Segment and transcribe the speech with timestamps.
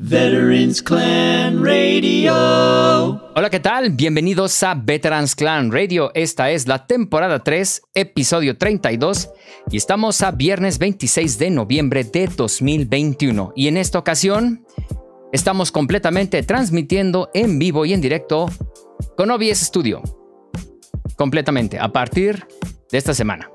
[0.00, 2.32] Veterans Clan Radio.
[3.34, 3.90] Hola, ¿qué tal?
[3.90, 6.12] Bienvenidos a Veterans Clan Radio.
[6.14, 9.28] Esta es la temporada 3, episodio 32,
[9.72, 13.52] y estamos a viernes 26 de noviembre de 2021.
[13.56, 14.64] Y en esta ocasión
[15.32, 18.46] estamos completamente transmitiendo en vivo y en directo
[19.16, 20.00] con OBS Studio.
[21.16, 22.46] Completamente, a partir
[22.92, 23.50] de esta semana.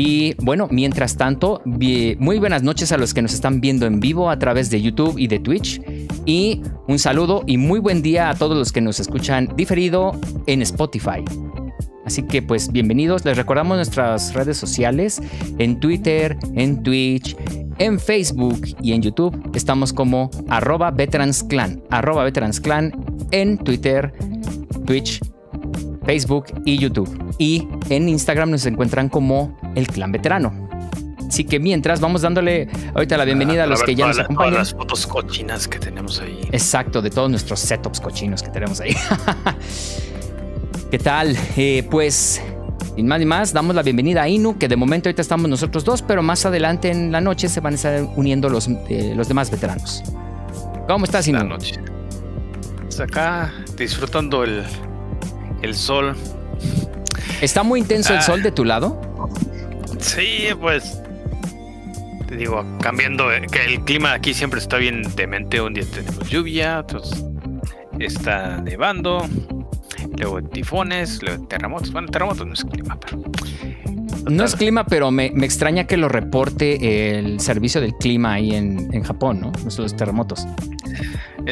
[0.00, 4.30] Y bueno, mientras tanto, muy buenas noches a los que nos están viendo en vivo
[4.30, 5.82] a través de YouTube y de Twitch.
[6.24, 10.12] Y un saludo y muy buen día a todos los que nos escuchan diferido
[10.46, 11.24] en Spotify.
[12.06, 15.20] Así que pues bienvenidos, les recordamos nuestras redes sociales
[15.58, 17.36] en Twitter, en Twitch,
[17.78, 19.50] en Facebook y en YouTube.
[19.56, 22.92] Estamos como arroba veteransclan, arroba veteransclan
[23.32, 24.12] en Twitter,
[24.86, 25.20] Twitch,
[26.08, 27.34] Facebook y YouTube.
[27.36, 30.70] Y en Instagram nos encuentran como el Clan Veterano.
[31.28, 34.54] Así que mientras vamos dándole ahorita la bienvenida a, los que ya nos acompañan.
[34.54, 36.48] las fotos cochinas que tenemos ahí.
[36.50, 38.96] Exacto, de todos nuestros setups cochinos que tenemos ahí.
[40.90, 41.36] ¿Qué tal?
[41.58, 42.40] Eh, pues,
[42.96, 45.84] sin más ni más, damos la bienvenida a Inu, que de momento ahorita estamos nosotros
[45.84, 49.28] dos, pero más adelante en la noche se van a estar uniendo los, eh, los
[49.28, 50.02] demás veteranos.
[50.86, 51.44] ¿Cómo estás, Inu?
[51.44, 51.78] noche.
[52.80, 54.64] Pues acá disfrutando el,
[55.62, 56.16] el sol.
[57.40, 58.22] ¿Está muy intenso el ah.
[58.22, 59.00] sol de tu lado?
[59.98, 61.00] Sí, pues
[62.28, 65.60] te digo, cambiando, eh, que el clima aquí siempre está bien demente.
[65.60, 67.24] Un día tenemos lluvia, entonces
[67.98, 69.26] está nevando,
[70.16, 71.90] luego tifones, luego terremotos.
[71.90, 73.22] Bueno, terremotos no es clima, pero.
[74.30, 79.02] No es clima, pero me, extraña que lo reporte el servicio del clima ahí en,
[79.02, 79.52] Japón, ¿no?
[79.64, 80.46] Los terremotos.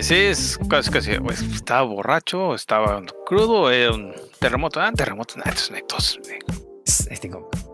[0.01, 4.81] Sí, es casi, casi, pues, estaba borracho, estaba crudo, un terremoto.
[4.81, 6.21] Ah, terremoto, nada, estos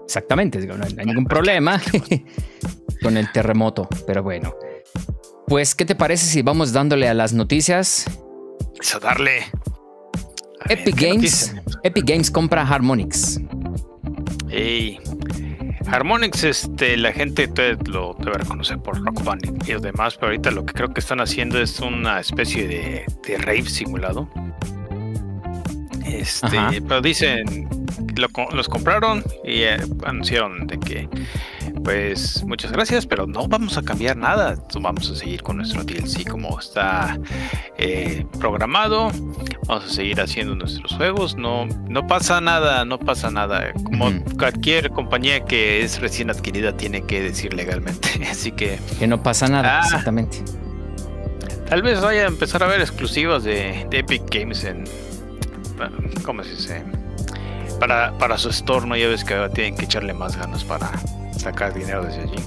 [0.05, 1.81] Exactamente, no hay ningún problema
[3.03, 4.55] con el terremoto, pero bueno.
[5.47, 8.07] Pues, ¿qué te parece si vamos dándole a las noticias?
[8.81, 9.45] Eso, darle.
[10.69, 11.55] Epic Games.
[11.83, 13.41] Epic Games compra Harmonix.
[14.49, 14.99] Hey.
[15.87, 17.49] Harmonix, este, la gente
[17.87, 21.21] lo debe reconocer por Rock Band y demás, pero ahorita lo que creo que están
[21.21, 24.29] haciendo es una especie de, de rave simulado.
[26.05, 27.69] Este, pero dicen,
[28.53, 31.09] los compraron y eh, anunciaron de que,
[31.85, 34.57] pues, muchas gracias, pero no vamos a cambiar nada.
[34.75, 37.19] Vamos a seguir con nuestro DLC como está
[37.79, 39.11] eh, programado.
[39.67, 41.37] Vamos a seguir haciendo nuestros juegos.
[41.37, 43.73] No, no pasa nada, no pasa nada.
[43.85, 48.09] Como cualquier compañía que es recién adquirida tiene que decir legalmente.
[48.31, 48.79] Así que.
[48.99, 49.85] Que no pasa nada, ah.
[49.85, 50.39] exactamente.
[51.69, 54.85] Tal vez vaya a empezar a ver exclusivos de, de Epic Games en
[56.25, 56.83] ¿cómo se dice?
[57.81, 60.91] Para, para su estorno, ya ves que tienen que echarle más ganas para
[61.37, 62.43] sacar dinero desde allí.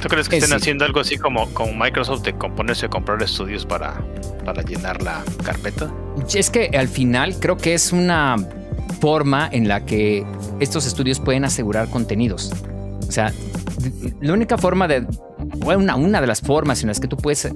[0.00, 3.66] ¿Tú crees que estén haciendo algo así como, como Microsoft de componerse a comprar estudios
[3.66, 4.02] para,
[4.46, 5.92] para llenar la carpeta?
[6.32, 8.36] Es que al final creo que es una
[9.00, 10.24] forma en la que
[10.58, 12.50] estos estudios pueden asegurar contenidos.
[13.06, 13.32] O sea,
[14.20, 15.06] la única forma de,
[15.64, 17.48] una, una de las formas en las que tú puedes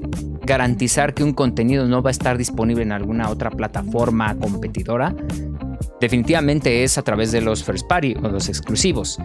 [0.43, 5.15] garantizar que un contenido no va a estar disponible en alguna otra plataforma competidora,
[6.01, 9.19] definitivamente es a través de los first party o los exclusivos.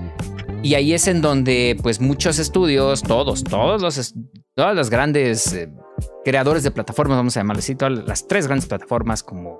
[0.62, 4.14] Y ahí es en donde pues muchos estudios, todos, todos los,
[4.56, 5.72] todas las grandes eh,
[6.26, 9.58] creadores de plataformas, vamos a llamarles así, todas las tres grandes plataformas como,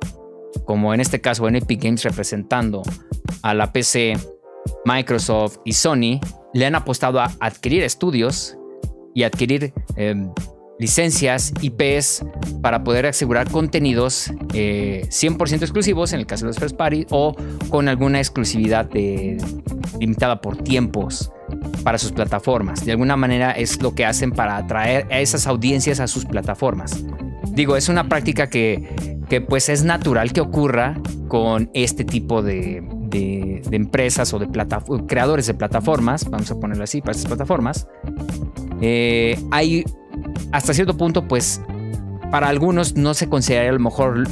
[0.66, 2.82] como en este caso en Epic Games representando
[3.44, 4.18] a la PC,
[4.84, 6.20] Microsoft y Sony,
[6.54, 8.59] le han apostado a adquirir estudios
[9.14, 10.32] y adquirir em,
[10.80, 12.26] licencias IPs
[12.62, 17.36] para poder asegurar contenidos 100% eh, exclusivos en el caso de los first party o
[17.70, 18.90] con alguna exclusividad
[20.00, 21.32] limitada por tiempos
[21.84, 22.86] para sus plataformas.
[22.86, 27.04] De alguna manera es lo que hacen para atraer a esas audiencias a sus plataformas.
[27.52, 32.84] Digo, es una práctica que, que pues es natural que ocurra con este tipo de,
[33.10, 34.48] de, empresas o de
[35.08, 37.88] creadores de plataformas, vamos a ponerlo así, para estas plataformas.
[38.82, 39.86] Eh, hay
[40.52, 41.62] hasta cierto punto, pues,
[42.32, 44.24] para algunos no se consideraría a lo mejor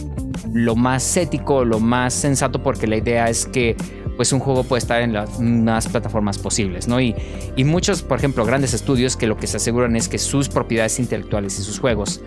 [0.54, 3.76] lo más ético, lo más sensato, porque la idea es que
[4.16, 7.00] pues un juego puede estar en las más plataformas posibles, ¿no?
[7.00, 7.16] Y,
[7.56, 10.98] y muchos, por ejemplo, grandes estudios que lo que se aseguran es que sus propiedades
[11.00, 12.22] intelectuales y sus juegos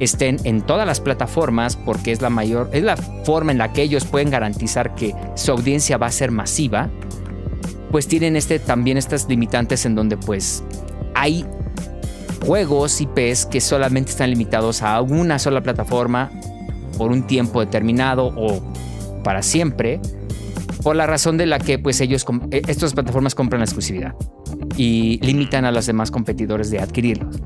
[0.00, 3.82] estén en todas las plataformas porque es la mayor, es la forma en la que
[3.82, 6.90] ellos pueden garantizar que su audiencia va a ser masiva,
[7.92, 10.64] pues tienen este, también estas limitantes en donde pues
[11.14, 11.46] hay
[12.46, 16.30] juegos IPs que solamente están limitados a una sola plataforma
[16.96, 18.62] por un tiempo determinado o
[19.24, 20.00] para siempre,
[20.82, 24.14] por la razón de la que pues ellos, eh, estas plataformas compran la exclusividad
[24.76, 27.36] y limitan a los demás competidores de adquirirlos.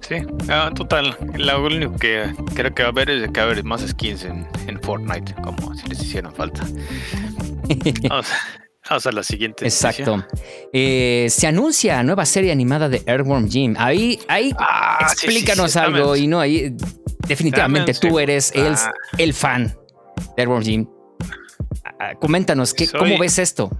[0.00, 0.16] Sí,
[0.48, 1.16] ah, total.
[1.36, 4.24] Lo único que creo que va a haber es que va a haber más skins
[4.24, 6.66] en, en Fortnite, como si les hicieran falta.
[8.08, 8.26] Vamos,
[8.88, 9.64] vamos a la siguiente.
[9.64, 10.24] Exacto.
[10.72, 13.74] Eh, se anuncia nueva serie animada de Earthworm Jim.
[13.78, 16.74] Ahí, ahí Ah, sí, sí, explícanos sí, algo y no, ahí
[17.26, 18.98] definitivamente tú eres el, segundo.
[19.18, 19.66] el fan
[20.36, 20.86] de Earthworm Jim.
[21.84, 23.70] Ah, ah, Coméntanos, ¿qué, Soy- ¿cómo ves esto?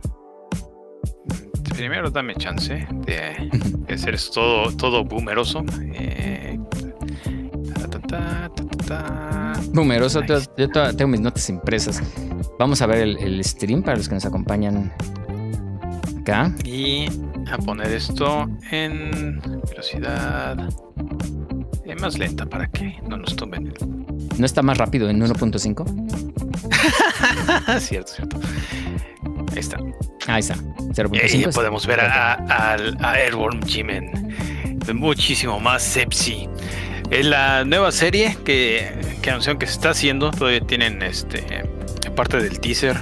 [1.75, 2.75] Primero dame chance
[3.06, 3.49] de,
[3.87, 5.64] de hacer todo, todo boomeroso.
[5.94, 6.58] Eh,
[8.08, 9.52] ta.
[9.72, 10.40] Numeroso, yo,
[10.96, 12.02] tengo mis notas impresas.
[12.58, 14.93] Vamos a ver el, el stream para los que nos acompañan
[16.20, 16.52] acá.
[16.64, 17.06] Y
[17.50, 20.69] a poner esto en velocidad
[21.84, 23.72] eh, más lenta para que no nos tumben.
[24.38, 25.84] ¿No está más rápido en 1.5?
[27.81, 28.40] cierto, cierto.
[29.52, 29.76] Ahí está.
[30.26, 30.55] Ahí está.
[30.55, 31.55] Y ahí 0.5.
[31.55, 34.28] podemos ver a, a, al- a Airworm Jimen
[34.94, 36.49] muchísimo más sepsi.
[37.10, 40.31] Es la nueva serie que, que anunciaron que se está haciendo.
[40.31, 41.44] Todavía tienen este
[42.14, 42.96] parte del teaser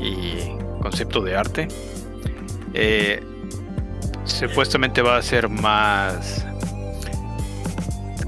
[0.00, 0.38] y
[0.82, 1.68] concepto de arte.
[2.72, 3.22] Eh,
[4.24, 6.44] supuestamente va a ser más.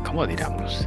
[0.05, 0.87] ¿Cómo diríamos?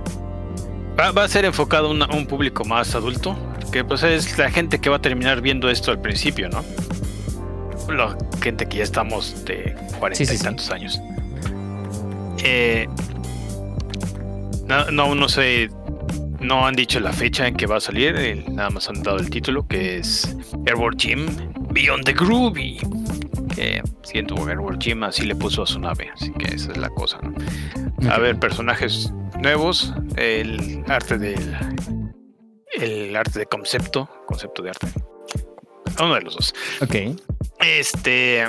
[0.98, 3.38] Va, va a ser enfocado a una- un público más adulto.
[3.72, 6.64] Que pues es la gente que va a terminar viendo esto al principio, ¿no?
[7.94, 10.44] La gente que ya estamos de 40 Sí, sí, y sí.
[10.44, 11.00] tantos años.
[12.44, 12.88] Eh,
[14.70, 15.70] no, no, no sé.
[16.40, 18.16] No han dicho la fecha en que va a salir.
[18.16, 21.26] eh, nada más han dado el título que es Airborne Gym
[21.72, 22.78] Beyond the Groovy.
[23.56, 26.10] Que siento Airborne Gym así le puso a su nave.
[26.14, 27.34] Así que esa es la cosa, ¿no?
[28.10, 29.12] A ver, personajes
[29.42, 31.58] nuevos, el arte del
[32.76, 34.88] el arte de concepto, concepto de arte.
[36.00, 36.56] Uno de los dos.
[36.82, 36.96] Ok.
[37.60, 38.46] Este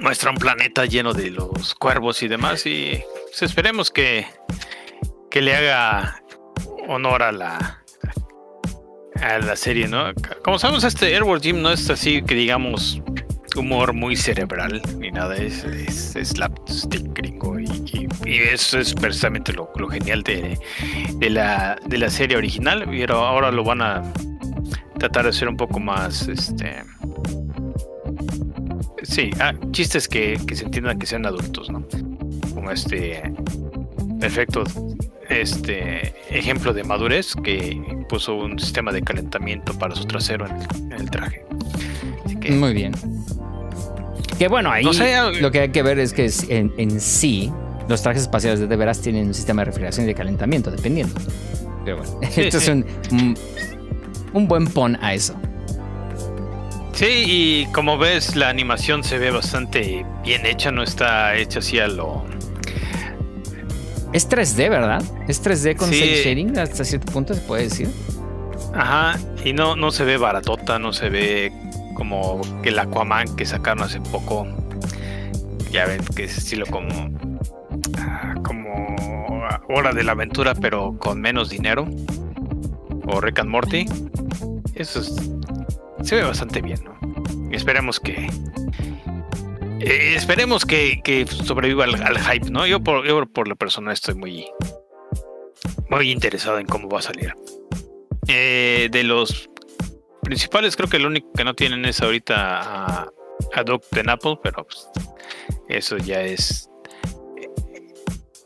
[0.00, 4.26] muestra un planeta lleno de los cuervos y demás y pues, esperemos que
[5.34, 6.22] que le haga
[6.86, 7.82] honor a la
[9.20, 10.14] a la serie, ¿no?
[10.44, 13.02] Como sabemos este Airworld Gym no es así que digamos
[13.56, 19.88] humor muy cerebral ni nada, es, es, slapstick gringo y eso es precisamente lo, lo
[19.88, 20.56] genial de,
[21.16, 24.02] de la, de la serie original, pero ahora lo van a
[25.00, 26.76] tratar de hacer un poco más, este...
[29.02, 31.84] Sí, ah, chistes que, que se entiendan que sean adultos, ¿no?
[32.54, 33.20] Como este
[34.20, 34.62] perfecto
[35.28, 40.66] este ejemplo de madurez que puso un sistema de calentamiento para su trasero en el,
[40.84, 41.44] en el traje.
[42.24, 42.92] Así que Muy bien.
[44.38, 46.72] Que bueno, ahí No sé, ah, lo que hay que ver es que es- en,
[46.78, 47.52] en sí
[47.88, 51.14] los trajes espaciales de, de veras tienen un sistema de refrigeración y de calentamiento, dependiendo.
[51.84, 53.36] Pero bueno, Sí, esto es un, un,
[54.32, 55.34] un buen pon a eso.
[56.92, 61.78] Sí, y como ves, la animación se ve bastante bien hecha, no está hecha así
[61.80, 62.24] a lo.
[64.14, 65.02] Es 3D, ¿verdad?
[65.28, 66.00] Es 3D con Sí.
[66.24, 67.90] shading hasta cierto punto, se puede decir.
[68.72, 71.52] Ajá, y no, no se ve baratota, no se ve
[71.94, 74.46] como que el Aquaman que sacaron hace poco.
[75.70, 77.10] Ya ven que es estilo como.
[77.98, 78.64] ah, como
[79.68, 81.86] Hora de la Aventura, pero con menos dinero.
[83.06, 83.86] O Rick and Morty.
[84.74, 85.14] Eso es-
[86.02, 86.94] se ve bastante bien, ¿no?
[87.50, 88.28] Y esperemos que.
[89.80, 92.66] Eh, esperemos que, que sobreviva al, al hype, ¿no?
[92.66, 94.46] Yo por, yo por lo personal estoy muy.
[95.90, 97.34] Muy interesado en cómo va a salir.
[98.26, 99.50] Eh, de los
[100.22, 103.08] principales, creo que el único que no tienen es ahorita a,
[103.54, 104.88] a Doc de Apple, pero pues,
[105.68, 106.68] eso ya es.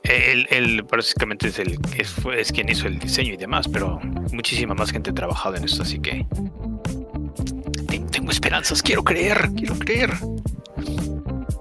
[0.03, 4.01] Él, él básicamente es el es, es quien hizo el diseño y demás, pero
[4.33, 6.27] muchísima más gente ha trabajado en esto, así que
[7.87, 10.11] te- tengo esperanzas, quiero creer, quiero creer.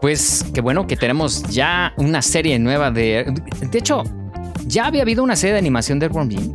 [0.01, 3.33] Pues qué bueno que tenemos ya una serie nueva de.
[3.71, 4.03] De hecho,
[4.65, 6.53] ya había habido una serie de animación de Jim.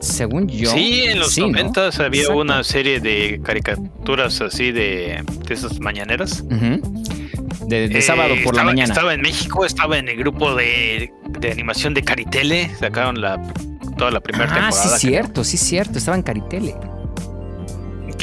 [0.00, 0.70] Según yo.
[0.72, 1.48] sí, en los Sí, ¿no?
[1.48, 2.40] 90 había Exacto.
[2.40, 6.42] una serie de caricaturas así de, de esas mañaneras.
[6.48, 8.92] De, de Eh, sábado por la mañana.
[8.92, 12.68] Estaba en México, estaba en el grupo de, de animación de Caritele.
[12.80, 13.40] Sacaron la,
[13.96, 14.98] toda la primera Ah, sí, temporada.
[14.98, 15.98] cierto, sí, cierto.
[15.98, 16.74] Estaba en Caritele.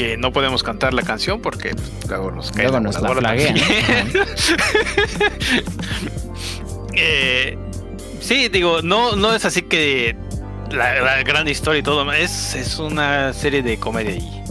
[0.00, 3.54] Que, no podemos cantar la canción porque pues, luego nos cae Luego nos la también.
[6.94, 7.56] Eh,
[8.20, 10.16] sí, digo, no, no es así que
[10.70, 12.10] la, la gran historia y todo.
[12.12, 14.42] Es, es una serie de comedia y,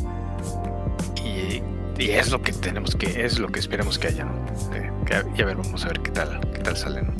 [1.25, 1.63] y,
[2.03, 4.25] y es lo que tenemos que, es lo que esperemos que haya.
[4.25, 4.33] ¿no?
[4.75, 7.01] Eh, que- y a ver, vamos a ver qué tal, qué tal sale.
[7.01, 7.13] ¿no?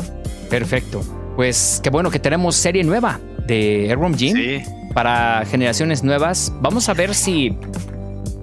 [0.49, 1.03] Perfecto.
[1.35, 4.61] Pues qué bueno que tenemos serie nueva de Airworm Jim Sí.
[4.93, 6.51] para generaciones nuevas.
[6.61, 7.57] Vamos a ver si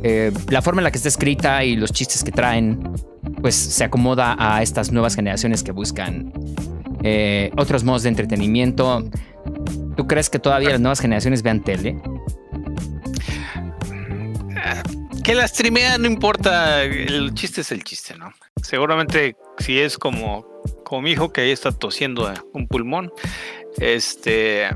[0.03, 2.93] eh, la forma en la que está escrita y los chistes que traen,
[3.41, 6.33] pues se acomoda a estas nuevas generaciones que buscan
[7.03, 9.09] eh, otros modos de entretenimiento.
[9.97, 12.01] ¿Tú crees que todavía las nuevas generaciones vean tele?
[15.25, 18.33] Que la streamea no importa, el chiste es el chiste, ¿no?
[18.63, 20.47] Seguramente si es como,
[20.85, 23.13] como mi hijo que ahí está tosiendo un pulmón,
[23.79, 24.69] este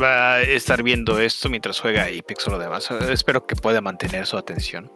[0.00, 2.90] va a estar viendo esto mientras juega Apex o lo demás.
[2.90, 4.90] Espero que pueda mantener su atención.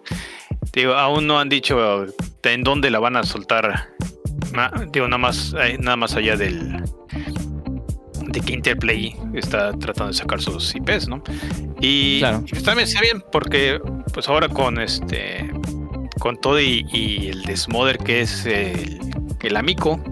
[0.73, 2.07] Digo, aún no han dicho
[2.43, 3.91] en dónde la van a soltar.
[4.93, 6.83] Digo, nada más, nada más allá del,
[8.31, 11.23] de que Interplay está tratando de sacar sus IPs, ¿no?
[11.81, 13.81] Y, pues también está bien porque
[14.13, 15.51] pues ahora con este
[16.19, 19.01] con todo y, el desmoder que es el,
[19.41, 20.03] el amico,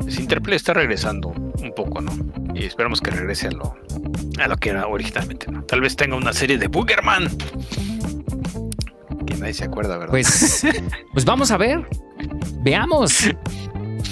[0.00, 2.12] pues Interplay está regresando un poco, ¿no?
[2.54, 3.74] Y esperamos que regrese a lo,
[4.38, 5.62] a lo que era originalmente, ¿no?
[5.64, 7.28] Tal vez tenga una serie de Boogerman.
[9.26, 10.10] Que nadie se acuerda, ¿verdad?
[10.10, 10.64] Pues,
[11.12, 11.86] pues vamos a ver.
[12.62, 13.30] Veamos.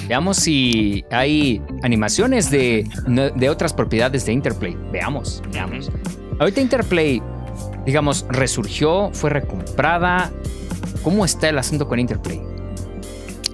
[0.08, 4.76] Veamos si hay animaciones de, de otras propiedades de Interplay.
[4.90, 5.90] Veamos, veamos.
[6.38, 7.22] Ahorita Interplay,
[7.84, 10.30] digamos, resurgió, fue recomprada.
[11.02, 12.40] ¿Cómo está el asunto con Interplay?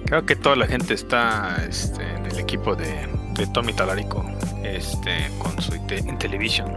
[0.05, 3.07] Creo que toda la gente está este, en el equipo de,
[3.53, 4.23] Tommy Talarico
[4.65, 6.71] este, con su Intellivision.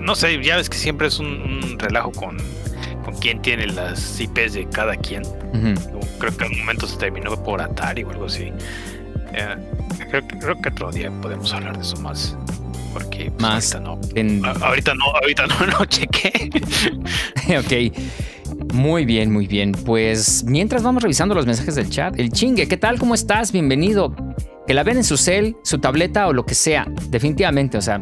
[0.00, 2.38] no sé, ya ves que siempre es un, relajo con,
[3.04, 5.22] con quién tiene las IPs de cada quien.
[6.18, 8.52] Creo que en un momento se terminó por Atari o algo así.
[9.32, 9.56] Eh,
[10.10, 12.36] creo, que otro día podemos hablar de eso más.
[12.92, 13.80] Porque pues, más ahorita
[14.14, 14.64] no.
[14.64, 16.50] Ahorita no, ahorita no, no chequé.
[17.58, 18.72] ok.
[18.74, 19.72] Muy bien, muy bien.
[19.72, 22.98] Pues mientras vamos revisando los mensajes del chat, el chingue, ¿qué tal?
[22.98, 23.52] ¿Cómo estás?
[23.52, 24.14] Bienvenido.
[24.70, 26.86] Que la ven en su cel, su tableta o lo que sea.
[27.08, 27.98] Definitivamente, o sea,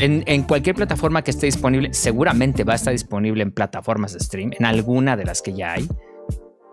[0.00, 4.20] en, en, cualquier plataforma que esté disponible, seguramente va a estar disponible en plataformas de
[4.20, 5.88] stream, en alguna de las que ya hay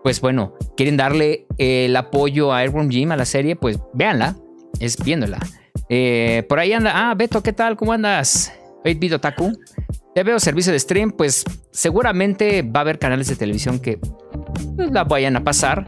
[0.03, 4.35] pues bueno, quieren darle el apoyo a Airworm Jim a la serie, pues véanla,
[4.79, 5.39] es viéndola.
[5.89, 7.77] Eh, por ahí anda, ah, Beto, ¿qué tal?
[7.77, 8.53] ¿Cómo andas?
[8.85, 9.57] 8 Taku.
[10.13, 13.97] Te veo servicio de stream, pues seguramente va a haber canales de televisión que
[14.75, 15.85] pues, la vayan a pasar,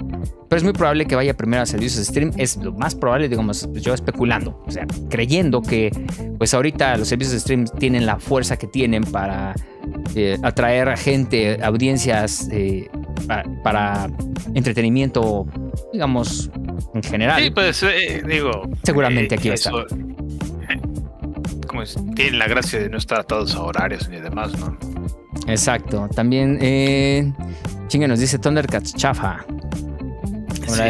[0.49, 2.31] pero es muy probable que vaya primero a servicios de stream.
[2.37, 5.91] Es lo más probable, digamos, yo especulando, o sea, creyendo que
[6.37, 9.55] pues ahorita los servicios de stream tienen la fuerza que tienen para
[10.15, 12.89] eh, atraer a gente, audiencias eh,
[13.63, 14.09] para,
[14.53, 15.47] entretenimiento,
[15.91, 16.51] digamos,
[16.93, 17.41] en general.
[17.41, 18.69] Sí, pues eh, digo.
[18.83, 19.73] Seguramente aquí va a estar.
[21.67, 21.83] como
[22.15, 24.77] tienen la gracia de no estar atados a horarios ni demás, ¿no?
[25.47, 26.07] Exacto.
[26.13, 27.35] También,
[27.87, 29.45] chingue nos dice Thundercats chafa.
[30.67, 30.81] Sí,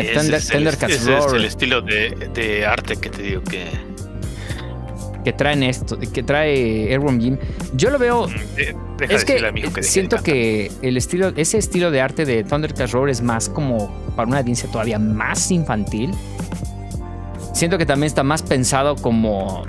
[0.52, 3.68] Thundercats es, es el estilo de, de arte que te digo que
[5.24, 7.38] que traen esto, que trae Airworm Jim.
[7.76, 8.28] Yo lo veo.
[8.28, 9.42] Mm, es que,
[9.82, 14.28] siento que el estilo, ese estilo de arte de Thundercats Roar es más como para
[14.28, 16.12] una audiencia todavía más infantil.
[17.54, 19.64] Siento que también está más pensado como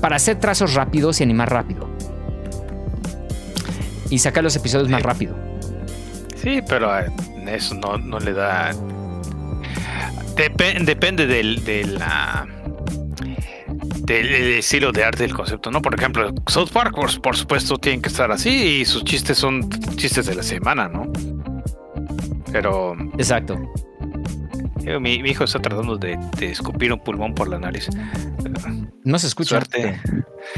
[0.00, 1.88] para hacer trazos rápidos y animar rápido.
[4.12, 5.34] Y sacar los episodios más rápido.
[6.36, 7.06] Sí, pero eh,
[7.46, 8.74] eso no, le da.
[10.36, 12.46] depende del, de la
[14.00, 15.80] del, estilo de arte del concepto, ¿no?
[15.80, 20.26] Por ejemplo, South Park, por, supuesto, tienen que estar así y sus chistes son chistes
[20.26, 21.10] de la semana, ¿no?
[22.52, 22.94] Pero.
[23.16, 23.58] Exacto.
[25.00, 27.88] Mi, hijo está tratando de, escupir un pulmón por la nariz.
[29.04, 29.50] No se escucha.
[29.50, 30.00] Suerte.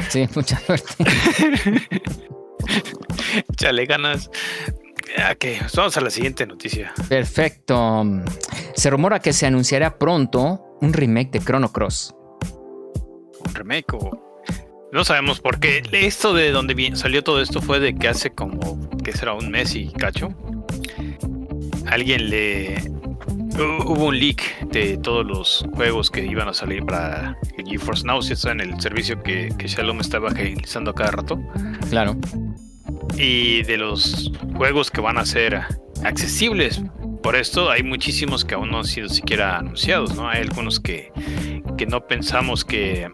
[0.09, 0.95] Sí, mucha suerte.
[3.57, 4.31] Chale ganas.
[5.31, 5.45] Ok,
[5.77, 6.93] vamos a la siguiente noticia.
[7.09, 8.05] Perfecto.
[8.75, 12.15] Se rumora que se anunciará pronto un remake de Chrono Cross
[13.47, 14.21] un remake o
[14.93, 15.83] no sabemos por qué.
[15.93, 19.75] Esto de donde salió todo esto fue de que hace como que será un mes
[19.75, 20.29] y cacho.
[21.87, 22.77] Alguien le
[23.59, 28.23] hubo un leak de todos los juegos que iban a salir para el GeForce Now,
[28.23, 31.41] si está en el servicio que, que Shalom estaba utilizando cada rato.
[31.91, 32.17] Claro.
[33.17, 35.61] Y de los juegos que van a ser
[36.05, 36.83] accesibles
[37.23, 40.29] por esto, hay muchísimos que aún no han sido siquiera anunciados, ¿no?
[40.29, 41.11] Hay algunos que,
[41.79, 43.09] que no pensamos que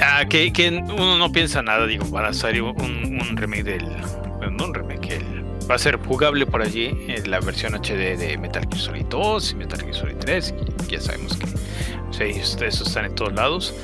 [0.00, 3.86] Ah, que, uno no piensa nada, digo, van a salir un, remake del.
[4.52, 5.18] No un remake,
[5.70, 9.52] va a ser jugable por allí en la versión HD de Metal Gear Solid 2
[9.52, 10.54] y Metal Gear Solid 3.
[10.88, 11.46] ya sabemos que
[12.10, 13.74] sí, eso están en todos lados.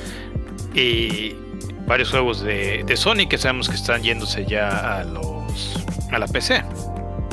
[0.73, 1.35] Y
[1.85, 5.75] varios juegos de, de, Sony que sabemos que están yéndose ya a los
[6.11, 6.63] a la PC.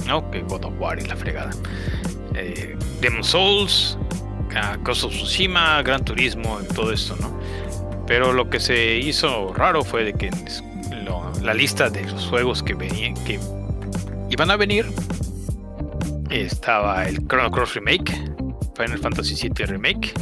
[0.06, 0.30] ¿no?
[0.30, 1.50] Que God of War y la fregada.
[2.34, 3.96] Eh, Demon Souls,
[4.82, 7.38] Ghost of Tsushima, Gran Turismo todo esto, ¿no?
[8.06, 10.30] Pero lo que se hizo raro fue de que
[11.42, 13.38] la lista de los juegos que venían, que
[14.30, 14.86] iban a venir,
[16.30, 18.12] estaba el Chrono Cross Remake
[18.76, 20.12] Final Fantasy VII Remake,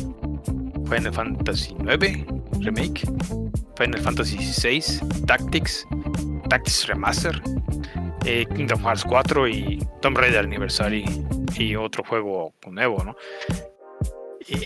[0.88, 2.24] Final Fantasy IX
[2.60, 3.02] Remake,
[3.76, 4.82] Final Fantasy XVI
[5.26, 5.86] Tactics,
[6.48, 7.40] Tactics Remaster,
[8.24, 11.04] eh, Kingdom Hearts 4 y Tomb Raider Anniversary
[11.56, 13.14] y otro juego nuevo, ¿no?
[14.48, 14.64] Y,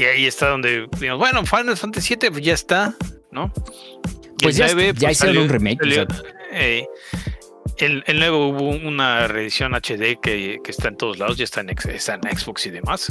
[0.00, 2.96] y ahí está donde digamos, bueno, Final Fantasy VII pues ya está,
[3.30, 3.52] ¿no?
[4.38, 5.80] Y Pues el ya, 9, ya pues, hicieron salió- un remake.
[5.82, 6.86] o salió- sea, eh,
[7.78, 11.60] el, el nuevo hubo una reedición HD que, que está en todos lados, ya está
[11.60, 13.08] en, ex- está en Xbox y demás,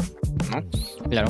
[0.52, 0.64] ¿no?
[1.10, 1.30] claro.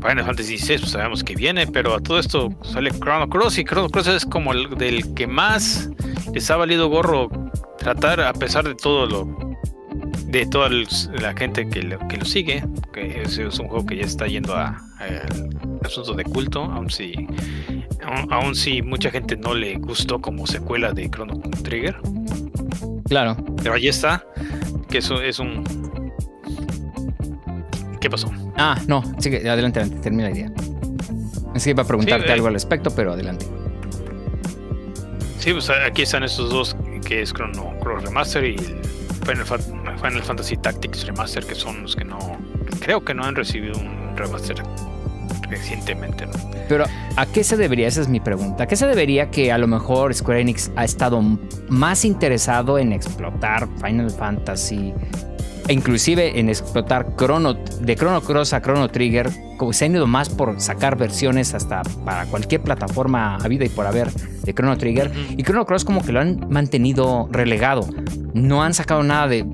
[0.00, 3.64] Final Fantasy XVI, pues sabemos que viene, pero a todo esto sale Chrono Cross y
[3.64, 5.90] Chrono Cross es como el del que más
[6.32, 7.28] les ha valido gorro
[7.78, 9.47] tratar, a pesar de todo lo
[10.28, 13.96] de toda la gente que lo, que lo sigue, que es, es un juego que
[13.96, 17.26] ya está yendo a, a asuntos de culto, aun si
[18.04, 21.96] aun, aun si mucha gente no le gustó como secuela de Chrono Trigger,
[23.08, 23.36] Claro.
[23.62, 24.24] pero ahí está,
[24.90, 25.64] que eso es un
[28.00, 28.30] ¿Qué pasó?
[28.56, 30.52] Ah, no, sigue, adelante, adelante, termina la idea.
[31.54, 32.34] Es que iba a preguntarte Sí, eh.
[32.34, 33.44] algo al respecto, pero adelante.
[35.38, 38.56] Sí, pues aquí están estos dos, que es Chrono Cross Remaster y
[39.28, 42.18] Final, Fa- Final Fantasy Tactics Remaster, que son los que no,
[42.80, 44.56] creo que no han recibido un remaster
[45.50, 46.32] recientemente, ¿no?
[46.68, 46.84] Pero,
[47.16, 47.88] ¿a qué se debería?
[47.88, 48.64] Esa es mi pregunta.
[48.64, 51.22] ¿A qué se debería que a lo mejor Square Enix ha estado
[51.68, 54.92] más interesado en explotar Final Fantasy
[55.68, 59.30] e inclusive en explotar Chrono, de Chrono Cross a Chrono Trigger?
[59.58, 63.86] Como se han ido más por sacar versiones hasta para cualquier plataforma habida y por
[63.86, 65.12] haber de Chrono Trigger.
[65.36, 67.86] Y Chrono Cross como que lo han mantenido relegado.
[68.34, 69.44] No han sacado nada de,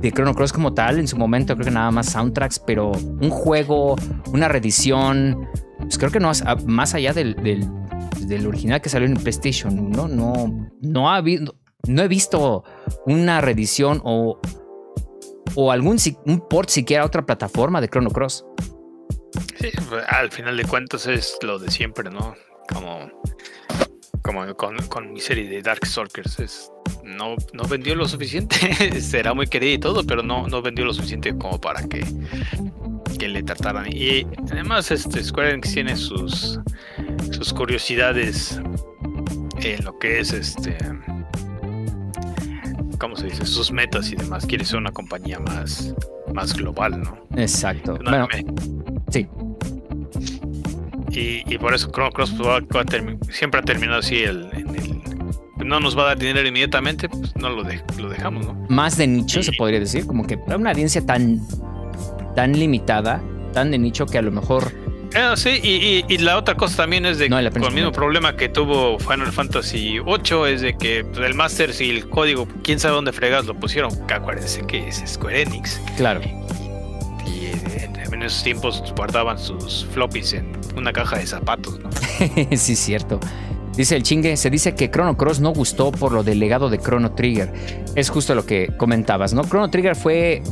[0.00, 0.98] de Chrono Cross como tal.
[0.98, 3.96] En su momento creo que nada más soundtracks, pero un juego,
[4.32, 5.46] una reedición,
[5.80, 7.68] pues creo que no, a- más allá del, del,
[8.26, 10.08] del original que salió en PlayStation, ¿no?
[10.08, 11.54] No, no, ha habido,
[11.86, 12.64] no he visto
[13.06, 14.40] una reedición o,
[15.54, 15.98] o algún
[16.48, 18.44] port siquiera a otra plataforma de Chrono Cross.
[19.60, 22.34] Sí, pues, al final de cuentas es lo de siempre, ¿no?
[22.72, 23.10] Como,
[24.22, 26.70] como con, con mi serie de Darkstalkers, es,
[27.02, 28.56] no, no vendió lo suficiente,
[29.00, 32.04] será muy querida y todo, pero no, no vendió lo suficiente como para que,
[33.18, 33.86] que le trataran.
[33.90, 36.60] Y además este Square Enix tiene sus,
[37.30, 38.60] sus curiosidades
[39.60, 40.76] en lo que es este...
[42.98, 43.46] ¿Cómo se dice?
[43.46, 44.44] Sus metas y demás.
[44.46, 45.94] Quiere ser una compañía más,
[46.34, 47.18] más global, ¿no?
[47.36, 47.96] Exacto.
[48.04, 48.26] Bueno,
[49.10, 49.26] sí.
[51.10, 54.48] Y, y por eso Chrono Cross pues, va- va a siempre ha terminado así el,
[54.52, 54.98] en el-
[55.66, 58.54] no nos va a dar dinero inmediatamente, pues no lo, de- lo dejamos, ¿no?
[58.68, 60.06] Más de nicho, se podría decir.
[60.06, 61.40] Como que una audiencia tan,
[62.36, 63.20] tan limitada,
[63.52, 64.72] tan de nicho que a lo mejor
[65.14, 67.92] Eh, sí, y, y- y la otra cosa también es de No, con el mismo
[67.92, 72.46] problema que tuvo Final Fantasy VIII es de que pues, el Master y el código,
[72.62, 73.90] quién sabe dónde fregas lo pusieron.
[74.12, 75.80] Acuérdense que es Square Enix.
[75.96, 76.20] Claro.
[77.26, 81.88] Y en, esos tiempos guardaban sus floppies en una caja de zapatos, ¿no?
[82.56, 83.18] sí, es cierto.
[83.76, 86.78] Dice el chingue, se dice que Chrono Cross no gustó por lo del legado de
[86.78, 87.52] Chrono Trigger.
[87.94, 89.42] Es justo lo que comentabas, ¿no?
[89.42, 90.42] Chrono Trigger fue.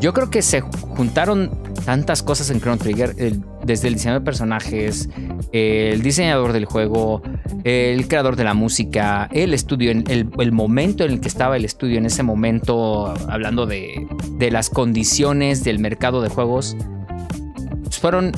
[0.00, 1.50] Yo creo que se juntaron
[1.84, 5.08] tantas cosas en Chrono Trigger, el- desde el diseño de personajes,
[5.52, 7.22] el diseñador del juego,
[7.64, 11.64] el creador de la música, el estudio, el, el- momento en el que estaba el
[11.64, 14.06] estudio en ese momento, hablando de,
[14.38, 16.76] de las condiciones del mercado de juegos,
[17.82, 18.32] pues fueron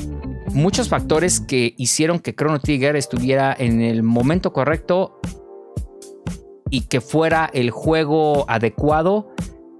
[0.52, 5.20] muchos factores que hicieron que Chrono Trigger estuviera en el momento correcto
[6.70, 9.30] y que fuera el juego adecuado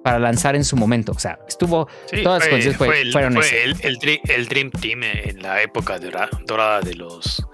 [0.03, 1.13] para lanzar en su momento.
[1.13, 4.71] O sea, estuvo Sí, Todas las condiciones fue- el, fueron fue el, el el Dream
[4.71, 7.45] Team en la época dora- dorada de los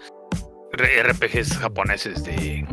[0.72, 2.66] RPGs japoneses de,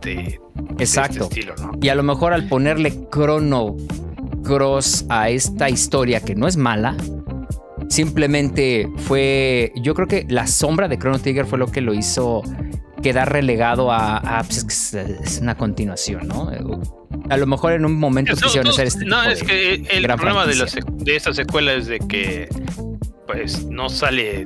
[0.00, 0.40] de- de
[0.84, 1.24] exacto.
[1.24, 1.72] este estilo, ¿no?
[1.80, 3.76] Y a lo mejor al ponerle Chrono
[4.44, 6.96] Cross a esta historia que no es mala,
[7.88, 9.72] simplemente fue.
[9.76, 12.42] Yo creo que la sombra de Chrono Trigger fue lo que lo hizo
[13.02, 14.16] quedar relegado a.
[14.18, 16.50] a, pues, es, una continuación, ¿no?
[17.28, 19.04] A lo mejor en un momento quisieron no, hacer este.
[19.04, 20.82] no, tipo es de- que el problema de, la franquicia.
[20.82, 22.48] sec- de esta secuela es de que
[23.26, 24.44] pues no sale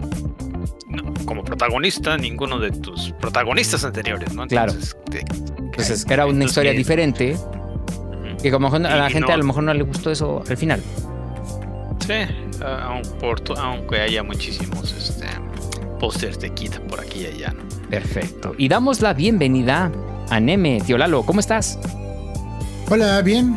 [0.88, 4.46] no, como protagonista ninguno de tus protagonistas anteriores, ¿no?
[4.46, 4.72] Claro.
[4.72, 5.24] Entonces, te-
[5.58, 7.32] Entonces era una historia que- diferente.
[7.34, 8.36] Ujú.
[8.42, 10.82] Que como a la gente a lo mejor no le gustó eso al final.
[12.06, 12.12] Sí,
[12.64, 15.26] aun por to- aunque haya muchísimos este,
[15.98, 17.62] pósters de Kid por aquí y allá, ¿no?
[17.88, 18.54] Perfecto.
[18.58, 19.90] Y damos la bienvenida
[20.30, 20.80] a Neme.
[20.84, 21.78] Tío Lalo, ¿cómo estás?
[22.90, 23.56] Hola, bien.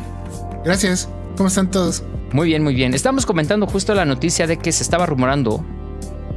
[0.63, 1.09] Gracias.
[1.37, 2.03] ¿Cómo están todos?
[2.31, 2.93] Muy bien, muy bien.
[2.93, 5.63] Estamos comentando justo la noticia de que se estaba rumorando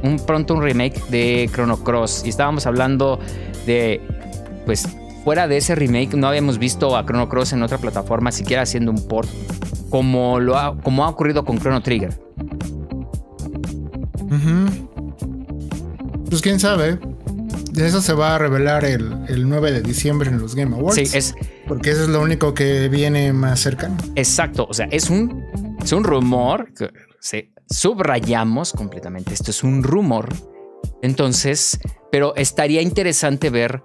[0.01, 3.19] un pronto un remake de Chrono Cross y estábamos hablando
[3.65, 4.01] de
[4.65, 4.87] pues
[5.23, 8.91] fuera de ese remake no habíamos visto a Chrono Cross en otra plataforma siquiera haciendo
[8.91, 9.29] un port
[9.93, 12.17] como, lo ha, como ha ocurrido con Chrono Trigger.
[14.23, 14.82] Ujú.
[16.33, 16.97] Pues quién sabe.
[17.73, 20.95] De eso se va a revelar el, el 9 de diciembre en los Game Awards.
[20.95, 21.35] Sí, es
[21.67, 23.97] Porque eso es lo único que viene más cercano.
[24.15, 24.65] exacto.
[24.67, 25.45] O sea, es un,
[25.83, 29.31] es un rumor que se subrayamos completamente.
[29.31, 30.27] Esto es un rumor.
[31.03, 31.79] Entonces,
[32.11, 33.83] pero estaría interesante ver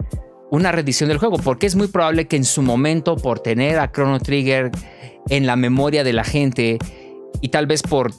[0.50, 3.92] una reedición del juego, porque es muy probable que en su momento, por tener a
[3.92, 4.70] Chrono Trigger
[5.28, 6.78] en la memoria de la gente
[7.42, 8.10] y tal vez por,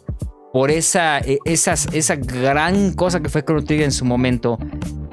[0.53, 4.57] por esa, esas, esa gran cosa que fue Chrono Trigger en su momento,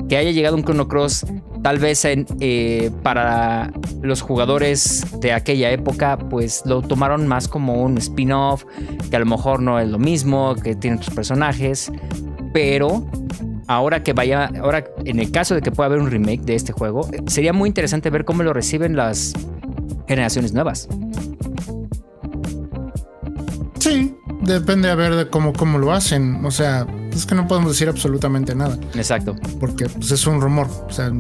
[0.09, 1.27] que haya llegado un Chrono Cross,
[1.63, 3.73] tal vez eh, para
[4.03, 8.65] los jugadores de aquella época, pues lo tomaron más como un spin-off,
[9.11, 11.91] que a lo mejor no es lo mismo, que tiene otros personajes,
[12.53, 13.05] pero
[13.67, 16.73] ahora que vaya, ahora en el caso de que pueda haber un remake de este
[16.73, 19.35] juego, sería muy interesante ver cómo lo reciben las
[20.07, 20.89] generaciones nuevas.
[23.81, 26.45] Sí, depende a ver de cómo, cómo lo hacen.
[26.45, 28.79] O sea, es que no podemos decir absolutamente nada.
[28.95, 29.37] Exacto.
[29.61, 30.69] Porque pues, es un rumor.
[30.89, 31.11] O sea,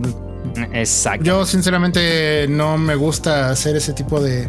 [0.73, 1.25] Exacto.
[1.25, 4.49] yo sinceramente no me gusta hacer ese tipo de,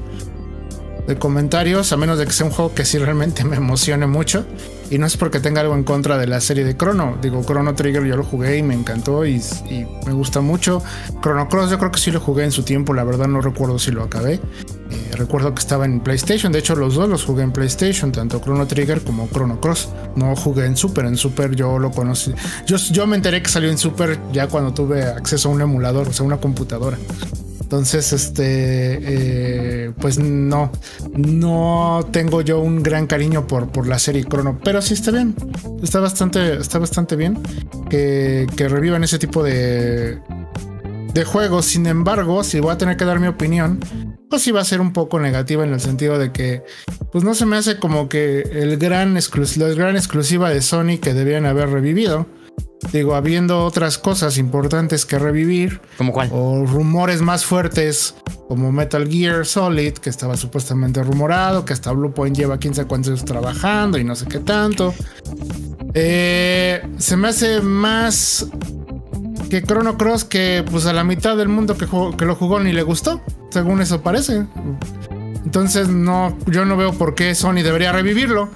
[1.08, 4.46] de comentarios, a menos de que sea un juego que sí realmente me emocione mucho.
[4.90, 7.18] Y no es porque tenga algo en contra de la serie de Chrono.
[7.22, 10.82] Digo, Chrono Trigger yo lo jugué y me encantó y, y me gusta mucho.
[11.22, 13.80] Chrono Cross yo creo que sí lo jugué en su tiempo, la verdad no recuerdo
[13.80, 14.40] si lo acabé.
[14.89, 18.39] Eh, recuerdo que estaba en PlayStation, de hecho los dos los jugué en PlayStation, tanto
[18.39, 19.89] Chrono Trigger como Chrono Cross.
[20.15, 22.34] No jugué en Super, en Super yo lo conocí.
[22.65, 26.13] Yo, me enteré que salió en Super ya cuando tuve acceso a un emulador, o
[26.13, 26.97] sea, una computadora.
[27.62, 30.71] Entonces, este, eh, pues no,
[31.17, 35.36] no tengo yo un gran cariño por, por la serie Chrono, pero sí está bien,
[35.84, 37.38] está bastante, está bastante bien
[37.89, 40.17] que, que revivan ese tipo de,
[41.13, 41.65] de juegos.
[41.65, 43.80] Sin embargo, si voy a tener que dar mi opinión,
[44.30, 46.63] pues sí va a ser un poco negativa en el sentido de que,
[47.12, 51.13] pues no se me hace como que el gran, la gran exclusiva de Sony que
[51.13, 52.28] debían haber revivido.
[52.91, 56.30] Digo, habiendo otras cosas importantes que revivir, ¿Cómo cuál?
[56.32, 58.15] o rumores más fuertes
[58.48, 63.26] como Metal Gear Solid, que estaba supuestamente rumorado, que hasta Bluepoint lleva 15 cuántos años
[63.26, 64.93] trabajando y no sé qué tanto.
[65.93, 68.48] Eh, se me hace más
[69.50, 72.60] que Chrono Cross que pues a la mitad del mundo que, jugó- que lo jugó
[72.60, 74.46] ni le gustó, según eso parece.
[75.46, 78.50] Entonces no, yo no veo por qué Sony debería revivirlo.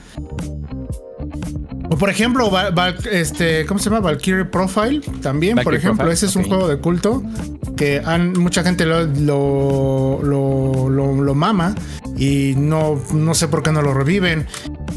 [1.89, 3.99] O por ejemplo, Val- Val- este, ¿cómo se llama?
[4.01, 7.21] Valkyrie Profile también, por ejemplo, Profile, ese es un juego de culto
[7.75, 11.75] que han, mucha gente lo, lo, lo, lo- lo mama
[12.17, 14.47] y no, no sé por qué no lo reviven.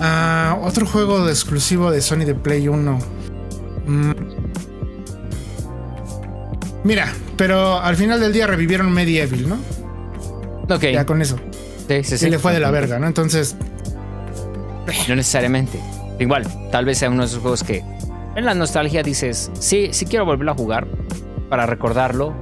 [0.00, 2.98] Ah, otro juego de exclusivo de Sony de Play 1.
[3.86, 4.10] Mm.
[6.84, 9.58] Mira, pero al final del día revivieron Medieval, ¿no?
[10.74, 10.84] Ok.
[10.92, 11.36] Ya con eso.
[11.88, 12.30] Sí, sí, Sí sí.
[12.30, 13.06] le fue de la verga, ¿no?
[13.06, 13.56] Entonces,
[15.08, 15.78] No necesariamente.
[16.18, 17.82] Igual, tal vez sea uno de esos juegos que
[18.36, 20.86] en la nostalgia dices, sí, sí quiero volverlo a jugar
[21.48, 22.34] para recordarlo.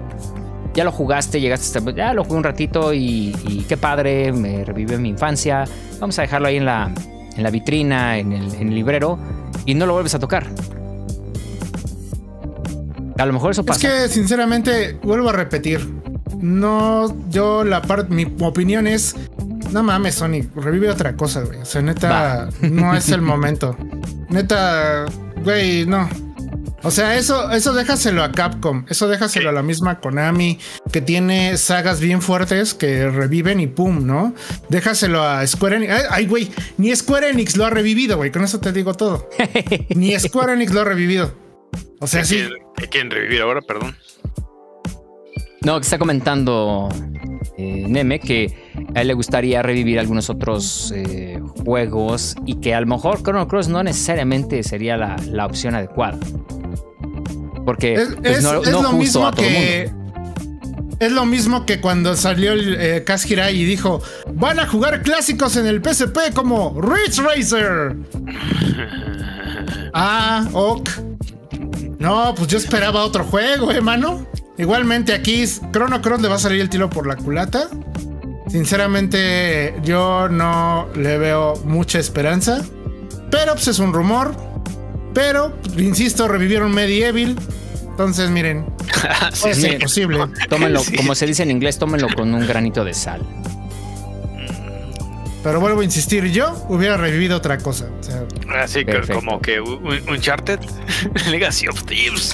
[0.74, 1.90] Ya lo jugaste, llegaste hasta...
[1.92, 5.64] Ya lo jugué un ratito y, y qué padre, me revive mi infancia.
[6.00, 6.90] Vamos a dejarlo ahí en la,
[7.36, 9.18] en la vitrina, en el, en el librero
[9.66, 10.46] y no lo vuelves a tocar.
[13.18, 13.80] A lo mejor eso es pasa.
[13.80, 15.80] que sinceramente, vuelvo a repetir.
[16.40, 19.14] No, yo la parte, mi opinión es,
[19.70, 21.60] no mames, Sony, revive otra cosa, güey.
[21.60, 23.76] O sea, neta, no es el momento.
[24.28, 25.04] Neta,
[25.44, 26.08] güey, no.
[26.84, 30.58] O sea, eso, eso déjaselo a Capcom, eso déjaselo a la misma Konami,
[30.90, 34.34] que tiene sagas bien fuertes que reviven y pum, ¿no?
[34.68, 35.92] Déjaselo a Square Enix.
[36.10, 39.28] Ay, güey, ni Square Enix lo ha revivido, güey, con eso te digo todo.
[39.90, 41.41] ni Square Enix lo ha revivido.
[42.00, 42.48] O sea, ¿Qué sí.
[42.76, 43.60] qué quieren revivir ahora?
[43.62, 43.96] Perdón.
[45.64, 46.88] No, que está comentando
[47.56, 48.52] eh, Neme que
[48.96, 53.46] a él le gustaría revivir algunos otros eh, juegos y que a lo mejor Chrono
[53.46, 56.18] Cross no necesariamente sería la, la opción adecuada.
[57.64, 59.86] Porque Es, pues, es- no, es no lo justo mismo a todo el que.
[59.92, 60.02] mundo.
[60.98, 64.02] Es lo mismo que cuando salió el eh, Kaz Hirai y dijo:
[64.34, 67.96] Van a jugar clásicos en el PSP como Ridge Racer.
[69.94, 70.88] ah, ok.
[72.02, 74.26] No, pues yo esperaba otro juego, eh, mano.
[74.58, 77.68] Igualmente aquí Chrono Cross le va a salir el tiro por la culata.
[78.48, 82.62] Sinceramente, yo no le veo mucha esperanza.
[83.30, 84.34] Pero pues es un rumor.
[85.14, 87.36] Pero, insisto, revivieron Medieval.
[87.88, 88.66] Entonces, miren,
[89.40, 89.78] puede Sí, ser sí.
[89.78, 90.18] posible.
[90.48, 90.96] Tómenlo, Sí.
[90.96, 93.22] como se dice en inglés, tómenlo con un granito de sal.
[95.42, 97.88] Pero vuelvo a insistir, yo hubiera revivido otra cosa.
[97.98, 98.22] O sea,
[98.62, 99.20] Así que Perfecto.
[99.20, 100.60] como que un un Uncharted,
[101.30, 102.32] Legacy of Thieves.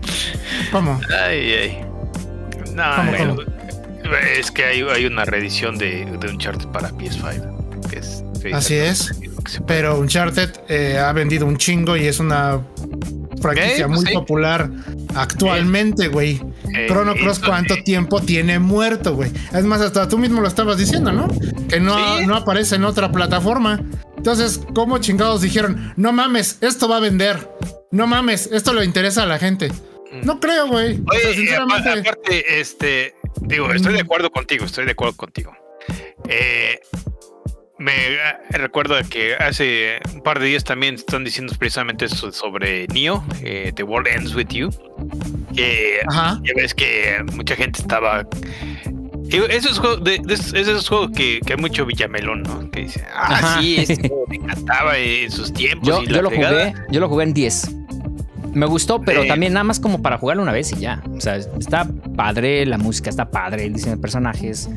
[0.72, 1.00] ¿cómo?
[1.24, 1.84] ay, ay.
[2.74, 4.16] No, ¿Cómo, bueno, cómo?
[4.38, 7.88] es que hay, hay una reedición de, de Uncharted para PS5.
[7.90, 8.22] que es.
[8.40, 9.12] sí, Así es.
[9.66, 12.60] Pero Uncharted eh, ha vendido un chingo y es una
[13.40, 14.14] franquicia pues muy sí.
[14.14, 14.70] popular
[15.16, 16.40] actualmente, güey.
[16.74, 19.30] Eh, Chrono Cross, eso- ¿cuánto tiempo tiene muerto, güey?
[19.52, 21.28] Es más, hasta tú mismo lo estabas diciendo, ¿no?
[21.68, 22.26] Que no, Sí.
[22.26, 23.80] no aparece en otra plataforma.
[24.16, 25.92] Entonces, ¿cómo chingados dijeron?
[25.96, 27.50] No mames, esto va a vender.
[27.90, 29.70] No mames, esto le interesa a la gente.
[30.24, 31.00] No creo, güey.
[31.06, 31.88] O sea, Oye, y sinceramente.
[31.90, 35.52] apa- aparte, este, digo, estoy de acuerdo contigo, estoy de acuerdo contigo.
[36.28, 36.78] Eh,
[37.82, 37.92] me
[38.24, 43.24] ah, recuerdo que hace un par de días también están diciendo precisamente eso sobre Neo,
[43.42, 44.70] eh, The World Ends With You.
[45.54, 46.40] Que Ajá.
[46.44, 48.26] ya ves que mucha gente estaba.
[49.50, 52.70] Esos juegos, de, de esos, esos juegos que, que hay mucho Villamelón, ¿no?
[52.70, 53.60] Que dice, ah, Ajá.
[53.60, 55.88] sí, este juego me encantaba en sus tiempos.
[55.88, 56.70] Yo, y yo lo fregada".
[56.70, 57.70] jugué, yo lo jugué en 10.
[58.54, 61.02] Me gustó, pero también nada más como para jugarlo una vez y ya.
[61.16, 64.68] O sea, está padre, la música está padre, el diseño de personajes.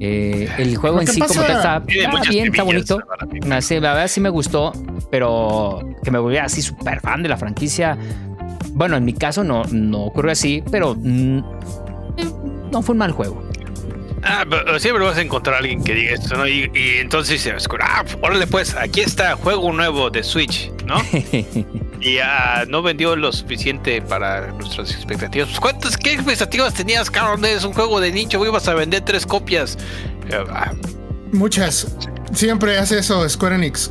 [0.00, 2.98] Eh, el juego en sí como pasa- está, está bien, está bonito.
[3.46, 4.72] No, sí, la verdad sí me gustó,
[5.10, 7.96] pero que me volviera así súper fan de la franquicia.
[8.72, 11.38] Bueno, en mi caso no, no ocurrió así, pero mm,
[12.72, 13.42] no fue un mal juego.
[14.26, 16.48] Ah, pero siempre vas a encontrar a alguien que diga esto, ¿no?
[16.48, 20.96] Y, y entonces se ah, órale pues, aquí está, juego nuevo de Switch, ¿no?
[22.00, 25.48] y ah, no vendió lo suficiente para nuestras expectativas.
[25.48, 27.44] Pues, ¿Cuántas, qué expectativas tenías, cabrón?
[27.44, 29.76] Es un juego de nicho, ibas a vender tres copias.
[30.30, 30.72] Eh, ah,
[31.32, 31.88] Muchas.
[32.32, 33.90] Siempre hace eso Square Enix.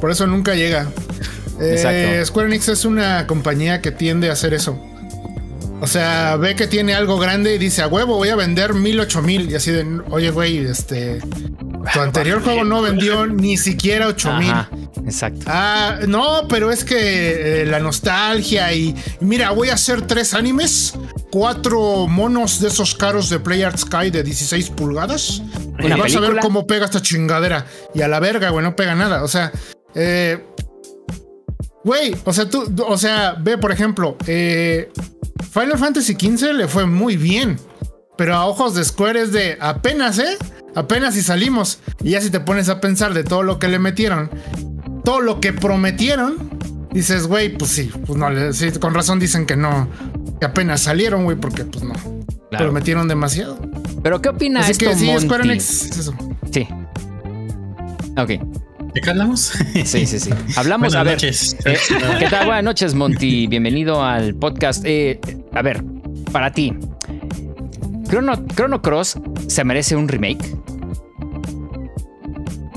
[0.00, 0.88] Por eso nunca llega.
[1.60, 2.26] Eh, Exacto.
[2.26, 4.78] Square Enix es una compañía que tiende a hacer eso.
[5.82, 9.00] O sea, ve que tiene algo grande y dice, a huevo, voy a vender mil,
[9.00, 9.50] ocho mil.
[9.50, 11.20] Y así de, oye, güey, este.
[11.92, 14.54] Tu anterior juego no vendió ni siquiera ocho mil.
[15.04, 15.44] Exacto.
[15.48, 20.94] Ah, no, pero es que eh, la nostalgia y, mira, voy a hacer tres animes,
[21.32, 25.42] cuatro monos de esos caros de Play Art Sky de 16 pulgadas.
[25.80, 27.66] Y vas a ver cómo pega esta chingadera.
[27.92, 29.24] Y a la verga, güey, no pega nada.
[29.24, 29.50] O sea,
[29.96, 30.46] eh,
[31.84, 34.90] güey, o sea, tú, o sea, ve, por ejemplo, eh,
[35.50, 37.58] Final Fantasy XV le fue muy bien.
[38.16, 40.36] Pero a ojos de Square es de apenas, ¿eh?
[40.74, 41.78] Apenas si salimos.
[42.04, 44.30] Y ya si te pones a pensar de todo lo que le metieron,
[45.04, 46.36] todo lo que prometieron,
[46.92, 49.88] dices, güey, pues sí, pues no, le- sí, con razón dicen que no,
[50.38, 51.94] que apenas salieron, güey, porque pues no,
[52.50, 52.66] Claro.
[52.66, 53.58] prometieron demasiado.
[54.02, 55.44] Pero ¿qué opina Así esto, que sí, Square?
[55.44, 56.14] Enix es eso.
[56.52, 56.68] Sí.
[58.18, 58.30] Ok,
[58.94, 59.52] ¿De qué hablamos?
[59.84, 60.30] sí, sí, sí.
[60.56, 61.14] Hablamos, Buenas a ver.
[61.14, 61.56] noches.
[61.64, 61.76] eh,
[62.18, 62.46] ¿Qué tal?
[62.46, 63.46] Buenas noches, Monty.
[63.46, 64.84] Bienvenido al podcast.
[64.84, 65.18] Eh,
[65.52, 65.82] a ver,
[66.30, 66.74] para ti,
[68.08, 70.44] ¿Chrono, Chrono Cross se merece un remake?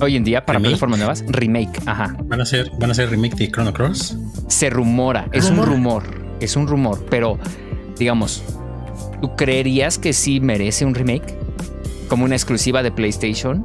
[0.02, 2.16] Hoy en día, para plataformas nuevas, remake, ajá.
[2.26, 4.18] ¿Van a ser, van a ser remake de Chrono Cross?
[4.48, 5.68] Se rumora, es ¿Rumor?
[5.70, 6.04] un rumor,
[6.42, 7.40] es un rumor, pero
[7.98, 8.44] digamos,
[9.22, 11.38] ¿tú creerías que sí merece un remake?
[12.10, 13.64] Como una exclusiva de PlayStation.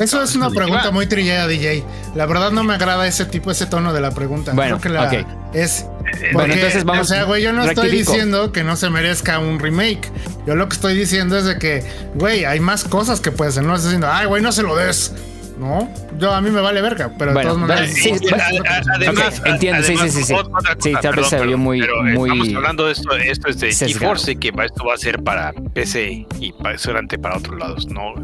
[0.00, 1.84] Eso es una pregunta muy trillada, DJ.
[2.14, 4.52] La verdad no me agrada ese tipo, ese tono de la pregunta.
[4.54, 5.26] Bueno, Creo que la ok.
[5.54, 5.86] es.
[6.32, 9.58] Bueno, entonces vamos- O sea, güey, yo no estoy diciendo que no se merezca un
[9.60, 10.10] remake.
[10.46, 11.84] Yo lo que estoy diciendo es de que,
[12.14, 13.64] güey, hay más cosas que puedes hacer.
[13.64, 15.12] No estoy diciendo, ay, güey, no se lo des.
[15.58, 17.94] No, yo a mí me vale verga, pero Bueno, de todas maneras.
[17.94, 20.32] sí, a- además, entiendo, sí, además, sí, sí, sí.
[20.34, 23.60] cosa, Sí, tal vez se oyó muy- pero muy Estamos hablando de esto, esto es
[23.60, 24.00] de sesgado.
[24.14, 28.14] GeForce, que esto va a ser para PC y para seguramente para otros lados, no.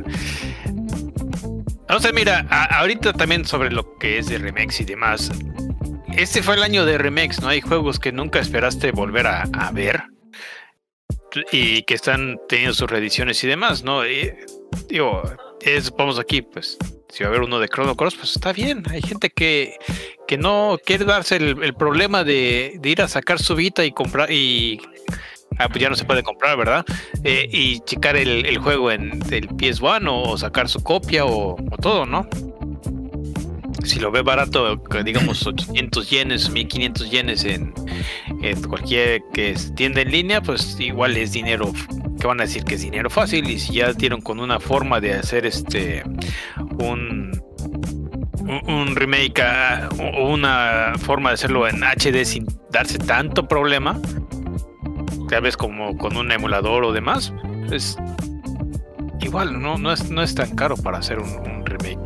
[1.88, 5.30] No sé, mira, ahorita también sobre lo que es de remakes y demás.
[6.16, 7.48] Este fue el año de remakes, ¿no?
[7.48, 10.02] Hay juegos que nunca esperaste volver a, ver
[11.52, 14.02] y que están teniendo sus reediciones y demás, ¿no?
[14.88, 15.22] Digo,
[15.60, 16.76] es, vamos aquí, pues,
[17.08, 18.82] si va a haber uno de Chrono Cross, pues está bien.
[18.90, 19.76] Hay gente que,
[20.26, 24.32] que no quiere darse el, problema de, de ir a sacar su Vita y comprar
[24.32, 24.80] y
[25.58, 26.84] ah, pues ya no se puede comprar, ¿verdad?
[27.24, 31.76] Eh, y checar el, el juego en el PS1 o sacar su copia o, o
[31.80, 32.28] todo, ¿no?
[33.84, 37.72] Si lo ve barato, digamos 800 yenes, 1500 yenes en,
[38.42, 41.72] en cualquier que tienda en línea, pues igual es dinero
[42.20, 45.00] que van a decir que es dinero fácil y si ya dieron con una forma
[45.00, 46.02] de hacer este
[46.78, 47.30] un
[48.40, 54.00] un- un remake ah, o una forma de hacerlo en HD sin darse tanto problema
[55.28, 57.32] tal vez como con un emulador o demás
[57.68, 57.96] pues
[59.20, 61.98] igual no no es no es tan caro para hacer un, un remake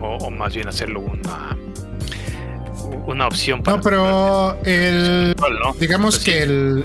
[0.00, 1.56] o, o más bien hacerlo una
[3.06, 5.34] una opción para No, pero el.
[5.38, 5.74] ¿no?
[5.78, 6.84] Digamos Pues que el.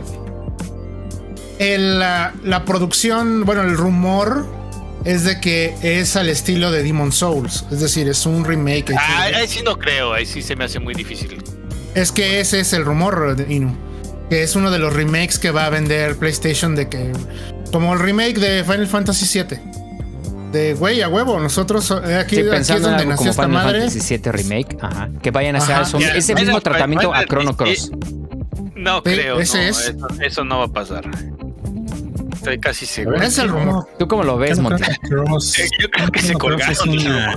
[1.59, 4.45] el, la, la producción, bueno, el rumor
[5.05, 7.65] es de que es al estilo de Demon Souls.
[7.71, 8.93] Es decir, es un remake.
[8.97, 11.41] Ah, ahí sí no creo, ahí sí se me hace muy difícil.
[11.95, 13.75] Es que ese es el rumor, Inu.
[14.29, 17.11] Que es uno de los remakes que va a vender PlayStation de que.
[17.71, 19.59] Como el remake de Final Fantasy VII.
[20.51, 21.39] de güey a huevo.
[21.39, 23.79] Nosotros eh, aquí, Estoy aquí es donde nació esta Final madre.
[23.81, 24.77] Fantasy VII Remake.
[24.81, 25.09] Ajá.
[25.21, 27.91] Que vayan a hacer son- ese Final- mismo tratamiento a Chrono Cross.
[28.75, 29.79] No Sí, creo, ese no, es.
[29.89, 31.03] Eso, eso no va a pasar.
[32.33, 33.17] Estoy casi seguro.
[33.21, 33.85] Es el rumor.
[33.99, 34.81] ¿Tú cómo lo ves, Monty?
[35.09, 37.05] Cross, Yo creo que se Cross es colgaron.
[37.05, 37.35] una,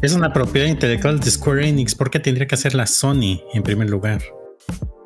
[0.00, 1.94] es una propiedad intelectual de Square Enix.
[1.96, 4.22] ¿Por qué tendría que hacer la Sony en primer lugar?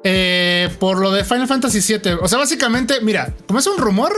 [0.09, 2.13] Eh, por lo de Final Fantasy VII.
[2.23, 4.13] O sea, básicamente, mira, como es un rumor,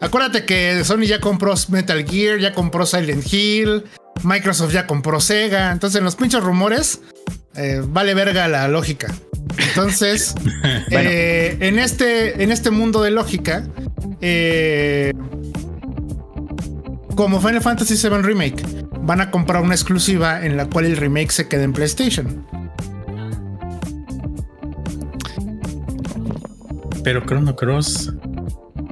[0.00, 3.84] acuérdate que Sony ya compró Metal Gear, ya compró Silent Hill,
[4.22, 5.70] Microsoft ya compró Sega.
[5.70, 7.02] Entonces, en los pinches rumores,
[7.56, 9.14] eh, vale verga la lógica.
[9.58, 10.34] Entonces,
[10.90, 13.66] eh, en, este, en este mundo de lógica,
[14.22, 15.12] eh,
[17.16, 18.64] como Final Fantasy VII Remake,
[19.02, 22.46] van a comprar una exclusiva en la cual el remake se quede en PlayStation.
[27.04, 28.12] Pero Chrono Cross.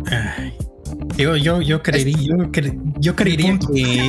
[0.07, 0.55] ay,
[1.17, 4.09] digo, yo, yo creería, yo, cre- yo creería que.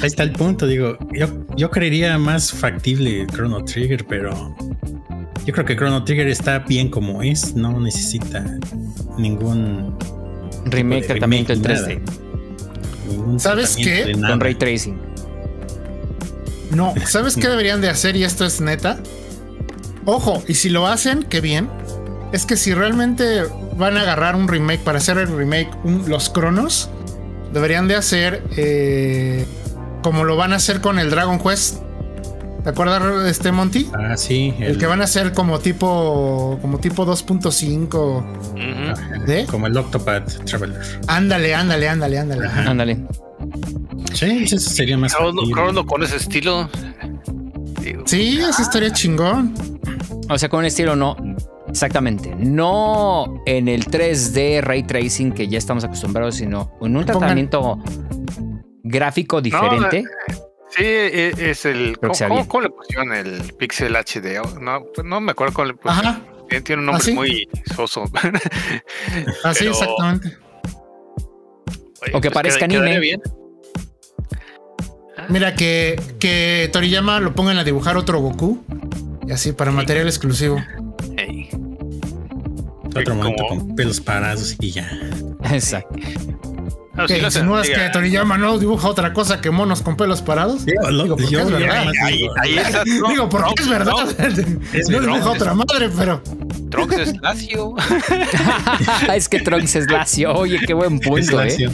[0.00, 0.96] Ahí está el punto, digo.
[1.12, 4.54] Yo, yo creería más factible Chrono Trigger, pero.
[5.46, 8.44] Yo creo que Chrono Trigger está bien como es, no necesita
[9.18, 9.96] ningún.
[10.66, 12.10] Remake, de tratamiento en remake, 3D.
[13.08, 14.28] ningún ¿Sabes tratamiento qué?
[14.28, 14.98] Con ray tracing.
[16.70, 18.14] No, ¿sabes qué deberían de hacer?
[18.16, 18.98] Y esto es neta.
[20.04, 21.68] Ojo, y si lo hacen, qué bien.
[22.32, 23.42] Es que si realmente
[23.76, 26.88] van a agarrar un remake para hacer el remake, un- los cronos,
[27.52, 29.44] deberían de hacer eh,
[30.02, 31.78] como lo van a hacer con el Dragon Quest.
[32.62, 33.88] ¿Te acuerdas de este Monty?
[33.98, 34.54] Ah, sí.
[34.60, 39.24] El, que van a hacer como tipo como tipo 2.5 Ujú.
[39.26, 39.46] ¿de?
[39.46, 40.78] Como el Octopath Traveler.
[41.06, 42.46] Ándale, ándale, ándale, ándale.
[42.46, 42.70] Ajá.
[42.70, 42.98] Ándale.
[44.12, 45.12] Sí, eso sería más.
[45.52, 46.68] Chrono con ese estilo.
[47.80, 49.54] digo, Sí, eso estaría chingón.
[50.28, 51.16] O sea, con un estilo no.
[51.70, 52.34] Exactamente.
[52.36, 57.78] No en el 3D ray tracing que ya estamos acostumbrados, sino en un Pongan- tratamiento
[58.82, 60.04] gráfico diferente.
[60.70, 61.98] Sí, e- es el.
[61.98, 64.40] ¿Cómo, cómo- cómo le pusieron el Pixel HD?
[64.60, 66.06] No, pues no me acuerdo cómo le pusieron.
[66.06, 66.20] Ajá,
[66.64, 68.04] Tiene- un nombre ¿Ah, muy soso.
[69.44, 70.36] así Pero- exactamente.
[72.02, 72.98] Oye, O que pues parezca queda- anime.
[73.00, 73.20] bien.
[75.28, 78.64] Mira, que, que Toriyama lo pongan a dibujar otro Goku.
[79.26, 80.56] Y así, para material exclusivo.
[81.16, 81.39] Ey.
[82.94, 84.90] Otro momento como- con pelos parados y ya.
[85.50, 85.94] Exacto.
[86.92, 89.80] No, sí ¿Qué lo hacen, insinúas diga, que Toriyama no dibuja otra cosa que monos
[89.80, 90.62] con pelos parados?
[90.90, 91.86] Lo- Digo, porque yo- es verdad.
[92.04, 92.28] Ahí,
[93.08, 93.94] digo, Trunks, es Trunks, verdad.
[94.74, 96.20] Es no dibuja otra madre, pero.
[96.70, 97.74] Trunks es lacio.
[99.14, 100.32] es que Trunks es lacio.
[100.34, 101.44] Oye, qué buen es punto, ¿eh?
[101.46, 101.70] lacio.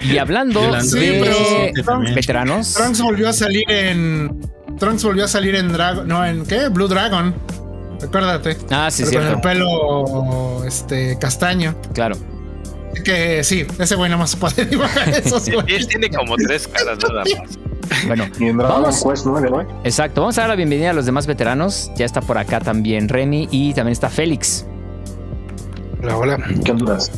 [0.00, 0.80] Y hablando.
[0.82, 2.14] Sí, de pero- también.
[2.14, 4.40] veteranos, Trunks volvió a salir en.
[4.78, 6.08] Trunks volvió a salir en Dragon.
[6.08, 6.68] No, en qué?
[6.68, 7.34] Blue Dragon.
[8.02, 8.56] Recuérdate.
[8.70, 11.74] ah, sí, Pero con el pelo este castaño.
[11.94, 12.16] claro.
[13.04, 15.88] Que sí, ese güey nada más puede dibujar esos Él güeyes.
[15.88, 17.58] tiene como tres caras nada más.
[18.06, 19.02] Bueno, Y en Dragon Vamos.
[19.02, 19.60] Quest 9, ¿no?
[19.84, 20.20] exacto.
[20.20, 21.90] Vamos a dar la bienvenida a los demás veteranos.
[21.96, 24.66] Ya está por acá también Remy y también está Félix.
[26.02, 26.38] Hola, hola.
[26.64, 27.10] ¿Qué Honduras?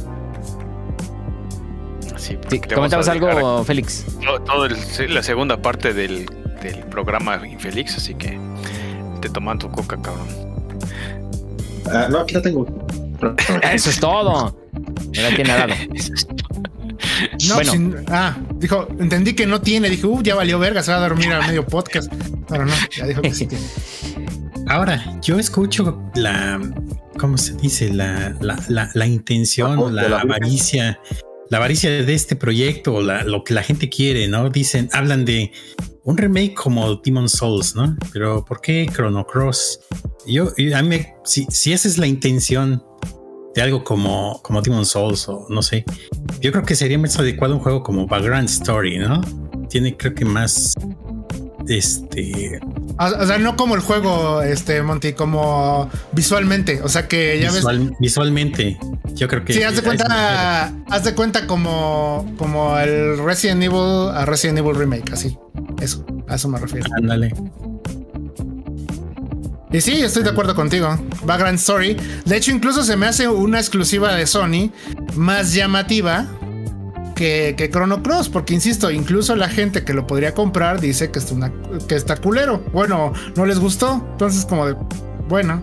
[2.16, 2.38] Sí,
[2.72, 4.06] comentabas algo, Félix.
[4.24, 6.26] todo, todo el- la segunda parte del,
[6.62, 8.38] del programa Infeliz, así que
[9.20, 10.53] te toman tu coca, cabrón.
[11.90, 12.66] Ah, no, aquí la tengo.
[13.72, 14.56] Eso es todo.
[15.14, 15.80] Me la tiene al lado.
[17.48, 17.72] No, Bueno.
[17.72, 19.88] sin- ah, dijo, entendí que no tiene.
[19.90, 22.12] Dije, uh, ya valió verga, se va a dormir al medio podcast.
[22.48, 23.64] Pero no, ya dijo que sí tiene.
[24.68, 26.60] Ahora, yo escucho la.
[27.18, 27.92] ¿Cómo se dice?
[27.92, 30.98] La, la, la, la intención, La de la la vida.
[31.54, 34.50] La avaricia de este proyecto, la- lo que la gente quiere, ¿no?
[34.50, 35.52] Dicen, hablan de
[36.02, 37.96] un remake como Demon Souls, ¿no?
[38.12, 39.78] Pero ¿por qué Chrono Cross?
[40.26, 42.82] Yo, a mí, si, si esa es la intención
[43.54, 45.84] de algo como, como Demon Souls o no sé,
[46.40, 49.20] yo creo que sería más adecuado un juego como Background Story, ¿no?
[49.70, 50.74] Tiene creo que más,
[51.68, 52.60] este,
[52.98, 56.80] O, sea, no como el juego, este, Monty, como visualmente.
[56.82, 57.56] O sea que ya ves.
[57.56, 58.78] visual- visualmente.
[59.14, 64.08] Yo creo que Sí, haz de cuenta, haz de cuenta como, como el Resident Evil
[64.14, 65.36] a Resident Evil Remake, así.
[65.80, 66.88] Eso, a eso me refiero.
[66.90, 67.12] me refiero.
[67.12, 67.34] Ándale.
[69.72, 70.96] Y sí, estoy de acuerdo contigo.
[71.24, 71.96] Background Story.
[72.24, 74.70] De hecho, incluso se me hace una exclusiva de Sony
[75.16, 76.26] más llamativa
[77.14, 81.18] que, que Chrono Cross, porque insisto, incluso la gente que lo podría comprar dice que,
[81.20, 81.52] es una,
[81.88, 82.64] que está culero.
[82.72, 84.04] Bueno, no les gustó.
[84.12, 84.76] Entonces, como de,
[85.28, 85.62] bueno,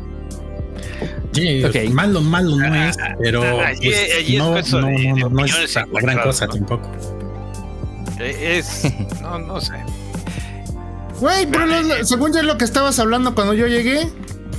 [1.34, 1.76] Sí, Ok.
[1.94, 5.00] malo, malo no es, pero ah, allí- pues, allí es no, cosa no, de- no,
[5.00, 6.54] de no, no opiniones es la gran cosa ¿no?
[6.54, 6.90] tampoco.
[8.20, 8.84] Eh, Es.
[9.22, 9.74] No, no sé.
[11.20, 14.10] güey, pero lo- lo- según yo lo que estabas hablando cuando yo llegué,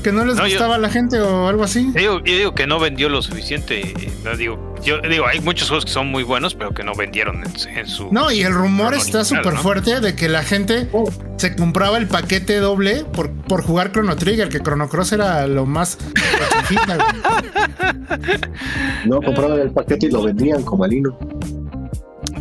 [0.03, 1.91] ¿Que no les No, yo- gustaba a la gente o algo así?
[1.95, 3.95] Yo digo, yo digo que no vendió lo suficiente.
[4.25, 7.45] No digo, yo digo, hay muchos juegos que son muy buenos, pero que no vendieron
[7.45, 8.13] en, su- en su.
[8.13, 9.61] No, y el rumor está súper ¿no?
[9.61, 10.89] fuerte de que la gente
[11.37, 15.67] se compraba el paquete doble por, por jugar Chrono Trigger, que Chrono Cross era lo
[15.67, 15.99] más.
[19.07, 21.19] No compraban el paquete y lo vendían como el hino.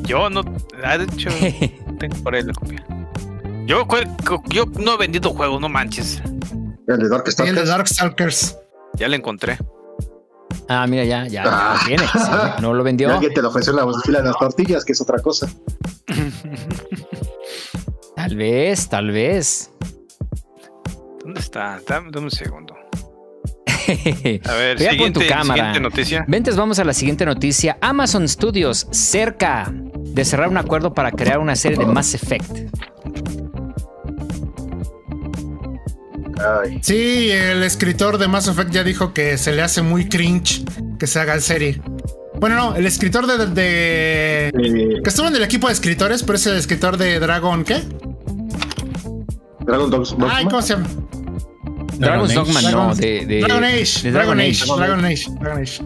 [0.04, 0.44] Yo no.
[0.44, 1.30] de hecho,
[2.00, 2.84] tengo por ahí la copia.
[3.66, 3.86] Yo,
[4.50, 6.22] yo no he vendido juegos, no manches.
[6.94, 7.08] El de Y
[7.50, 8.58] el de Dark Darkstalkers.
[8.96, 9.58] Ya la encontré.
[10.68, 11.78] Ah, mira, ya, ya, ya Ah.
[11.80, 12.04] lo tiene.
[12.08, 13.12] Sí, no lo Y vendió.
[13.14, 15.48] alguien te lo ofreció en la fila de las tortillas, que es otra cosa.
[18.16, 19.72] Tal vez, tal vez.
[21.24, 21.80] ¿Dónde está?
[21.88, 22.76] Dame, dame un segundo.
[24.46, 25.74] A ver, pon siguiente, tu cámara.
[25.74, 26.26] siguiente noticia.
[26.56, 27.78] vamos a la siguiente noticia.
[27.82, 32.52] Amazon Studios cerca de cerrar un acuerdo para crear una serie de Mass Effect.
[36.64, 36.80] Ay.
[36.82, 40.64] Sí, el escritor de Mass Effect ya dijo que se le hace muy cringe
[41.00, 41.82] que se haga en serie.
[42.40, 44.52] Bueno, no, el escritor de, de-
[45.04, 47.82] que estuvo en el equipo de escritores, pero es el escritor de Dragon, ¿qué?
[49.66, 50.16] Dragon Dogs.
[50.30, 50.88] Ay, ¿cómo se llama?
[52.00, 52.40] Dragon's Age.
[52.40, 54.02] Dogma, no, Dragon- de, de- Dragon Age.
[54.02, 54.50] de Dragon Dragon Age.
[54.50, 54.76] Age.
[54.80, 55.26] Dragon Age.
[55.40, 55.84] Dragon Age.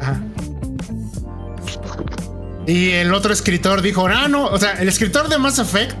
[0.00, 0.20] Ajá.
[2.66, 5.96] Y el otro escritor dijo, ah, no, o sea, el escritor de Mass Effect,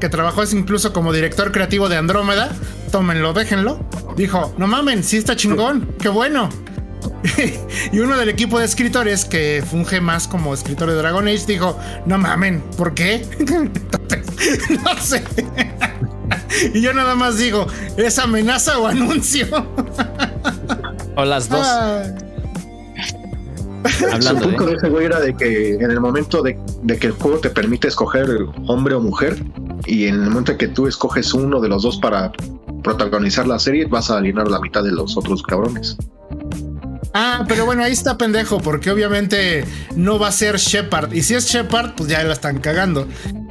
[0.00, 2.50] que trabajó es incluso como director creativo de Andrómeda,
[2.90, 3.78] tómenlo, déjenlo,
[4.16, 6.48] dijo, no mamen, sí está chingón, qué bueno.
[7.92, 11.78] y uno del equipo de escritores que funge más como escritor de Dragon Age dijo,
[12.04, 13.26] no mamen, ¿por qué?
[13.38, 15.22] Entonces, no sé.
[16.74, 17.66] y yo nada más digo,
[17.96, 19.46] ¿es amenaza o anuncio?
[21.16, 21.64] O las dos.
[21.64, 22.02] Ah,
[24.12, 26.98] Hablando Su punto de- de ese güey era de que en el momento de, de
[26.98, 28.26] que el juego te permite escoger
[28.66, 29.40] hombre o mujer,
[29.86, 32.32] y en el momento en que tú escoges uno de los dos para
[32.86, 35.96] protagonizar la serie, vas a alinear la mitad de los otros cabrones.
[37.14, 39.64] Ah, pero bueno, ahí está pendejo, porque obviamente
[39.96, 41.12] no va a ser Shepard.
[41.12, 43.08] Y si es Shepard, pues ya la están cagando.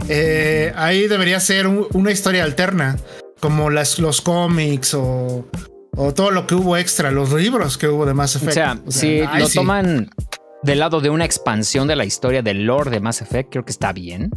[0.07, 2.97] Eh, ahí debería ser un- una historia alterna,
[3.41, 5.47] como las, los cómics o,
[5.97, 8.53] o todo lo que hubo extra, los libros que hubo de Mass O Effect.
[8.53, 9.55] sea, si ahí lo sí.
[9.55, 10.09] toman
[10.63, 13.71] del lado de una expansión de la historia del lore de Mass Effect, creo que
[13.71, 14.29] está bien.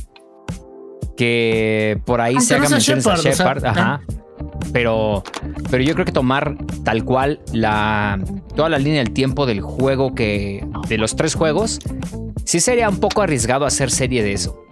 [1.16, 4.00] Que por ahí Aunque se no haga sea menciones a Shepard, o sea, Shepard, ajá.
[4.72, 5.22] Pero,
[5.70, 8.18] pero yo creo que tomar tal cual la
[8.54, 11.78] toda la línea del tiempo del juego que de los tres juegos,
[12.44, 14.67] sí sería un poco arriesgado hacer serie de eso.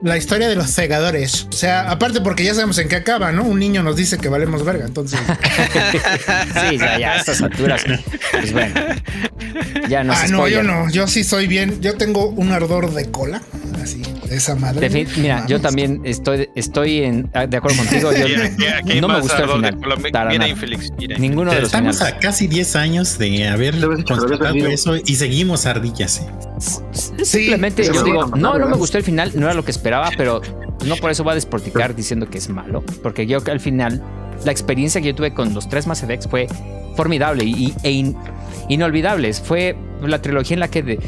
[0.00, 1.48] La historia de los cegadores.
[1.50, 3.42] O sea, aparte porque ya sabemos en qué acaba, ¿no?
[3.42, 5.18] Un niño nos dice que valemos verga, entonces.
[6.70, 7.84] sí, ya, ya a estas alturas.
[8.30, 8.74] Pues bueno,
[9.88, 10.88] ya no ah, no, yo no.
[10.90, 11.80] Yo sí soy bien.
[11.80, 13.42] Yo tengo un ardor de cola.
[13.82, 14.88] Así, de esa madre.
[14.90, 18.12] Defin- mira, yo también estoy, estoy en, de acuerdo contigo.
[18.12, 18.26] Yo,
[18.78, 19.80] aquí hay no me más gustó el ardor de final.
[19.82, 20.12] Colombia.
[20.12, 20.50] para Mira, nada.
[20.50, 21.18] infeliz, mira.
[21.18, 22.16] Ninguno de los Estamos finales.
[22.16, 23.74] a casi 10 años de haber
[24.04, 26.18] constatado eso y seguimos ardillas.
[26.18, 27.24] ¿eh?
[27.24, 30.40] Simplemente yo digo, no, no me gustó el final, no era lo que esperaba, pero
[30.86, 34.02] no por eso va a despoticar diciendo que es malo, porque yo al final
[34.44, 36.46] la experiencia que yo tuve con los tres Mass Effects fue
[36.94, 38.16] formidable y, e in-
[38.68, 39.32] inolvidable.
[39.32, 40.98] Fue la trilogía en la que, de-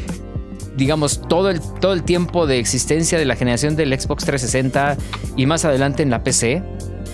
[0.75, 4.97] digamos, todo el, todo el tiempo de existencia de la generación del Xbox 360
[5.37, 6.63] y más adelante en la PC,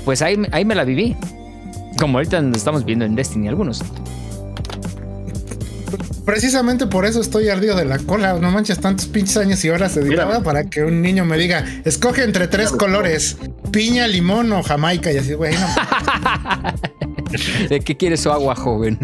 [0.06, 1.16] pues ahí, ahí me la viví.
[2.00, 3.84] Como ahorita estamos viendo en Destiny algunos.
[6.28, 8.34] Precisamente por eso estoy ardido de la cola.
[8.34, 10.44] No manches tantos pinches años y horas dedicada Mira.
[10.44, 13.38] para que un niño me diga, escoge entre tres Mira, colores,
[13.72, 15.10] piña, limón o jamaica.
[15.10, 15.68] Y así, güey, no.
[17.70, 19.00] ¿De qué quiere su agua, joven?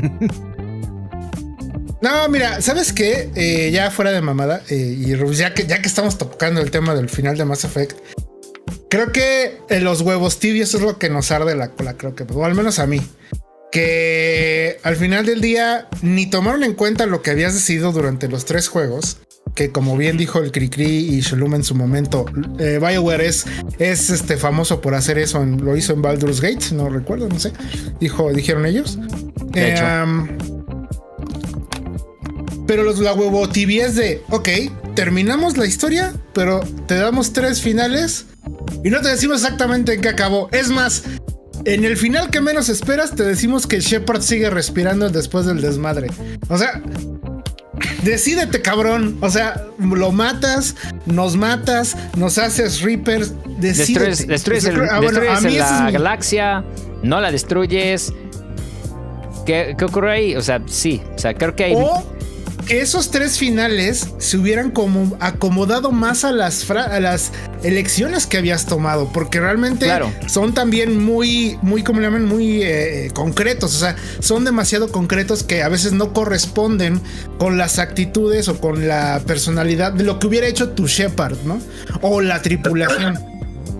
[2.01, 3.31] No, mira, ¿sabes qué?
[3.35, 6.71] Eh, ya fuera de mamada, eh, y Rubis, ya que, ya que estamos tocando el
[6.71, 7.97] tema del final de Mass Effect,
[8.89, 12.25] creo que eh, los huevos tibios es lo que nos arde la cola, creo que,
[12.29, 12.99] o al menos a mí.
[13.73, 18.45] Que al final del día ni tomaron en cuenta lo que habías decidido durante los
[18.45, 19.17] tres juegos.
[19.55, 22.25] Que como bien dijo el Cricri y Shalom en su momento,
[22.59, 23.45] eh, BioWare es,
[23.79, 25.41] es este famoso por hacer eso.
[25.41, 27.51] en- lo hizo en Baldur's Gate, no recuerdo, no sé.
[27.99, 28.99] Dijo, dijeron ellos.
[29.51, 29.85] De hecho.
[29.85, 30.37] am,
[32.67, 34.49] pero los, la huevo tibiez de, ok,
[34.95, 38.25] terminamos la historia, pero te damos tres finales
[38.83, 40.47] y no te decimos exactamente en qué acabó.
[40.51, 41.03] Es más,
[41.65, 46.07] en el final que menos esperas, te decimos que Shepard sigue respirando después del desmadre.
[46.49, 46.81] O sea,
[48.03, 49.17] decídete, cabrón.
[49.21, 53.33] O sea, lo matas, nos matas, nos haces Reapers.
[53.59, 54.05] Decídete.
[54.07, 56.63] Destruyes, destruyes, el- Ah, bueno, destruyes a mí ese la es mi- galaxia,
[57.01, 58.11] no la destruyes.
[59.45, 60.35] ¿Qué, qué ocurre ahí?
[60.35, 61.01] O sea, sí.
[61.15, 61.73] O sea, creo que hay.
[61.75, 62.03] O
[62.65, 67.31] que esos tres finales se hubieran como acomodado más a las, a las
[67.63, 69.87] elecciones que habías tomado, porque realmente
[70.27, 75.43] son también muy, muy, como le llaman, muy eh, concretos, o sea, son demasiado concretos
[75.43, 77.01] que a veces no corresponden
[77.37, 81.59] con las actitudes o con la personalidad de lo que hubiera hecho tu Shepard, ¿no?
[82.01, 83.17] O la tripulación.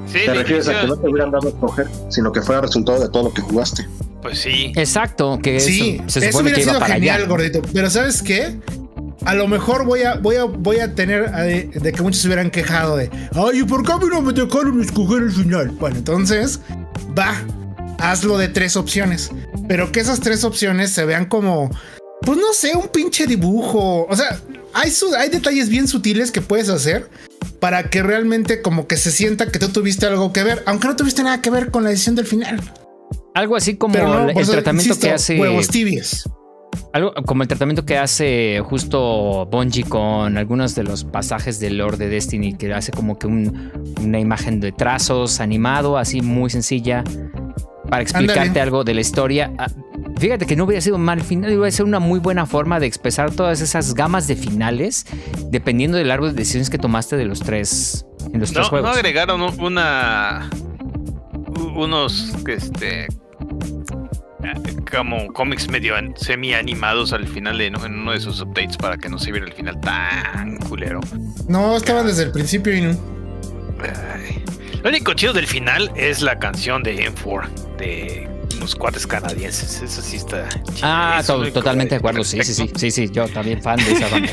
[0.07, 2.99] Sí, te refieres a que no te hubieran dado a escoger, sino que fuera resultado
[2.99, 3.87] de todo lo que jugaste.
[4.23, 4.71] Pues sí.
[4.77, 7.61] Exacto, que sí, eso, se hubiera sido genial, gordito.
[7.73, 8.55] Pero ¿sabes qué?
[9.25, 12.27] A lo mejor voy a, voy a, voy a tener eh, de, que muchos se
[12.27, 15.69] hubieran quejado de Ay, ¿por qué a mí no me dejaron escoger el final?
[15.71, 16.61] Bueno, entonces,
[17.17, 17.35] va,
[17.99, 19.29] hazlo de tres opciones.
[19.67, 21.69] Pero que esas tres opciones se vean como,
[22.21, 24.05] pues no sé, un pinche dibujo.
[24.09, 24.39] O sea,
[24.73, 27.09] hay, hay detalles bien sutiles que puedes hacer
[27.59, 30.95] para que realmente como que se sienta que tú tuviste algo que ver, aunque no
[30.95, 32.61] tuviste nada que ver con la decisión del final.
[33.35, 35.39] Algo así como el, tratamiento que hace.
[35.39, 36.29] Huevos tibios.
[36.91, 41.97] Algo como el tratamiento que hace justo Bungie con algunos de los pasajes del Lord
[41.97, 47.03] de Destiny, que hace como que una imagen de trazos animado, así muy sencilla,
[47.89, 49.51] para explicarte algo de la historia.
[49.57, 49.67] Ah,
[50.19, 53.31] fíjate que no hubiera sido mal final, hubiera sido una muy buena forma de expresar
[53.31, 55.07] todas esas gamas de finales,
[55.49, 58.91] dependiendo del árbol de decisiones que tomaste de los tres, en los tres juegos.
[58.91, 60.49] No agregaron una
[61.75, 63.07] unos este
[64.91, 69.09] como cómics medio semi animados al final de, en uno de esos updates para que
[69.09, 70.99] no se viera el final tan culero.
[71.47, 72.97] No, estaban desde el principio y no.
[74.81, 78.29] Lo único chido del final es la canción de M4 de
[78.59, 79.81] los cuates canadienses.
[79.81, 80.47] Eso sí está
[80.81, 82.23] Ah, totalmente de acuerdo.
[82.23, 83.09] Sí, sí, sí, sí, sí.
[83.11, 84.31] Yo también fan de esa banda.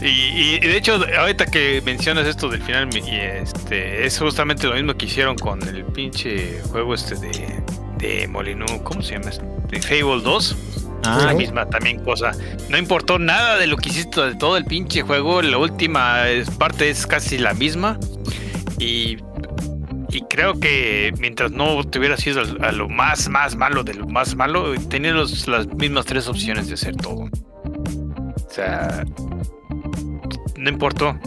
[0.02, 5.06] y, de hecho, ahorita que mencionas esto del final, este, es justamente lo mismo que
[5.06, 7.62] hicieron con el pinche juego este de
[8.02, 9.30] de Molinu, ¿cómo se llama?
[9.70, 10.56] De Fable 2.
[11.04, 12.32] Ah, la misma también cosa.
[12.68, 15.40] No importó nada de lo que hiciste de todo el pinche juego.
[15.40, 16.24] La última
[16.58, 17.98] parte es casi la misma.
[18.78, 19.16] Y,
[20.10, 24.06] y creo que mientras no te hubiera sido a lo más, más malo de lo
[24.06, 27.22] más malo, tenías las mismas tres opciones de hacer todo.
[27.24, 29.04] O sea,
[30.56, 31.18] no importó.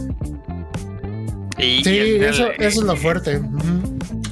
[1.58, 3.40] Y, sí, eso, es lo fuerte.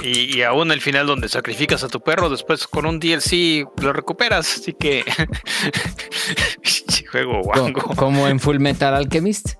[0.04, 4.58] Y, aún el final donde sacrificas a tu perro, después con un DLC lo recuperas.
[4.58, 5.04] Así que.
[7.10, 7.80] juego guango.
[7.96, 9.54] Como en Full Metal Alchemist.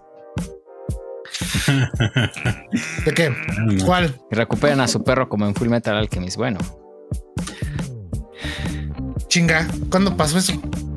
[3.04, 3.34] ¿De qué?
[3.84, 4.14] ¿Cuál?
[4.30, 6.36] Recuperan a su perro como en Full Metal Alchemist.
[6.36, 6.58] Bueno.
[9.28, 10.52] Chinga, ¿cuándo pasó eso?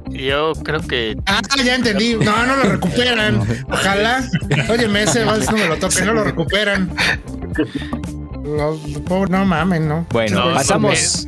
[0.10, 1.16] Yo creo que.
[1.26, 2.16] Ah, ya entendí.
[2.16, 3.66] No, no lo recuperan.
[3.70, 4.28] Ojalá.
[4.70, 6.94] Óyeme, ese no me lo toque, no lo recuperan.
[8.48, 10.06] No, mames, no.
[10.12, 11.28] Bueno, pasamos.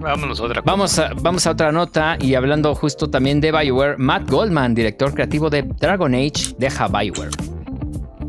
[0.00, 3.96] Vámonos a otra Vamos a, vamos a otra nota y hablando justo también de Bioware,
[3.96, 7.30] Matt Goldman, director creativo de Dragon Age, deja Bioware.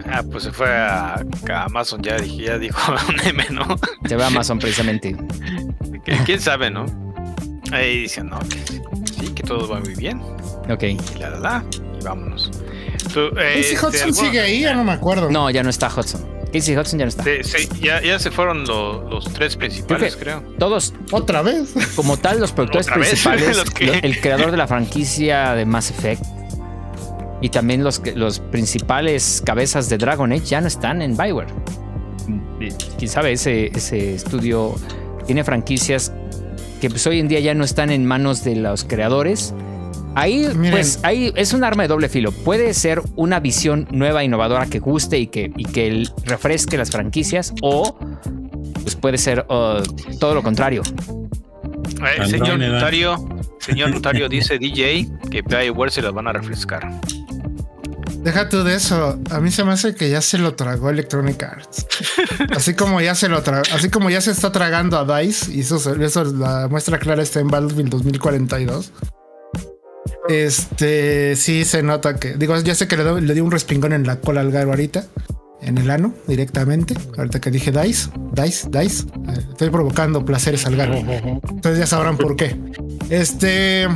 [0.10, 1.22] Ah, pues se fue a,
[1.66, 3.66] Amazon, ya, ya dijo un M, ¿no?
[4.08, 5.18] Se va a Amazon precisamente.
[6.26, 6.86] ¿Quién sabe, no?
[7.72, 10.22] Ahí dicen, no, que sí, que todo va muy bien.
[10.70, 10.84] Ok.
[10.84, 11.66] Y la, la, la,
[12.00, 12.52] y vámonos.
[13.16, 14.62] Eh, ¿Ese Hudson sigue ahí?
[14.62, 15.30] Ya no me acuerdo.
[15.30, 16.35] No, ya no está Hudson.
[16.56, 17.24] Casey Hudson ya no está.
[17.24, 20.42] Sí, ya, se fueron los tres principales, creo.
[20.58, 20.94] Todos.
[21.12, 21.74] ¿Otra vez?
[21.96, 26.24] Como tal, los productores principales, el creador de la franquicia de Mass Effect
[27.42, 31.54] y también los, los principales cabezas de Dragon Age ya no están en Bioware.
[32.98, 34.76] Quién sabe, ese, ese estudio
[35.26, 36.14] tiene franquicias
[36.80, 39.54] que pues hoy en día ya no están en manos de los creadores
[40.16, 42.32] Ahí, pues, ahí es un arma de doble filo.
[42.32, 47.54] Puede ser una visión nueva, innovadora que guste y que, y que refresque las franquicias,
[47.62, 47.98] o
[48.82, 49.82] pues puede ser uh,
[50.20, 50.84] todo lo contrario.
[52.20, 53.28] Eh, señor notario,
[53.60, 56.90] señor notario dice DJ que Bioware se las van a refrescar.
[58.26, 59.20] Deja tú de eso.
[59.30, 61.86] A mí se me hace que ya se lo tragó Electronic Arts.
[62.56, 65.78] Así como ya se lo así como ya se está tragando a DICE, y eso,
[66.02, 68.92] eso la muestra clara está en Battlefield 2042.
[70.28, 74.08] Este sí se nota que, digo, ya sé que le, le di un respingón en
[74.08, 75.06] la cola al garo ahorita,
[75.62, 76.96] en el ano directamente.
[77.18, 79.06] Ahorita que dije Dice, Dice, Dice,
[79.50, 80.96] estoy provocando placeres al garo.
[80.96, 82.56] Entonces ya sabrán por qué.
[83.10, 83.88] Este,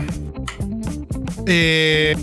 [1.46, 2.16] eh,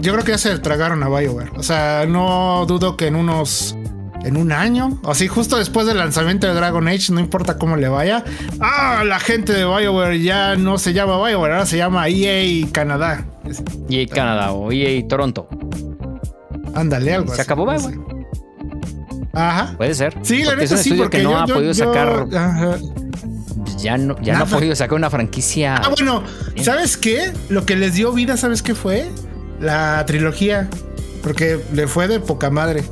[0.00, 1.50] yo creo que ya se tragaron a BioWare.
[1.56, 3.76] O sea, no dudo que en unos
[4.24, 7.88] en un año, así justo después del lanzamiento de Dragon Age, no importa cómo le
[7.88, 8.24] vaya.
[8.60, 13.26] Ah, la gente de BioWare ya no se llama BioWare, ahora se llama EA Canadá.
[13.88, 15.48] EA Canadá o EA Toronto.
[16.74, 17.34] Ándale, algo.
[17.34, 17.98] Se acabó BioWare.
[19.32, 19.74] Ajá.
[19.76, 20.14] Puede ser.
[20.22, 22.26] Sí, la neta sí, porque que no ha podido sacar.
[23.78, 25.76] Ya no, ya no ha podido sacar una franquicia.
[25.76, 26.22] Ah, bueno,
[26.62, 27.32] ¿sabes qué?
[27.48, 29.10] Lo que les dio vida, ¿sabes qué fue?
[29.60, 30.68] La trilogía,
[31.22, 32.84] porque le fue de poca madre.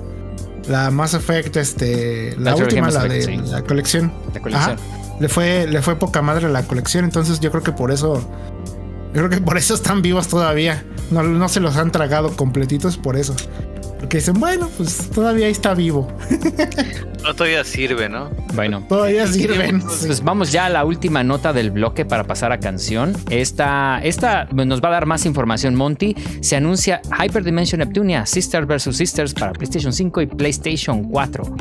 [0.68, 3.50] La Mass Effect, este, la, última, la Effect, de sí.
[3.50, 4.12] la colección.
[4.34, 4.72] La colección.
[4.72, 4.76] Ajá.
[5.18, 8.14] Le fue, le fue poca madre la colección, entonces yo creo que por eso,
[9.12, 10.84] yo creo que por eso están vivos todavía.
[11.10, 13.34] No, no se los han tragado completitos por eso.
[14.00, 16.08] Porque dicen, bueno, pues todavía ahí está vivo.
[17.22, 18.30] No todavía sirve, ¿no?
[18.54, 18.82] Bueno.
[18.88, 19.82] Todavía sirven.
[19.82, 23.14] Pues vamos ya a la última nota del bloque para pasar a canción.
[23.28, 26.16] Esta, esta nos va a dar más información, Monty.
[26.40, 28.96] Se anuncia Hyperdimension Neptunia, Sisters vs.
[28.96, 31.56] Sisters para PlayStation 5 y PlayStation 4.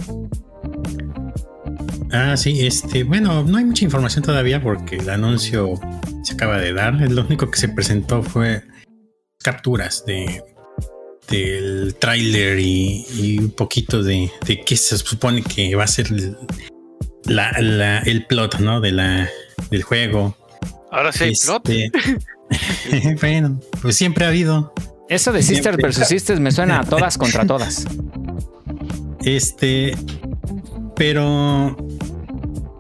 [2.11, 5.73] Ah, sí, este, bueno, no hay mucha información todavía porque el anuncio
[6.23, 6.93] se acaba de dar.
[6.93, 8.63] Lo único que se presentó fue
[9.43, 10.43] capturas de
[11.29, 16.07] del tráiler y, y un poquito de, de qué se supone que va a ser
[16.07, 16.35] el,
[17.25, 18.81] la- la- el plot, ¿no?
[18.81, 19.29] De la,
[19.69, 20.35] del juego.
[20.91, 21.69] Ahora sí hay plot.
[21.69, 24.73] Este, bueno, pues siempre ha habido.
[25.07, 26.07] Eso de Sisters vs.
[26.07, 27.85] Sisters me suena a todas contra todas.
[29.23, 29.95] Este,
[30.95, 31.75] pero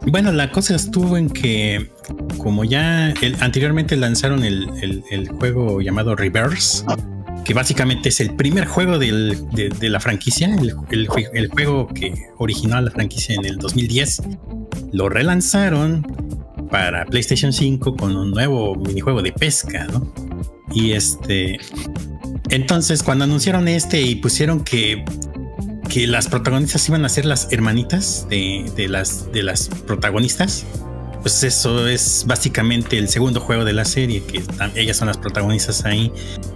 [0.07, 1.89] bueno, la cosa estuvo en que
[2.37, 6.83] como ya el- anteriormente lanzaron el, el- el juego llamado Reverse,
[7.49, 9.09] que básicamente es el primer juego de,
[9.81, 14.21] la franquicia, el, el jue- el juego que originó a la franquicia en el 2010,
[14.93, 16.05] lo relanzaron
[16.69, 20.13] para PlayStation 5 con un nuevo minijuego de pesca, ¿no?
[20.75, 21.57] Y este,
[22.51, 25.03] entonces cuando anunciaron este y pusieron que
[25.89, 30.67] que las protagonistas iban a ser las hermanitas de las protagonistas.
[31.21, 34.41] Pues eso es básicamente el segundo juego de la serie, que
[34.75, 36.13] ellas son las protagonistas ahí.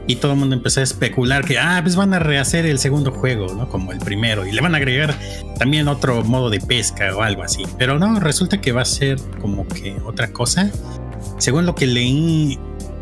[0.08, 3.12] Y todo el mundo empezó a especular que, ah, pues van a rehacer el segundo
[3.12, 3.68] juego, ¿no?
[3.68, 4.46] Como el primero.
[4.46, 5.16] Y le van a agregar
[5.60, 7.64] también otro modo de pesca o algo así.
[7.78, 10.72] Pero no, resulta que va a ser como que otra cosa.
[11.40, 12.58] Según lo que leí,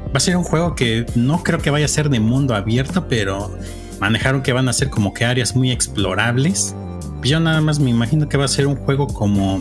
[0.08, 3.08] va a ser un juego que no creo que vaya a ser de mundo abierto,
[3.08, 3.56] pero
[4.00, 6.76] manejaron que van a ser como que áreas muy explorables.
[7.24, 9.60] Yo nada más me imagino que va a ser un juego como,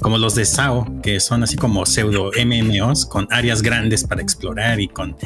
[0.00, 4.80] como los de SAO, que son así como pseudo MMOs, con áreas grandes para explorar
[4.80, 5.16] y con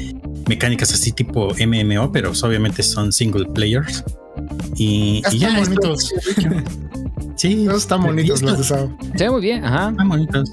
[0.49, 4.05] mecánicas así tipo MMO, pero obviamente son single players.
[4.77, 6.11] Y, y Están ya bonitos.
[7.37, 8.99] Sí, están bonitos los de Sao.
[9.17, 9.91] Se ve muy bien, ajá.
[9.91, 10.51] están bonitos.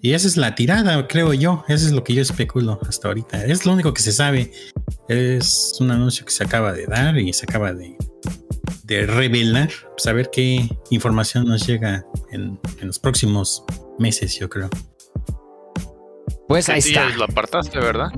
[0.00, 1.64] Y esa es la tirada, creo yo.
[1.68, 3.44] Eso es lo que yo especulo hasta ahorita.
[3.44, 4.50] Es lo único que se sabe.
[5.08, 7.96] Es un anuncio que se acaba de dar y se acaba de,
[8.92, 9.68] de revelar.
[9.96, 13.64] Pues a ver qué información nos llega en, en los próximos
[13.98, 14.68] meses, yo creo.
[16.48, 17.08] Pues ahí Sí, está.
[17.16, 18.08] lo apartaste, ¿verdad?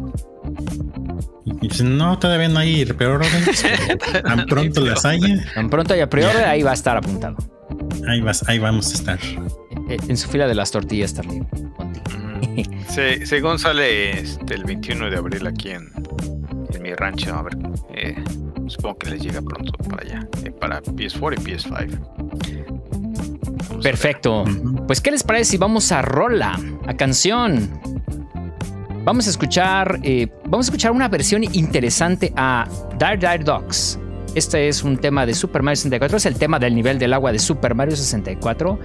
[1.61, 3.65] Pues, no, todavía no hay preórdenes.
[4.13, 7.37] pero Tan pronto las haya, Tan pronto y a priori ahí va a estar apuntado.
[8.09, 9.19] ahí, vas, ahí vamos a estar.
[9.89, 11.47] Eh, En su fila de las tortillas también.
[11.53, 12.63] Ujú.
[12.93, 15.91] Se- según sale este, el 21 de abril aquí en,
[16.73, 17.57] en mi rancho, a ver,
[17.95, 18.15] eh,
[18.69, 21.99] supongo que les llega pronto para allá, eh, para PS4 y PS5.
[22.19, 23.83] Vamos a ver.
[23.83, 24.45] Perfecto.
[24.87, 27.71] Pues, ¿qué les parece si vamos a rola, a canción?
[29.05, 32.67] Vamos a escuchar, eh, vamos a escuchar una versión interesante a
[32.99, 33.99] Dire Dire Dogs.
[34.35, 37.31] Este es un tema de Super Mario 64, es el tema del nivel del agua
[37.31, 38.79] de Super Mario 64.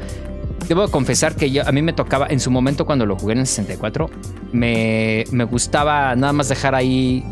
[0.68, 3.40] Debo confesar que yo- a mí me tocaba en su momento cuando lo jugué en
[3.40, 4.10] el 64,
[4.52, 7.24] me, me gustaba nada más dejar ahí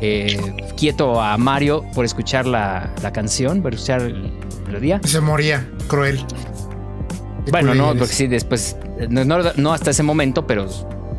[0.00, 0.38] eh,
[0.76, 4.28] quieto a Mario por escuchar la, la canción, por escuchar la
[4.66, 5.00] melodía.
[5.04, 6.24] Se moría, cruel.
[7.44, 7.98] Qué Bueno, no, eres.
[7.98, 8.76] porque sí, después,
[9.08, 10.66] no, no- no hasta ese momento, pero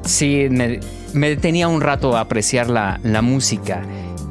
[0.04, 0.80] sí me,
[1.14, 3.82] me detenía un rato a apreciar la, la música.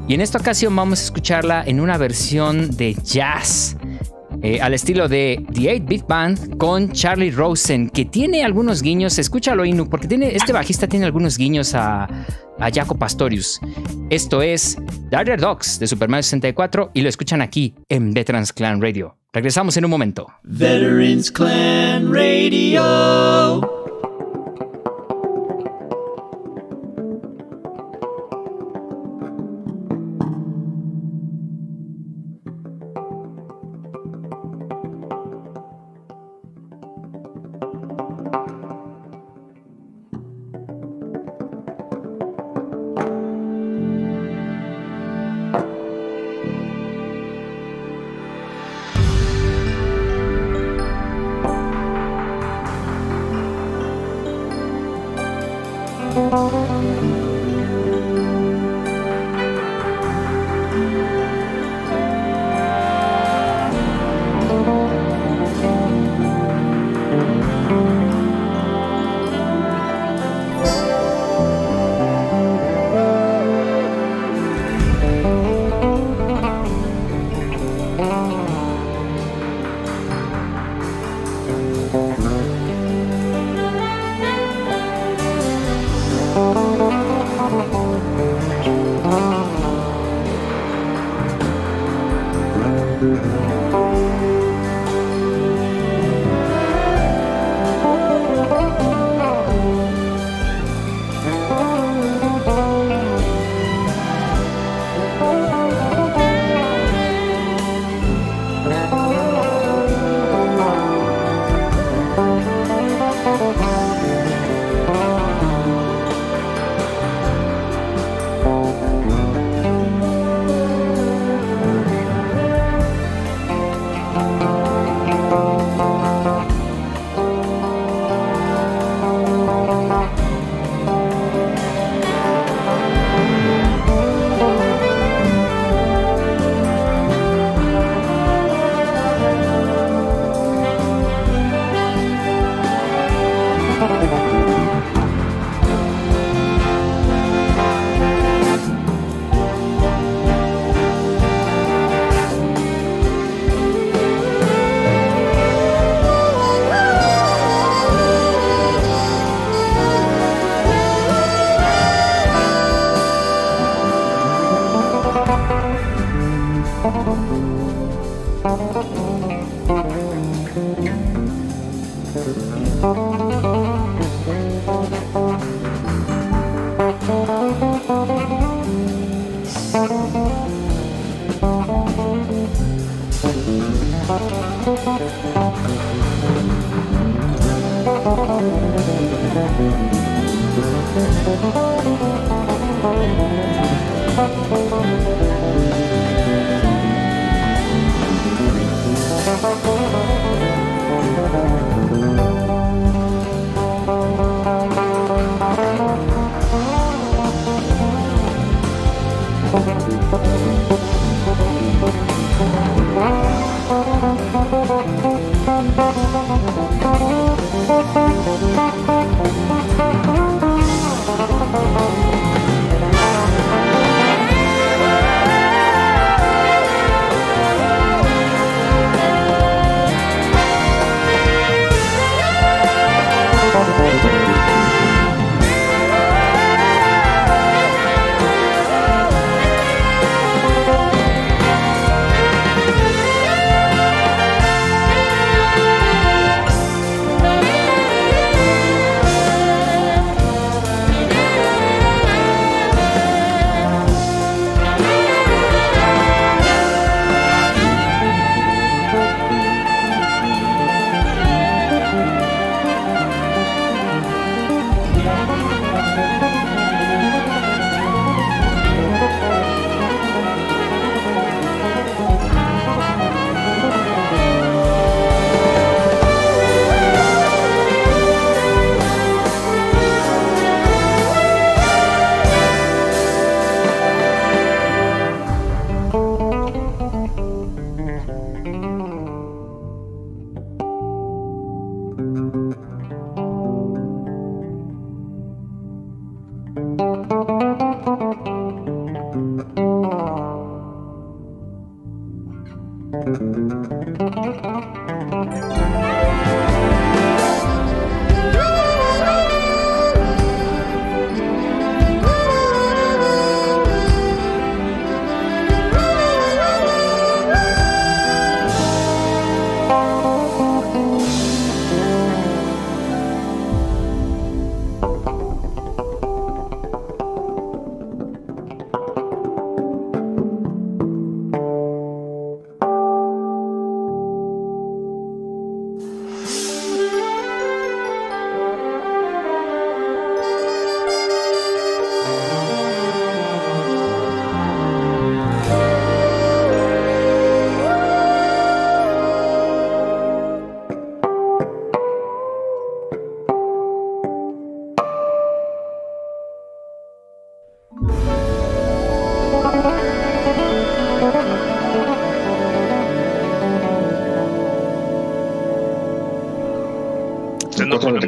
[0.09, 3.77] Y en esta ocasión vamos a escucharla en una versión de jazz.
[4.43, 9.65] Eh, al estilo de The 8-Bit Band con Charlie Rosen, que tiene algunos guiños, escúchalo
[9.65, 12.05] Inu, porque este bajista tiene algunos guiños a,
[12.59, 13.61] a Jaco Pastorius.
[14.09, 14.77] Esto es
[15.11, 19.17] Dire Dogs de Super Mario 64 y lo escuchan aquí en Veterans Clan Radio.
[19.33, 20.27] Regresamos en un momento.
[20.43, 23.90] Veterans Clan Radio.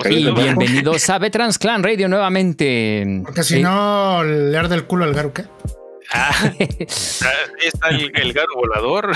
[0.09, 3.23] Y bienvenidos a Veterans Clan Radio nuevamente.
[3.25, 5.45] Porque si no, le arde el culo al Garu, ¿qué?
[6.13, 9.13] Ah, está el, el Garu volador.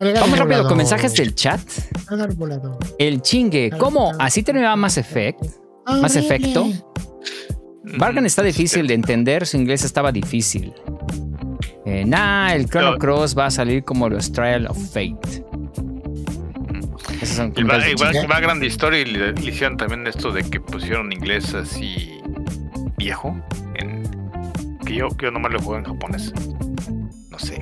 [0.00, 1.60] Vamos rápido con mensajes del chat.
[2.10, 2.78] El Garu volador.
[2.98, 4.12] El chingue, ¿cómo?
[4.18, 5.40] ¿Así terminaba Mass Effect?
[5.86, 6.66] ¿Más efecto?
[7.84, 10.72] Bargan está difícil de entender, su inglés estaba difícil.
[11.84, 12.98] Eh, nah, el Chrono No.
[12.98, 15.41] Cross va a salir como los Trial of Fate.
[17.32, 20.06] Esos son Y va, comentarios y de va- grande historia y le, le hicieron también
[20.06, 22.20] esto de que pusieron inglés así
[22.98, 23.36] viejo.
[23.74, 24.02] En,
[24.84, 26.32] que yo, que yo nomás lo juego en japonés.
[27.30, 27.60] No sé.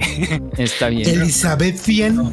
[0.58, 1.08] Está bien.
[1.08, 2.32] Elizabeth Bien.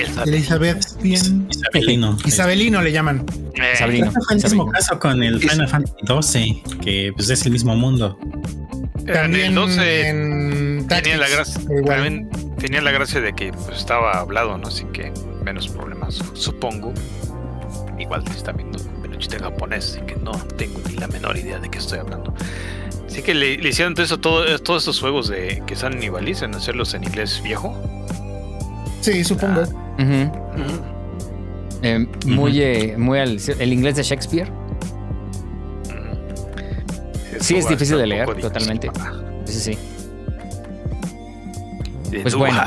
[0.00, 1.48] Esa- Elizabeth Bien.
[1.50, 2.16] Isabelino.
[2.24, 3.24] Isabelino le llaman.
[3.54, 4.10] eh, Sabrino.
[4.10, 4.66] Fue el mismo Sabrino.
[4.72, 8.18] caso con el Final Fantasy XII, que pues es el mismo mundo.
[8.98, 11.84] en También el 12 en tenía la gracia igual.
[11.84, 15.12] también tenía la gracia de que pues, estaba hablado no así que
[15.44, 15.68] menos
[16.10, 16.92] supongo
[17.98, 21.58] igual te está viendo pero chiste japonés así que no tengo ni la menor idea
[21.58, 22.34] de qué estoy hablando
[23.06, 25.98] así que le, le hicieron todo eso todo, todos estos juegos de que están
[26.42, 27.74] en hacerlos en inglés viejo
[29.00, 29.60] Sí, supongo.
[29.60, 30.32] Ujú.
[31.82, 34.50] Eh, muy, eh, muy al- el inglés de Shakespeare.
[34.50, 34.54] Mm.
[37.38, 38.90] Sí, es difícil de un leer, totalmente.
[39.44, 39.78] Sí, sí.
[42.22, 42.62] Pues bueno.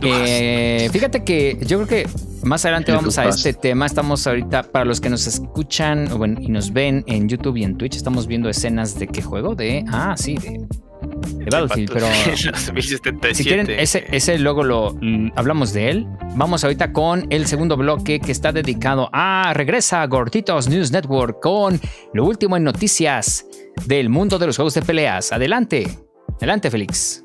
[0.00, 2.08] Eh, fíjate que yo creo que
[2.44, 3.86] más adelante El vamos a este tema.
[3.86, 7.64] Estamos ahorita, para los que nos escuchan o bueno, y nos ven en YouTube y
[7.64, 9.84] en Twitch, estamos viendo escenas de qué juego, de.
[9.88, 10.66] Ah, sí, de
[11.00, 12.06] de Battlefield, pero
[12.50, 13.34] Los 2077.
[13.34, 16.06] si quieren, ese, ese luego lo mm, hablamos de él.
[16.34, 21.80] Vamos ahorita con el segundo bloque que está dedicado a regresa Gorditos News Network con
[22.14, 23.46] lo último en noticias
[23.86, 25.32] del mundo de los juegos de peleas.
[25.32, 25.88] Adelante,
[26.36, 27.24] adelante, Félix.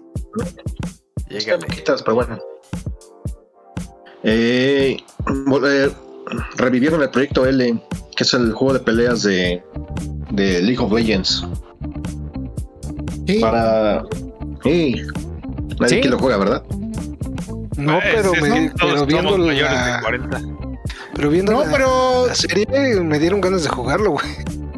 [1.59, 2.52] Poquitas, pero bueno.
[4.23, 4.97] Eh,
[5.65, 5.91] eh,
[6.57, 7.79] revivieron el proyecto L,
[8.15, 9.61] que es el juego de peleas de,
[10.31, 11.45] de League of Legends.
[13.27, 14.03] Sí, Para.
[14.63, 14.95] Sí.
[15.79, 16.01] Nadie ¿Sí?
[16.01, 16.63] que lo juega, ¿verdad?
[17.77, 20.41] No, Eh, pero, me- pero viendo la, de 40.
[21.15, 22.65] pero viendo no, la, pero la serie
[23.01, 24.25] me dieron ganas de jugarlo, güey.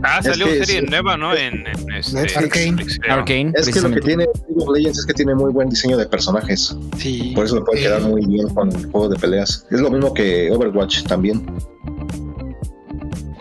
[0.08, 0.88] Ah, Es salió que serie sí.
[0.88, 1.34] nueva, ¿no?
[1.34, 2.38] En, en este, Netflix.
[2.38, 2.72] Arcane.
[2.72, 3.16] Netflix, creo.
[3.16, 5.98] Arcane, Es que lo que tiene League of Legends es que tiene muy buen diseño
[5.98, 6.76] de personajes.
[6.98, 7.32] Sí.
[7.36, 9.66] Por eso le puede quedar muy bien con el juego de peleas.
[9.72, 11.46] Es lo mismo que Overwatch también.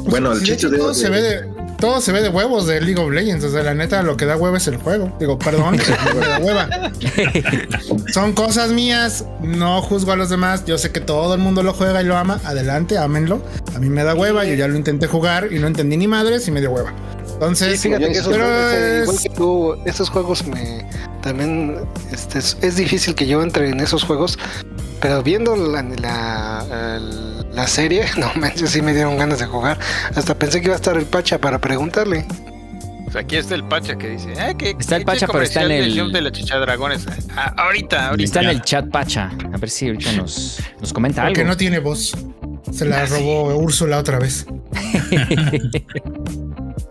[0.07, 1.53] Bueno, el sí, de chiste hecho, de, todo se ve de
[1.85, 3.45] todo se ve de huevos de League of Legends.
[3.45, 5.14] O sea, la neta, lo que da hueva es el juego.
[5.20, 5.76] Digo, perdón,
[6.41, 6.91] hueva.
[8.12, 9.26] Son cosas mías.
[9.43, 10.64] No juzgo a los demás.
[10.64, 12.41] Yo sé que todo el mundo lo juega y lo ama.
[12.45, 13.43] Adelante, ámenlo.
[13.76, 14.47] A mí me da hueva.
[14.47, 16.95] Yo ya lo intenté jugar y no entendí ni madres y me dio hueva.
[17.35, 20.89] Entonces, Sí, fíjate que esos pero juegos, eh, igual que tú, estos juegos me
[21.20, 21.76] también
[22.12, 24.39] este, es, es difícil que yo entre en esos juegos,
[25.01, 29.78] pero viendo la, la, la serie, no manches, sí me dieron ganas de jugar.
[30.14, 32.26] Hasta pensé que iba a estar el Pacha para preguntarle.
[33.05, 35.70] Pues aquí está el Pacha que dice, eh, que Está el Pacha, pero está en
[35.72, 37.07] el- de la chicha dragones.
[37.36, 38.24] Ah, ahorita, ahorita.
[38.24, 39.30] Está en el chat Pacha.
[39.52, 41.32] A ver si ahorita nos, nos comenta algo.
[41.34, 42.16] porque no tiene voz.
[42.72, 44.46] Se la robó Úrsula otra vez.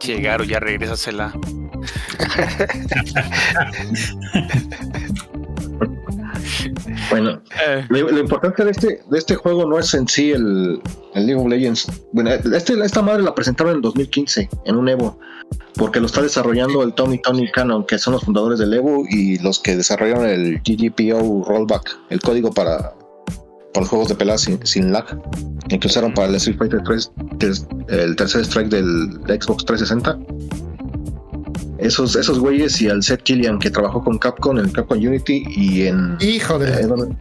[0.05, 1.33] Llegaron, ya regrésasela.
[7.21, 10.81] bueno, Eh, Lo, lo importante de este, de este juego no es en sí el,
[11.13, 11.87] el League of Legends.
[12.11, 15.19] Bueno, este, esta madre la presentaron en 2015 en un Evo,
[15.75, 19.37] porque lo está desarrollando el Tony Tony Cannon, que son los fundadores del Evo y
[19.39, 22.93] los que desarrollaron el GGPO Rollback, el código para,
[23.73, 25.05] para juegos de pelea sin, sin lag,
[25.67, 27.11] que usaron para el Street Fighter 3,
[27.89, 30.17] el tercer strike del Xbox 360.
[31.77, 35.87] Esos, esos güeyes y al Seth Killian que trabajó con Capcom en Capcom Unity y
[35.87, 36.71] en Hijo de.
[36.71, 37.15] eh, ¿dónde?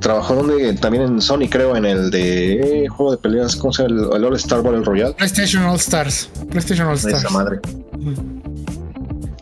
[0.00, 3.82] Trabajó donde, también en Sony, creo, en el de eh, juego de peleas, ¿cómo se
[3.82, 4.08] llama?
[4.12, 5.14] El, el All Star Battle Royale.
[5.14, 6.28] PlayStation All Stars.
[6.50, 7.20] PlayStation All Stars.
[7.20, 7.60] Esa madre.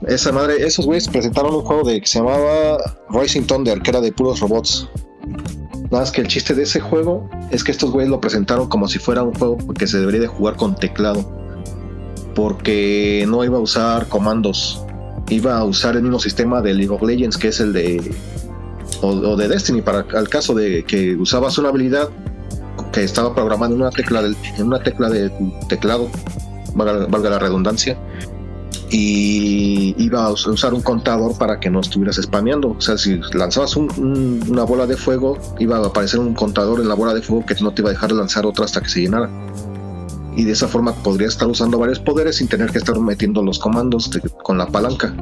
[0.06, 2.78] Esa madre, esos güeyes presentaron un juego de que se llamaba
[3.10, 4.88] Rising Thunder, que era de puros robots.
[5.90, 8.88] Nada más que el chiste de ese juego es que estos güeyes lo presentaron como
[8.88, 11.41] si fuera un juego que se debería de jugar con teclado.
[12.34, 14.84] Porque no iba a usar comandos.
[15.28, 18.14] Iba a usar el mismo sistema de League of Legends, que es el de.
[19.00, 22.08] O, de Destiny, para el caso de que usabas una habilidad
[22.92, 25.30] que estaba programada en una tecla, del- en una tecla de
[25.68, 26.08] teclado,
[26.74, 27.98] valga, la redundancia,
[28.90, 32.70] y iba a us- usar un contador para que no estuvieras spameando.
[32.78, 36.80] O sea, si lanzabas un- un- una bola de fuego, iba a aparecer un contador
[36.80, 38.88] en la bola de fuego que no te iba a dejar lanzar otra hasta que
[38.88, 39.30] se llenara.
[40.36, 43.58] Y de esa forma podrías estar usando varios poderes sin tener que estar metiendo los
[43.58, 45.14] comandos de- con la palanca.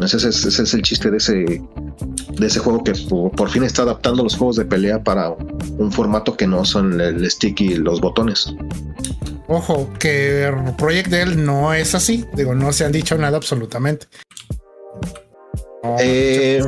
[0.00, 3.62] Ese, es- ese es el chiste de ese, de ese juego que por, por fin
[3.64, 7.74] está adaptando los juegos de pelea para un formato que no son el stick y
[7.76, 8.52] los botones.
[9.48, 12.24] Ojo, que Project L no es así.
[12.34, 14.06] Digo, no se han dicho nada absolutamente.
[15.84, 16.62] No, Eh.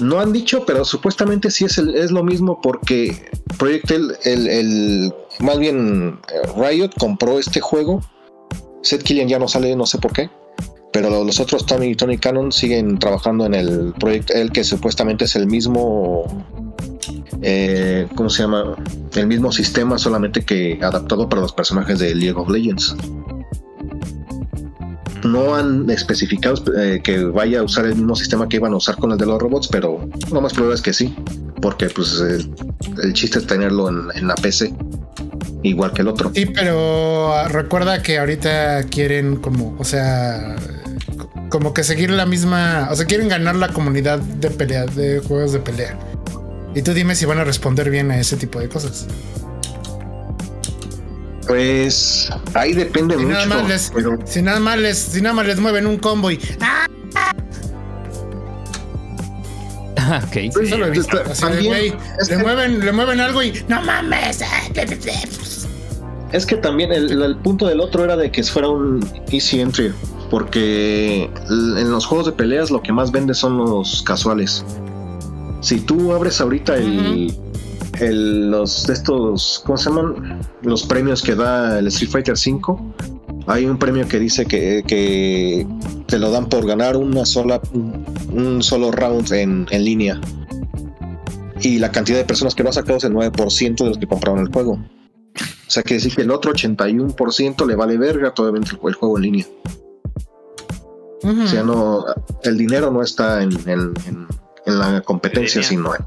[0.00, 4.46] No han dicho, pero supuestamente sí es, el- es lo mismo porque Project L, el,
[4.48, 8.00] el- más bien eh, Riot compró este juego.
[8.82, 10.30] Seth Killian ya no sale, no sé por qué.
[10.92, 15.24] Pero los otros Tony y Tony Cannon siguen trabajando en el Project L, que supuestamente
[15.26, 16.24] es el mismo.
[17.42, 18.74] eh, ¿Cómo se llama?
[19.14, 22.96] El mismo sistema, solamente que adaptado para los personajes de League of Legends.
[25.24, 28.96] No han especificado eh, que vaya a usar el mismo sistema que iban a usar
[28.96, 31.14] con el de los robots, pero lo más probable es que sí,
[31.60, 32.20] porque pues
[33.02, 34.72] el chiste es tenerlo en, en la PC,
[35.62, 36.30] igual que el otro.
[36.34, 40.54] Sí, pero recuerda que ahorita quieren como, o sea,
[41.16, 45.20] co- como que seguir la misma, o sea, quieren ganar la comunidad de pelea, de
[45.20, 45.98] juegos de pelea.
[46.74, 49.06] Y tú dime si van a responder bien a ese tipo de cosas.
[51.48, 53.34] Pues ahí depende Si mucho.
[53.34, 56.30] nada más les, pero si nada más les, si nada más les mueven un combo
[56.30, 56.86] y ¡ah!
[60.24, 60.36] ok.
[60.52, 61.16] pues, eso lo he visto.
[61.18, 64.40] está- Así de, también, es le que- mueven, le mueven algo y no mames.
[66.32, 69.92] Es que también el, el punto del otro era de que fuera un easy entry,
[70.30, 74.64] porque en los juegos de peleas lo que más vende son los casuales.
[75.60, 77.34] Si tú abres ahorita el,
[78.00, 80.40] el- los de estos, ¿cómo se llaman?
[80.62, 82.76] Los premios que da el Street Fighter V
[83.46, 85.66] Hay un premio que dice que, que
[86.06, 90.20] te lo dan por ganar una sola, un, solo round en, en línea.
[91.60, 94.06] Y la cantidad de personas que lo ha sacado es el 9% de los que
[94.06, 94.72] compraron el juego.
[94.72, 99.16] O sea, que decir que el otro 81% le vale verga todavía el, el juego
[99.18, 99.46] en línea.
[101.24, 102.04] O sea, no,
[102.44, 104.26] el dinero no está en, en- en-
[104.66, 106.02] en la competencia, sino en.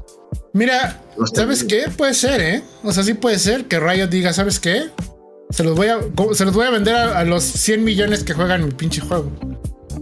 [0.54, 1.00] Mira,
[1.34, 1.84] ¿sabes qué?
[1.96, 2.62] Puede ser, ¿eh?
[2.82, 4.84] O sea, sí puede ser que Riot diga, ¿sabes qué?
[5.50, 5.98] Se los voy a,
[6.34, 9.30] se los voy a vender a, a los 100 millones que juegan mi pinche juego.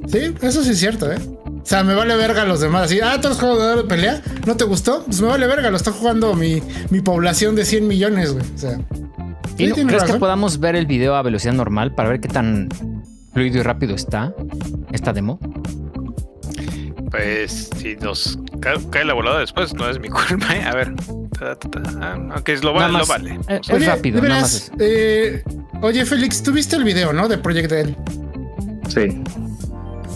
[0.09, 1.18] Sí, eso sí es cierto, ¿eh?
[1.45, 2.85] O sea, me vale verga a los demás.
[2.85, 5.05] Así, ah, todos los juegos de pelea, ¿no te gustó?
[5.05, 8.45] Pues me vale verga, lo está jugando mi, mi población de 100 millones, güey.
[8.55, 8.81] O sea,
[9.59, 12.68] ¿Y no- ¿Crees que podamos ver el video a velocidad normal para ver qué tan
[13.35, 14.35] fluido y rápido está
[14.93, 15.39] esta demo?
[17.11, 20.55] Pues si nos ca- cae la volada después, no es mi culpa.
[20.55, 20.63] ¿eh?
[20.65, 20.95] A ver.
[21.39, 21.83] Ta, ta, ta.
[22.01, 23.39] Ah, Aunque es lo, vale, lo vale.
[23.49, 24.71] Eh, O sea, es rápido, de nada más.
[24.79, 25.43] eh,
[25.83, 27.29] oye, Félix, ¿tú viste el video, no?
[27.29, 27.97] De Project L.
[28.89, 29.23] Sí.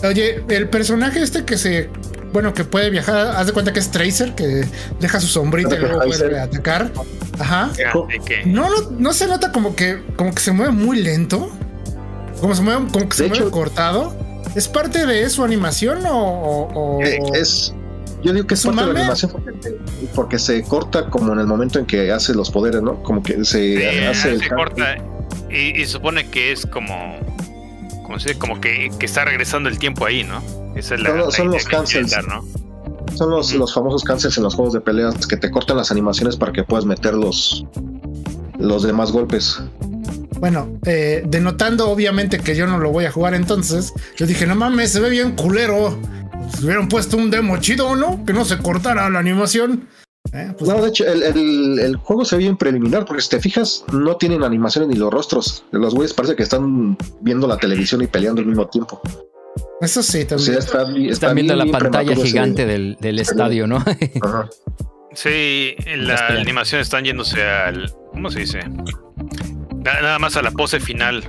[0.03, 1.89] Oye, el personaje este que se.
[2.33, 4.65] Bueno, que puede viajar, haz de cuenta que es Tracer, que
[4.99, 6.91] deja su sombrita y luego puede atacar.
[7.39, 7.71] Ajá.
[8.45, 11.49] No, no, no se nota como que, como que se mueve muy lento.
[12.41, 14.13] Como se mueve, como que se mueve hecho- cortado.
[14.53, 17.73] ¿Es parte de su animación o, o- o- Eh, es,
[18.25, 19.31] yo digo que es ¿Es un parte de la animación
[20.15, 23.01] porque, se corta como en el momento en que hace los poderes, ¿no?
[23.03, 24.65] Como que se Sí, hace el se cambio.
[24.65, 24.95] corta
[25.49, 27.19] y, y supone que es como
[28.03, 28.39] como, se dice?
[28.39, 30.41] como que, que está regresando el tiempo ahí, ¿no?
[30.75, 32.15] Esa es la, Son los- la son los cancels.
[32.27, 32.45] ¿no?
[33.15, 36.35] Son los, los famosos cancels en los juegos de peleas que te cortan las animaciones
[36.35, 37.65] para que puedas meter los,
[38.59, 39.59] los demás golpes.
[40.39, 44.55] Bueno, eh, denotando obviamente que yo no lo voy a jugar entonces, yo dije, no
[44.55, 45.97] mames, se ve bien culero.
[46.53, 48.23] Si hubieran puesto un demo chido, ¿no?
[48.25, 49.87] Que no se cortara la animación.
[50.33, 53.29] Eh, pues, No, de hecho, el, el- el juego se ve bien preliminar, porque si
[53.29, 55.63] te fijas, no tienen animaciones ni los rostros.
[55.71, 59.01] Los güeyes parece que están viendo la televisión y peleando al mismo tiempo.
[59.81, 60.39] Eso sí, O también.
[60.45, 63.77] sea, está, está Están viendo bien, la bien pantalla ese- gigante del, del estadio, ¿no?
[64.21, 64.49] Ajá.
[65.13, 67.93] Sí, la animación están yéndose al.
[68.11, 68.59] ¿Cómo se dice?
[68.67, 71.23] Na- Nada más a la pose final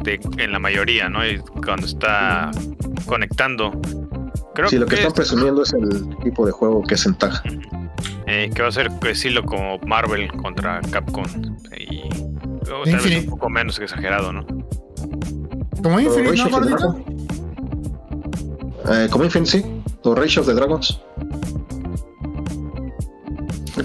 [0.00, 1.24] de, en la mayoría, ¿no?
[1.26, 2.50] Y cuando está
[3.06, 3.70] conectando.
[4.58, 7.14] Creo Sí, lo que que, están presumiendo es el tipo de juego que es en
[7.14, 7.40] tag.
[8.26, 11.24] eh, que va a ser decirlo como Marvel contra Capcom.
[11.78, 12.08] Y
[12.68, 14.44] o tal vez un poco menos exagerado, ¿no?
[15.80, 17.04] Como Infinite, ¿no, gordito?
[18.90, 19.64] Eh, como Infinite, sí.
[20.02, 21.00] O Rage of the Dragons.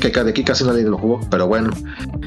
[0.02, 1.70] Que de aquí casi nadie lo jugó, pero bueno.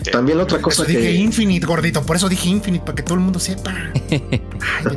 [0.05, 0.13] Sí.
[0.13, 1.15] También otra Por eso cosa dije.
[1.15, 2.01] Infinite, gordito.
[2.03, 3.75] Por eso dije Infinite, para que todo el mundo sepa.
[4.11, 4.97] Ay.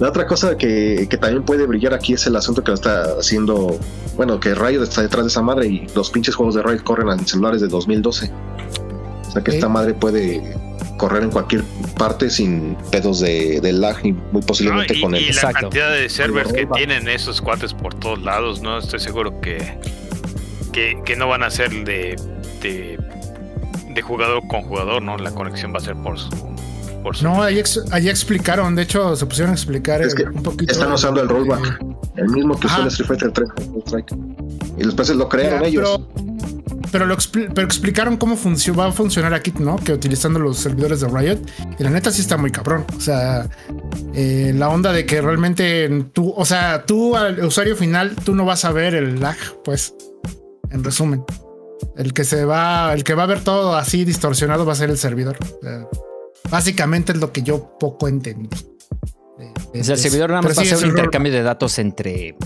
[0.00, 3.02] La otra cosa que, que también puede brillar aquí es el asunto que lo está
[3.18, 3.78] haciendo.
[4.16, 7.08] Bueno, que Riot está detrás de esa madre y los pinches juegos de Riot corren
[7.10, 8.30] en celulares de 2012.
[9.28, 10.42] O sea que esta madre puede
[10.96, 11.62] correr en cualquier
[11.98, 15.24] parte sin pedos de, de lag y muy posiblemente No, y, con y el.
[15.26, 15.60] la Exacto.
[15.62, 18.78] cantidad de servers que tienen esos cuates por todos lados, ¿no?
[18.78, 19.78] Estoy seguro que,
[20.72, 22.16] que, que no van a ser de,
[22.62, 22.98] de,
[23.90, 25.16] de jugador con jugador, ¿no?
[25.18, 26.53] La conexión va a ser por su...
[27.04, 28.74] Por No, ahí, ex- ahí explicaron.
[28.74, 30.72] De hecho, se pusieron a explicar Es eh, que un poquito.
[30.72, 31.78] Están usando el rollback,
[32.16, 33.48] el mismo que usó el Street Fighter 3.
[33.86, 34.16] Strike.
[34.78, 36.00] Y después lo crearon ellos.
[36.16, 36.34] Pero,
[36.90, 39.76] pero, lo expli- pero explicaron cómo funcio- va a funcionar aquí, ¿no?
[39.76, 41.38] Que utilizando los servidores de Riot.
[41.78, 42.86] Y la neta sí está muy cabrón.
[42.96, 43.48] O sea,
[44.14, 48.44] eh, la onda de que realmente tú, o sea, tú al usuario final, tú no
[48.46, 49.94] vas a ver el lag, pues.
[50.70, 51.22] En resumen.
[51.98, 54.88] El que se va, el que va a ver todo así distorsionado va a ser
[54.88, 55.36] el servidor.
[55.42, 55.86] O sea,
[56.50, 58.48] básicamente es lo que yo poco entendí.
[59.38, 61.42] de- de- O sea, el servidor nada más va a es un rol- intercambio de
[61.42, 62.36] datos entre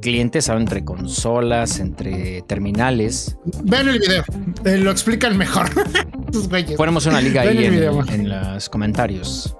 [0.00, 3.36] clientes, entre consolas, entre terminales.
[3.64, 4.24] Vean el video,
[4.64, 5.68] eh, lo explican mejor.
[6.78, 8.08] Ponemos una liga Ven ahí el en, video.
[8.08, 9.54] en los comentarios.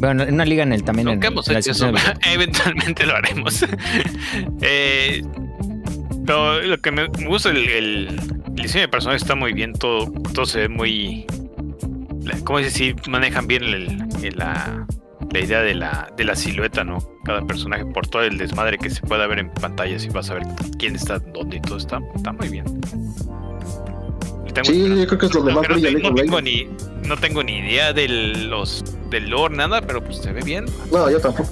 [0.00, 2.34] Bueno, una liga en el también en, hemos en la hecho eso, descripción del video.
[2.34, 3.64] eventualmente lo haremos.
[4.62, 5.22] Eh,
[6.26, 8.08] pero lo que me me gusta, el, el,
[8.48, 11.26] el diseño de personaje está muy bien, todo, todo se ve muy...
[12.24, 12.96] la- ¿Cómo decir?
[13.08, 14.86] Manejan bien el- el- la,
[15.32, 16.98] la idea de la, de la silueta, ¿no?
[17.24, 20.34] Cada personaje, por todo el desmadre que se pueda ver en pantalla, si vas a
[20.34, 20.42] ver
[20.78, 22.64] quién está dónde y todo está, está muy bien.
[24.52, 26.68] Tengo- Sí, yo creo que es donde no, tengo ni
[27.08, 30.64] no tengo ni idea de los del lore nada, pero pues se ve bien.
[30.92, 31.48] No, yo tampoco.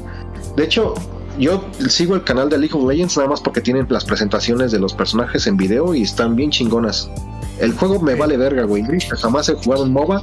[0.57, 0.95] De hecho,
[1.39, 4.79] yo sigo el canal de League of Legends nada más porque tienen las presentaciones de
[4.79, 7.11] los personajes en video y están bien chingonas.
[7.59, 8.85] El juego me vale verga, güey.
[9.21, 10.23] Jamás he jugado un MOBA,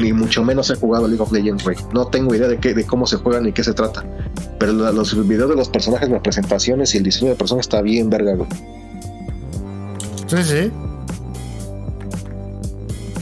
[0.00, 1.76] ni mucho menos he jugado League of Legends, güey.
[1.92, 4.04] No tengo idea de, qué, de cómo se juega ni qué se trata.
[4.58, 7.82] Pero la- los videos de los personajes, las presentaciones y el diseño de personajes está
[7.82, 8.48] bien verga, güey.
[10.26, 10.70] Sí, sí.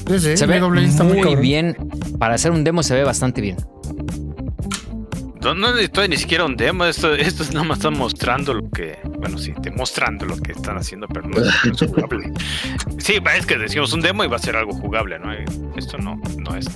[0.08, 0.36] Sí, sí.
[0.36, 1.76] Se ve League of Legends está muy bien.
[2.18, 3.56] Para hacer un demo se ve bastante bien.
[5.42, 8.70] No, no estoy ni siquiera un demo, esto, esto es nada más están mostrando lo
[8.70, 12.32] que, bueno, sí, demostrando lo que están haciendo, pero no es, jugable.
[12.98, 15.32] Sí, es que decimos un demo y va a ser algo jugable, ¿no?
[15.76, 16.66] Esto no, no es.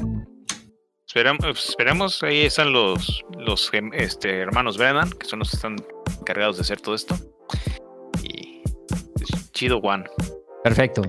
[1.07, 5.77] Esperamos, esperemos, ahí están los, los gem- este, hermanos Brennan, que son los que están
[6.21, 7.17] encargados de hacer todo esto.
[8.25, 8.63] Y
[9.15, 10.05] pues, chido One.
[10.65, 11.03] Perfecto.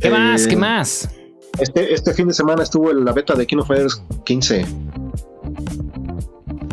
[0.00, 0.46] ¿Qué Eh, más?
[0.48, 1.14] ¿Qué más?
[1.62, 4.66] Este, este fin de semana estuvo en la beta de Kino Fighters 15.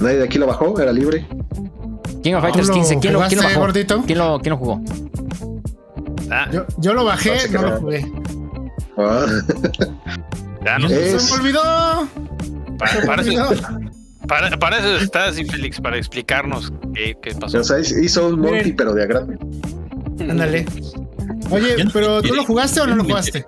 [0.01, 1.27] Nadie de aquí lo bajó, era libre.
[2.23, 2.99] King of ¿Tú Fighters lo 15.
[2.99, 3.59] ¿Quién lo, quién lo jugaste, bajó?
[3.59, 4.03] gordito?
[4.05, 4.81] ¿Quién lo, quién lo jugó?
[6.31, 8.11] Ah, Yo, yo lo bajé, no lo jugué.
[8.97, 9.25] Ah,
[10.65, 11.61] ya no- Es- Se me olvidó.
[12.77, 13.61] para, Se me para eso, olvidó.
[14.27, 17.59] para- para eso estás, Félix, para explicarnos qué, qué pasó.
[17.59, 18.75] o sea, hizo un Miren.
[18.75, 19.27] pero de agrado.
[20.19, 20.65] Ándale.
[21.51, 23.45] Oye, pero ¿tú lo jugaste o no lo jugaste?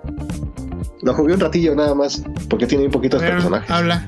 [1.02, 3.70] Lo jugué un ratillo nada más, porque tiene un poquitos ver, personajes.
[3.70, 4.06] habla.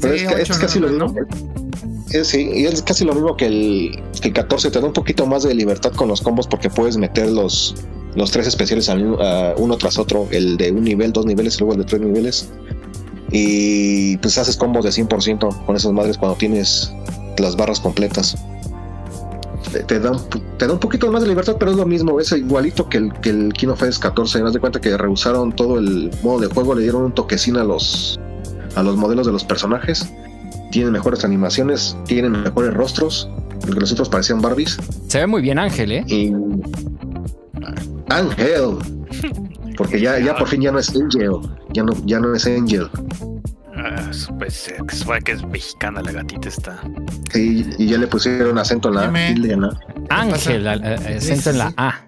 [0.00, 1.14] Pero Sí, es, casi lo mismo.
[2.10, 4.70] Es, sí, y es casi lo mismo que el, que el 14.
[4.70, 7.74] Te da un poquito más de libertad con los combos porque puedes meter los,
[8.14, 10.28] los tres especiales al a uno tras otro.
[10.30, 12.48] El de un nivel, dos niveles y luego el de tres niveles.
[13.30, 16.92] Y pues haces combos de 100% con esas madres cuando tienes
[17.36, 18.36] las barras completas.
[19.72, 20.20] Te, te da, un,
[20.58, 22.18] te da un poquito más de libertad, pero es lo mismo.
[22.20, 24.42] Es igualito que el, que el Kino Fighters 14.
[24.42, 27.64] Haz de cuenta que rehusaron todo el modo de juego, le dieron un toquecín a
[27.64, 28.18] los,
[28.74, 30.08] a los modelos de los personajes
[30.70, 33.28] tienen mejores animaciones, tienen mejores rostros,
[33.60, 34.78] porque los otros parecían Barbies.
[35.08, 36.04] Se ve muy bien Ángel, ¿eh?
[36.06, 36.32] Y.
[38.10, 38.78] Ángel.
[39.76, 41.32] Porque ya, ya por fin ya no es Angel.
[41.72, 42.88] Ya no, ya no es Angel.
[43.80, 44.76] Ah, pues eh,
[45.20, 46.80] que es mexicana la gatita está.
[47.32, 49.02] Sí, y ya le pusieron acento en la
[49.62, 51.72] la- Ángel, acento en la.
[51.76, 52.04] A.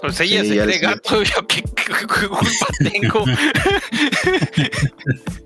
[0.00, 3.24] Pues ella Sí, se cree gato, yo qué, qué- qué culpa tengo.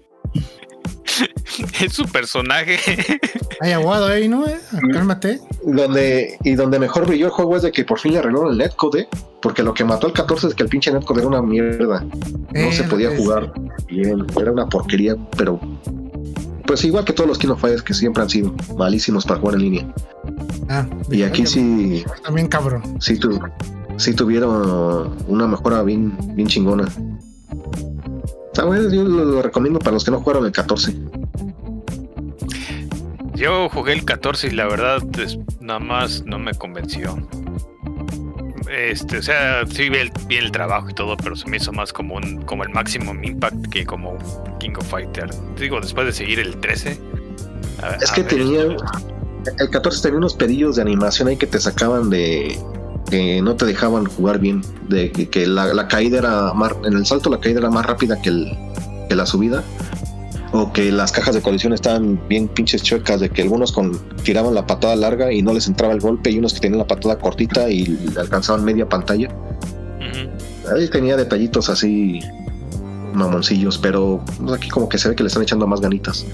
[1.81, 2.79] es su personaje.
[3.61, 4.47] Hay aguado ahí, ¿no?
[4.47, 4.59] Eh?
[4.93, 5.41] Cálmate.
[5.65, 8.59] Donde, y donde mejor brilló el juego es de que por fin le arreglaron el
[8.59, 9.09] netcode,
[9.43, 12.01] porque lo que mató al 14 es que el pinche netcode era una mierda.
[12.01, 13.53] No Eh, se podía es- jugar
[13.89, 15.61] bien, era una porquería, pero
[16.67, 19.61] pues igual que todos los Kino Fighters que siempre han sido malísimos para jugar en
[19.63, 19.95] línea.
[20.69, 22.83] Ah, Y aquí sí, También cabrón.
[23.01, 23.41] sí, tu,
[23.97, 26.89] sí tuvieron una mejora bien, bien chingona.
[28.53, 30.95] Está bueno, yo lo, lo recomiendo para los que no jugaron el 14.
[33.41, 37.17] Yo jugué el 14 y la verdad es- nada más no me convenció.
[38.71, 41.73] Este, o sea, sí vi el, vi el trabajo y todo, pero se me hizo
[41.73, 45.29] más como un como el Maximum Impact que como un King of Fighter.
[45.59, 46.99] Digo, después de seguir el 13.
[47.83, 48.63] a- Es a que ver, tenía.
[49.59, 52.59] El 14 tenía unos pedillos de animación ahí que te sacaban de.
[53.11, 54.61] que no te dejaban jugar bien.
[54.89, 56.73] De que, que la, la caída era más.
[56.85, 58.57] En el salto la caída era más rápida que, el,
[59.09, 59.65] que la subida.
[60.53, 63.21] O que las cajas de colisión estaban bien pinches chuecas.
[63.21, 66.31] De que algunos con, tiraban la patada larga y no les entraba el golpe.
[66.31, 69.29] Y unos que tenían la patada cortita y alcanzaban media pantalla.
[69.29, 70.75] Ujú.
[70.77, 72.21] Ahí tenía detallitos así
[73.13, 76.25] mamoncillos, pero pues, aquí como que se ve que le están echando más ganitas.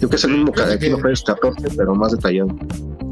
[0.00, 2.48] Yo que es el mismo que Fíjate no que- fue 14, pero más detallado,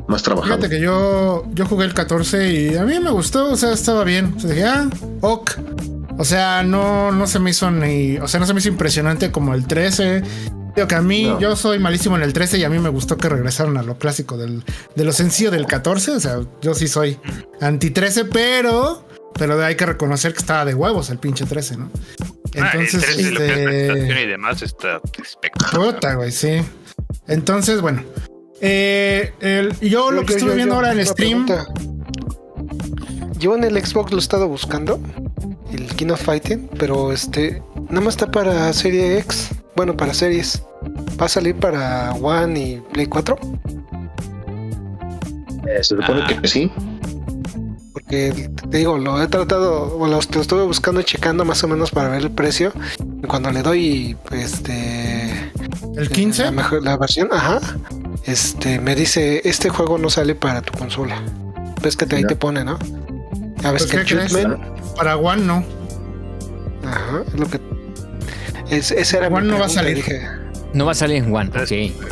[0.09, 0.56] más trabajado.
[0.56, 4.02] Fíjate que yo, yo jugué el 14 y a mí me gustó, o sea, estaba
[4.05, 4.34] bien.
[4.36, 4.90] O sea, dije, ah,
[5.20, 5.51] ok.
[6.23, 8.16] O sea, no, no se me hizo ni.
[8.19, 10.23] O sea, no se me hizo impresionante como el 13.
[10.77, 11.40] Digo que a mí, No.
[11.40, 13.99] yo soy malísimo en el 13 y a mí me gustó que regresaron a lo
[13.99, 14.62] clásico del,
[14.94, 16.12] de lo sencillo del 14.
[16.12, 17.19] O sea, yo sí soy
[17.61, 19.05] anti 13, pero.
[19.35, 21.90] Pero hay que reconocer que estaba de huevos el pinche 13, ¿no?
[22.61, 24.23] Ah, el Entonces, 13 lo que es presentación este.
[24.23, 25.94] y demás está espectacular.
[25.94, 26.62] Puta, güey, sí.
[27.27, 28.05] Entonces, bueno.
[28.61, 31.47] eh, el- yo lo que yo- estuve yo- viendo yo, ahora en stream.
[31.47, 31.66] pregunta.
[33.39, 35.01] Yo en el Xbox lo he estado buscando,
[35.74, 40.62] el King of Fighting, pero este, nada más está para Serie X, bueno, para series.
[41.20, 43.36] ¿Va a salir para One y Play 4?
[45.66, 46.40] Eh, se supone Ah.
[46.40, 46.70] que sí.
[47.93, 51.69] Porque te digo, lo he tratado, o lo, lo estuve buscando y checando más o
[51.69, 52.73] menos para ver el precio.
[53.23, 55.31] Y cuando le doy, este,
[55.97, 56.51] El la, 15.
[56.51, 57.61] mejor, la versión, ajá,
[58.27, 61.23] este, me dice, este juego no sale para tu consola.
[61.82, 62.78] Ves que te- ahí te pone, ¿no?
[63.64, 64.36] A ver, Pues, ¿qué crees?
[64.97, 65.64] Para One no.
[66.86, 67.60] Ajá, es lo que.
[68.70, 69.97] Es, esa era One no va a salir.
[69.97, 70.22] Dije,
[70.74, 71.47] No va a salir en One.
[71.47, 72.02] Entonces, Ok.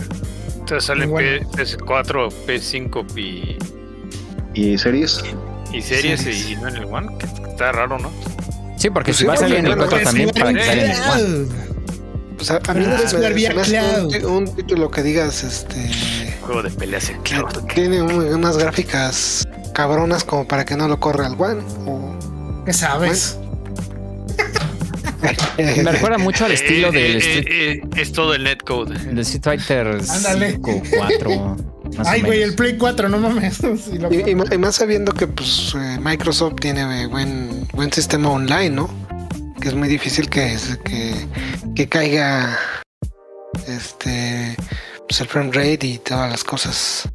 [0.61, 1.51] Entonces salen Bueno.
[1.51, 3.57] PS4, PS5 y,
[4.55, 5.23] Y series.
[5.73, 6.51] y series Series.
[6.51, 7.09] y no en el One.
[7.19, 8.11] que Está raro, ¿no?
[8.77, 10.53] Sí, porque Pues si sí, va a salir en el bueno, 4 es también, para
[10.55, 11.55] que salga en el One.
[12.37, 13.53] pues a, a mí Ah, no me, vía
[14.01, 15.91] un, un título que digas, este.
[16.43, 17.51] Juego de peleas en cloud.
[17.75, 21.63] tiene un- unas gráficas cabronas como para que no lo corra al One.
[21.87, 23.39] O, ¿Qué sabes?
[25.59, 28.99] Me recuerda mucho al estilo Eh, del eh, Street, eh, eh, es todo el netcode.
[28.99, 30.53] del Street Fighter Ándale.
[30.53, 31.57] 5, 4.
[31.99, 33.61] Más Ay, güey, el Play 4, no mames.
[33.99, 37.93] Lo- Y, y ma- y más sabiendo que pues eh, Microsoft tiene eh, buen buen
[37.93, 38.89] sistema online, ¿no?
[39.61, 41.15] Que es muy difícil que, que,
[41.75, 42.57] que caiga
[43.67, 44.57] este
[45.09, 47.09] pues el frame rate y todas las cosas.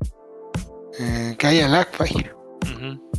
[1.00, 2.35] Eh, que haya lag, vaya.
[2.74, 3.12] Ujú.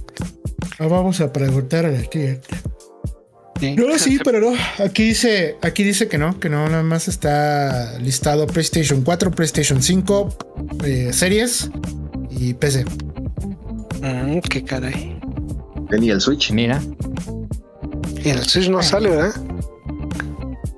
[0.78, 2.48] Ah, Vamos a preguntar a la cliente.
[3.60, 3.74] Sí.
[3.76, 4.56] No, sí, pero no.
[4.84, 9.82] Aquí dice, aquí dice que no, que no, nada más está listado PlayStation 4, PlayStation
[9.82, 10.36] 5,
[10.84, 11.70] eh, series
[12.30, 12.84] y PC.
[14.02, 15.18] Mm, qué caray.
[15.88, 16.50] Tenía el Switch.
[16.50, 16.82] Mira,
[18.22, 19.34] Y el Switch no sale, ¿verdad?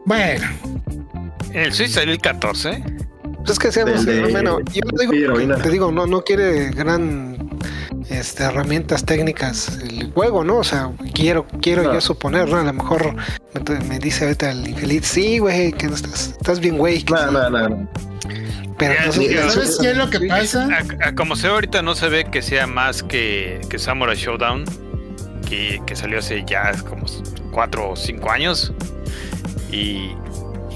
[0.04, 0.46] Bueno,
[1.52, 2.82] En el Switch salió el 14.
[3.38, 7.27] Pues es que seamos, de- bueno, yo lo digo te digo, no, no quiere gran
[8.10, 10.58] este, herramientas técnicas el juego, ¿no?
[10.58, 12.56] O sea, quiero, quiero yo suponer, ¿no?
[12.58, 13.14] A lo mejor
[13.68, 17.04] me, me dice ahorita el infeliz, sí, güey, que no estás, estás bien, güey.
[17.10, 17.24] No, sí".
[17.32, 17.88] no, no, no.
[18.78, 20.68] Pero Ya, ya, ¿sabes qué es lo que pasa?
[21.02, 24.16] A, a como se ve ahorita no se ve que sea más que, que Samurai
[24.16, 24.64] Showdown,
[25.48, 27.04] que, que salió hace ya como
[27.50, 28.72] 4 o 5 años.
[29.72, 30.12] Y,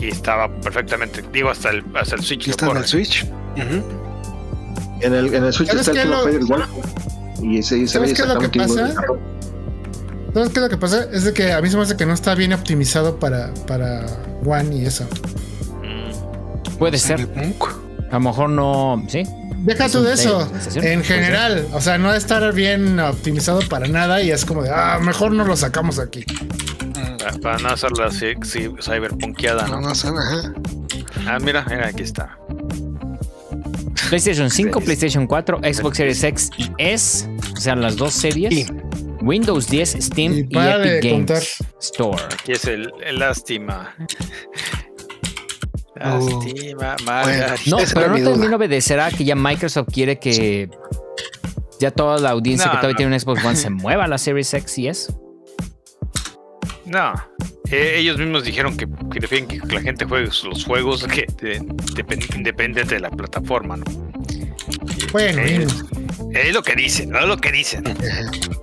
[0.00, 2.42] y estaba perfectamente, digo, hasta el, hasta el Switch.
[2.42, 2.84] ¿sí lo está en el.
[2.86, 3.24] Switch.
[5.00, 6.66] En el, en el Switch ¿Sabes está el lo- igual.
[7.42, 8.94] Y ese, se ¿Sabes qué es lo que pasa?
[10.32, 11.06] ¿sabes qué es lo que pasa?
[11.12, 14.06] Es de que a mí se me hace que no está bien optimizado para, para
[14.44, 15.04] One y eso.
[15.82, 17.18] Mm, puede ser.
[17.18, 17.64] Cyberpunk.
[18.10, 19.04] A lo mejor no.
[19.08, 19.24] Sí.
[19.58, 20.50] Deja tú de eso.
[20.76, 24.70] En general, o sea, no de estar bien optimizado para nada y es como de,
[24.70, 26.24] ah, mejor no lo sacamos aquí.
[26.86, 29.88] Mm, para, para no hacerla así, sí, cyberpunkeada, No, ¿no?
[29.88, 30.52] no sé, ajá.
[31.26, 32.36] Ah, mira, mira, aquí está.
[34.12, 37.26] PlayStation 5, PlayStation 4, Xbox Series X y S.
[37.54, 38.52] O sea, las dos series.
[38.52, 38.66] Y-
[39.22, 41.42] Windows 10, Steam Y y, para Epic Games contar.
[41.80, 42.22] Store.
[42.30, 43.94] Aquí es el, el lástima.
[45.98, 46.18] Oh.
[46.18, 47.70] Lástima, Margarita.
[47.70, 50.68] No, pero no termino de obedecerá que ya Microsoft quiere que
[51.80, 52.96] ya toda la audiencia No, que todavía no.
[52.98, 55.10] tiene un Xbox One se mueva a la Series X y S.
[56.84, 57.14] No,
[57.72, 61.60] eh, ellos mismos dijeron que, que prefieren que la gente juegue los juegos que de-
[61.60, 63.84] depen- independientes de la plataforma, ¿no?
[65.12, 65.66] Bueno, Eh,
[66.34, 67.18] Es lo que dicen, ¿no?
[67.18, 67.84] es lo que dicen.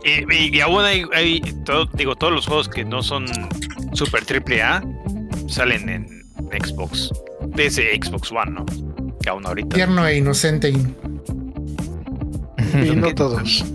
[0.04, 3.26] Y, y- y aún hay, hay todo- digo, todos los juegos que no son
[3.94, 4.84] super triple A
[5.48, 6.26] salen en
[6.64, 7.12] Xbox,
[7.56, 8.66] de ese Xbox One, ¿no?
[9.22, 9.76] Que aún ahorita.
[9.76, 10.70] tierno e inocente.
[10.70, 10.96] y-
[12.88, 13.66] Y no todos.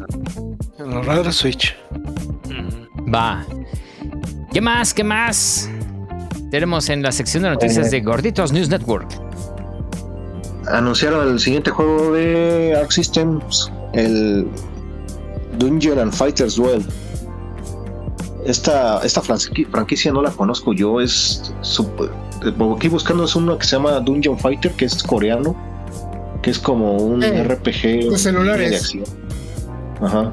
[0.78, 1.74] Raro es Switch.
[3.12, 3.44] Va.
[4.54, 4.94] ¿Qué más?
[4.94, 5.68] ¿Qué más?
[6.50, 9.08] Tenemos en la sección de noticias de Gorditos News Network.
[10.70, 14.48] Anunciaron el siguiente juego de Arc Systems, el
[15.58, 16.86] Dungeon and Fighters Duel.
[18.46, 22.10] Esta, esta franqui- franquicia no la conozco yo, es sup-
[22.76, 25.56] aquí buscando es uno que se llama Dungeon Fighter, que es coreano,
[26.42, 28.70] que es como un Eh, RPG de celulares.
[28.70, 29.04] de acción.
[30.00, 30.32] Ajá.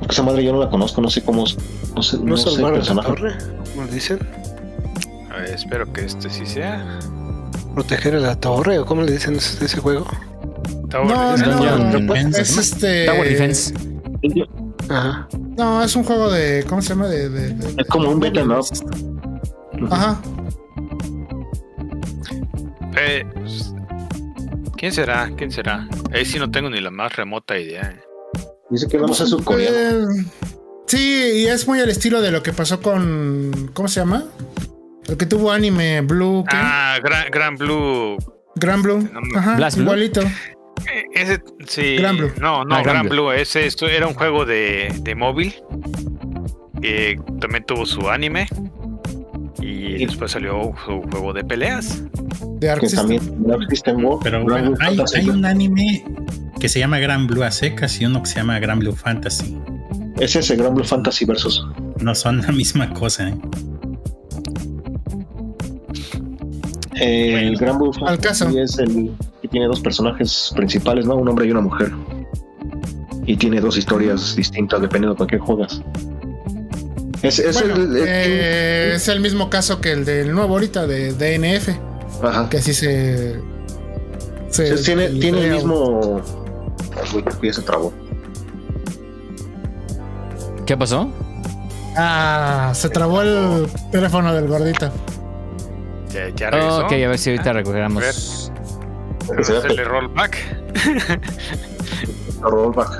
[0.00, 1.44] Porque esa madre yo no la conozco, no sé cómo,
[1.98, 2.36] no sé, ¿No
[2.82, 3.32] sé la torre?
[3.74, 4.18] Como dicen.
[5.30, 6.98] A ver, espero que este sí sea.
[7.74, 10.06] Proteger a la torre, o cómo le dicen ese, ese juego.
[10.90, 11.46] Tower No, Defense.
[11.46, 13.06] no, Dungeon no, Defense, es este.
[13.06, 13.74] Tower Defense.
[14.88, 15.28] Ajá.
[15.56, 16.64] No, es un juego de.
[16.68, 17.06] ¿Cómo se llama?
[17.08, 17.28] De.
[17.28, 18.66] de- de- Es como un beat'em up.
[19.90, 20.20] Ajá.
[22.96, 23.24] Eh,
[24.76, 25.30] ¿Quién será?
[25.36, 25.88] ¿Quién será?
[26.12, 27.82] Ahí sí no tengo ni la más remota idea.
[27.82, 28.00] eh.
[28.70, 30.10] Dice que vamos a coreano.
[30.10, 30.24] Eh,
[30.88, 33.70] sí, y es muy al estilo de lo que pasó con.
[33.74, 34.24] ¿Cómo se llama?
[35.06, 36.44] El que tuvo anime Blue.
[36.48, 36.56] ¿qué?
[36.58, 38.16] Ah, Gran, Gran Blue.
[38.56, 39.08] Gran Blue.
[39.36, 40.20] Ajá, Blast igualito.
[40.20, 41.96] Eh, Ese, sí.
[41.96, 42.32] Gran Blue.
[42.40, 43.22] No, no, Ah, Gran Gran Blue.
[43.28, 43.32] Blue.
[43.32, 45.54] Ese esto era un juego de, de móvil.
[46.82, 48.48] Que también tuvo su anime.
[49.60, 52.02] Y después salió su juego de peleas.
[52.60, 53.18] De Arc System.
[53.18, 56.04] también Pero bueno, hay, hay un anime
[56.60, 59.58] que se llama Gran Blue a secas y uno que se llama Gran Blue Fantasy.
[60.20, 61.64] Es ese Grand Blue Fantasy versus.
[62.00, 63.28] No son la misma cosa.
[63.28, 63.34] ¿eh?
[67.00, 68.58] Eh, Bueno, el Grand Blue Fantasy caso.
[68.58, 71.14] es el que tiene dos personajes principales, ¿no?
[71.16, 71.92] Un hombre y una mujer.
[73.26, 75.80] Y tiene dos historias distintas dependiendo de para qué juegas.
[77.22, 80.86] Es, es Bueno, el, el- eh, es el mismo caso que el del nuevo ahorita
[80.86, 81.68] de DNF.
[82.24, 82.48] ajá.
[82.48, 83.36] Que así se.
[84.50, 86.20] se- Sí, tiene, tiene el mismo.
[87.42, 87.92] Uy, se trabó.
[90.68, 91.08] ¿Qué pasó?
[91.96, 94.90] Ah, se trabó el teléfono del gordito.
[96.12, 96.80] Ya, ya regresó.
[96.84, 98.52] ok, a ver si ahorita Ah, recuperamos.
[99.34, 100.36] A hacerle rollback.
[102.42, 102.90] Rollback.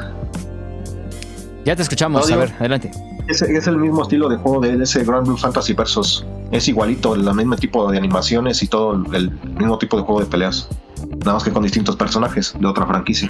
[1.66, 2.90] Ya te escuchamos, No, a ver, adelante.
[3.28, 6.24] Es, es el mismo estilo de juego de ese Grand Blue Fantasy Versus.
[6.50, 10.20] Es igualito, el mismo tipo de animaciones y todo el, el mismo tipo de juego
[10.20, 10.70] de peleas.
[11.18, 13.28] Nada más que con distintos personajes de otra franquicia.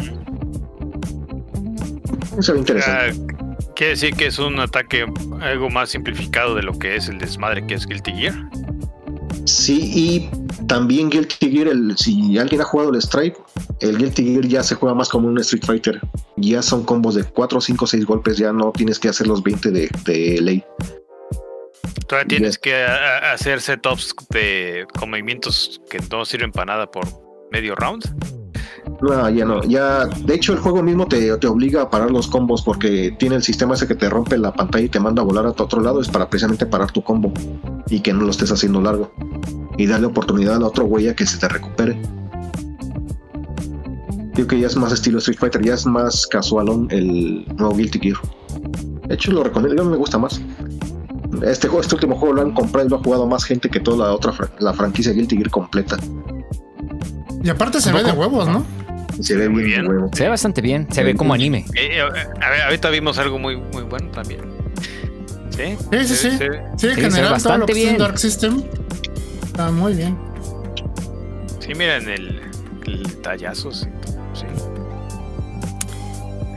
[2.38, 3.47] Eso es interesante.
[3.78, 5.06] Quiere decir que es un ataque
[5.40, 8.34] algo más simplificado de lo que es el desmadre que es Guilty Gear.
[9.44, 10.30] Sí, y
[10.66, 13.38] también Guilty Gear, el, si alguien ha jugado el Stripe,
[13.80, 16.00] el Guilty Gear ya se juega más como un Street Fighter.
[16.36, 19.70] Ya son combos de 4, 5, 6 golpes, ya no tienes que hacer los 20
[19.70, 20.64] de, de ley.
[22.08, 26.90] Todavía tienes que a- a- hacer setups de, con movimientos que no sirven para nada
[26.90, 27.06] por
[27.52, 28.02] medio round.
[29.00, 32.26] No, ya no, ya, de hecho el juego mismo te, te obliga a parar los
[32.26, 35.24] combos porque tiene el sistema ese que te rompe la pantalla y te manda a
[35.24, 37.32] volar a tu otro lado, es para precisamente parar tu combo
[37.88, 39.12] y que no lo estés haciendo largo
[39.76, 42.00] y darle oportunidad al otro güey a que se te recupere.
[44.34, 48.00] Creo que ya es más estilo Street Fighter, ya es más casualón el nuevo Guilty
[48.00, 48.16] Gear.
[49.06, 50.40] De hecho lo recomiendo, a me gusta más.
[51.42, 53.78] Este juego, este último juego lo han comprado y lo ha jugado más gente que
[53.78, 55.96] toda la otra la franquicia Guilty Gear completa.
[57.42, 58.64] Y aparte se ve de huevos, ¿no?
[59.20, 59.90] Se ve Muy bien, bien.
[59.92, 60.10] huevo.
[60.12, 61.64] Se ve bastante bien, se ve como anime.
[61.74, 64.40] Eh, eh, a ver, ahorita vimos algo muy, muy bueno también.
[65.50, 65.76] ¿Sí?
[65.90, 66.30] Sí, sí, sí.
[66.76, 67.98] Sí, en general todo lo bastante que es un bien.
[67.98, 68.62] Dark System
[69.44, 70.16] está muy bien.
[71.58, 72.40] Sí, miren el,
[72.86, 73.88] el tallazos.
[73.88, 74.46] y todo, Sí.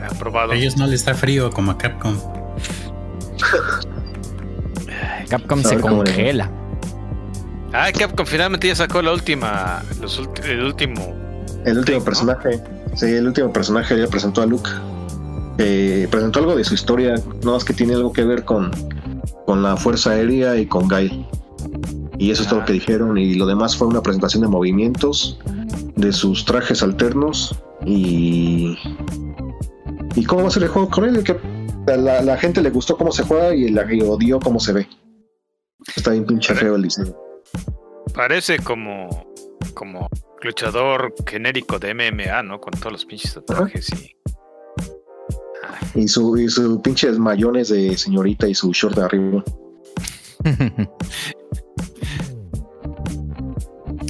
[0.08, 0.52] Aprobado.
[0.52, 2.16] A ellos no les da frío como a Capcom.
[5.28, 6.50] Capcom se congela.
[7.72, 9.82] Ah, Capcom finalmente ya sacó la última.
[10.00, 11.14] Los el último.
[11.64, 12.60] El último personaje,
[12.94, 14.70] sí, el último personaje ya presentó a Luke.
[15.58, 17.14] Eh, presentó algo de su historia,
[17.44, 18.70] no más que tiene algo que ver con,
[19.46, 21.26] con la Fuerza Aérea y con Gail.
[22.18, 23.18] Y eso es todo lo que dijeron.
[23.18, 25.38] Y lo demás fue una presentación de movimientos,
[25.96, 28.78] de sus trajes alternos y.
[30.14, 31.22] ¿Y cómo va a ser el juego con él?
[31.24, 31.36] Que
[31.86, 34.88] la gente le gustó cómo se juega y la y odió cómo se ve.
[35.96, 37.14] Está bien pinche feo el diseño.
[38.14, 39.08] Parece como.
[39.74, 40.08] Como
[40.42, 42.60] luchador genérico de MMA, ¿no?
[42.60, 44.16] Con todos los pinches tatuajes y.
[45.94, 49.44] Y su, y su pinches mayones de señorita y su short de arriba.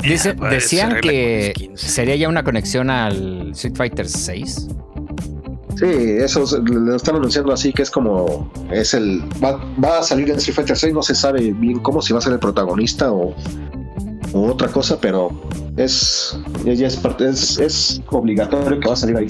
[0.03, 4.69] Dice- Ah, pues, decían que sería ya una conexión al Street Fighter 6.
[5.77, 10.29] Sí, eso lo están anunciando así que es como es el va, va a salir
[10.31, 13.11] en Street Fighter 6, no se sabe bien cómo si va a ser el protagonista
[13.13, 13.35] o,
[14.33, 15.31] o otra cosa, pero
[15.77, 19.27] es ya, es, parte- es es obligatorio que va a salir ahí.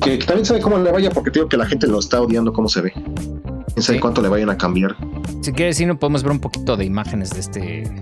[0.00, 2.52] Que, que también sabe cómo le vaya porque digo que la gente lo está odiando
[2.52, 2.92] cómo se ve.
[2.92, 4.00] Quién sabe Sí.
[4.00, 4.96] cuánto le vayan a cambiar.
[5.42, 7.94] Si quieres decir, no podemos ver un poquito de imágenes de este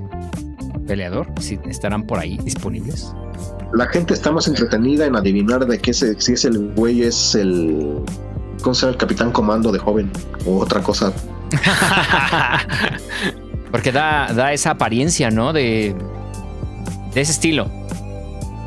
[0.87, 1.27] peleador.
[1.41, 3.13] Si estarán por ahí disponibles.
[3.75, 7.35] La gente está más entretenida en adivinar de qué se, si es el güey es
[7.35, 7.99] el
[8.63, 8.93] ¿cómo se llama?
[8.93, 10.11] el capitán comando de joven
[10.47, 11.13] o otra cosa
[13.71, 15.53] Porque da, da esa apariencia, ¿no?
[15.53, 15.95] De,
[17.15, 17.69] de ese estilo.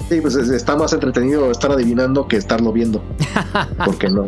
[0.10, 3.02] Sí, pues es- está más entretenido estar adivinando que estarlo viendo.
[3.86, 4.26] Porque no.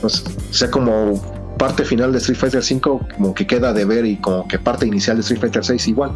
[0.00, 1.20] Pues, o sea, como
[1.58, 2.80] parte final de Street Fighter V,
[3.16, 6.10] como que queda de ver y como que parte inicial de Street Fighter VI igual.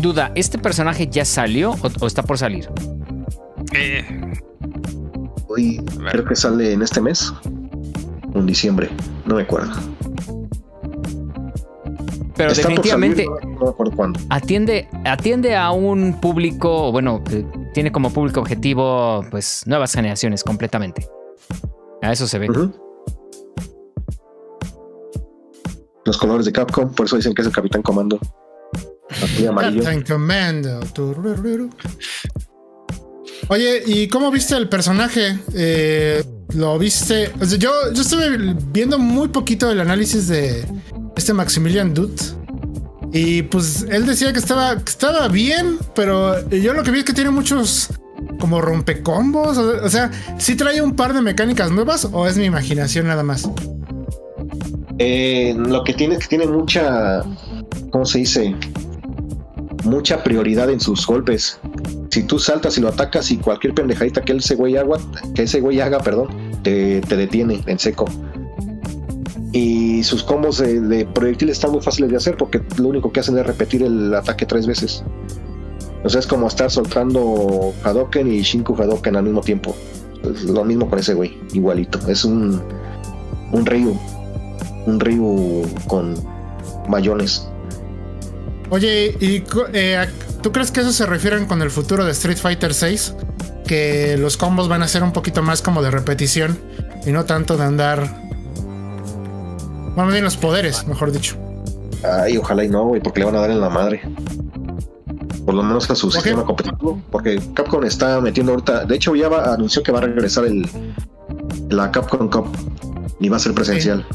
[0.00, 2.68] Duda, ¿este personaje ya salió o, o está por salir?
[3.74, 4.04] Eh,
[5.48, 7.32] Hoy creo que sale en este mes.
[8.34, 8.90] En diciembre,
[9.26, 9.72] no me acuerdo.
[12.34, 14.18] Pero Está por definitivamente salir, no, cuándo.
[14.30, 17.44] atiende, atiende a un público, bueno, que
[17.74, 21.06] tiene como público objetivo, pues, nuevas generaciones completamente.
[22.00, 22.48] A eso se ve.
[26.04, 28.18] Los colores de Capcom, por eso dicen que es el Capitán Comando.
[30.08, 30.80] Commando.
[30.94, 31.70] Turururu.
[33.48, 35.38] Oye, ¿y cómo viste el personaje?
[35.54, 37.32] Eh, ¿Lo viste?
[37.40, 40.66] O sea, yo, yo estuve viendo muy poquito el análisis de
[41.16, 42.20] este Maximilian Dutt.
[43.12, 47.12] Y pues él decía que estaba, estaba bien, pero yo lo que vi es que
[47.12, 47.90] tiene muchos
[48.40, 49.58] como rompecombos.
[49.58, 53.22] O, o sea, ¿sí trae un par de mecánicas nuevas o es mi imaginación nada
[53.22, 53.48] más?
[54.98, 57.22] Eh, lo que tiene es que tiene mucha,
[57.90, 58.54] ¿cómo se dice?
[59.84, 61.58] Mucha prioridad en sus golpes.
[62.10, 64.98] Si tú saltas y lo atacas y cualquier pendejadita que ese güey haga,
[65.34, 66.28] que ese güey haga, perdón,
[66.62, 68.06] te, detiene en seco.
[69.52, 73.20] Y sus combos de, de proyectiles están muy fáciles de hacer porque lo único que
[73.20, 75.04] hacen es repetir el ataque tres veces.
[76.04, 79.76] O sea, es como estar soltando Hadoken y Shinku Hadoken al mismo tiempo.
[80.24, 81.98] Es lo mismo con ese güey, igualito.
[82.08, 82.62] Es un,
[83.52, 83.96] un Ryu
[84.86, 86.14] un Ryu con
[86.88, 87.46] mayones.
[88.70, 90.06] Oye, ¿y eh,
[90.42, 93.14] tú crees que eso se refieren con el futuro de Street Fighter 6?
[93.66, 96.58] Que los combos van a ser un poquito más como de repetición
[97.06, 98.22] y no tanto de andar.
[99.96, 101.36] Vamos bien los poderes, mejor dicho.
[102.02, 104.02] Ay, ojalá y no, güey, porque le van a dar en la madre.
[105.44, 107.00] Por lo menos a su sistema competitivo.
[107.10, 108.84] Porque Capcom está metiendo ahorita.
[108.84, 110.68] De hecho, ya va- anunció que va a regresar el
[111.68, 112.46] la Capcom Cup
[113.20, 114.06] y va a ser presencial.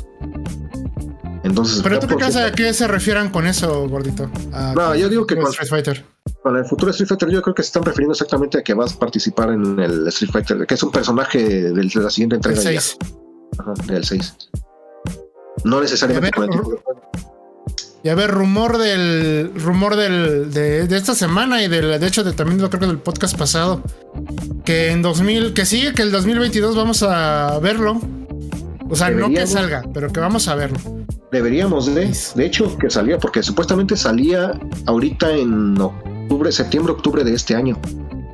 [1.44, 4.30] Entonces, Pero tú qué crees a qué se refieran con eso, gordito?
[4.54, 6.06] A- No, yo digo que con- Street Fighter.
[6.48, 8.94] Con el futuro Street Fighter, yo creo que se están refiriendo exactamente a que vas
[8.94, 12.72] a participar en el Street Fighter, que es un personaje de la siguiente El entrega.
[12.72, 12.80] ya.
[12.80, 12.98] 6.
[13.58, 14.36] Ajá, del 6.
[15.66, 16.78] No necesariamente A ver, con el.
[18.02, 19.52] Y a ver, rumor del.
[19.56, 22.88] Rumor del, de, de esta semana y del, de hecho de, también lo creo que
[22.88, 23.82] del podcast pasado.
[24.64, 25.54] Que en 2000.
[25.54, 28.00] Que sí, que el 2022 vamos a verlo.
[28.90, 30.80] O sea, no que salga, pero que vamos a verlo.
[31.30, 35.74] Deberíamos de, de hecho, que salía, porque supuestamente salía ahorita en
[36.28, 37.78] octubre, septiembre, octubre de este año.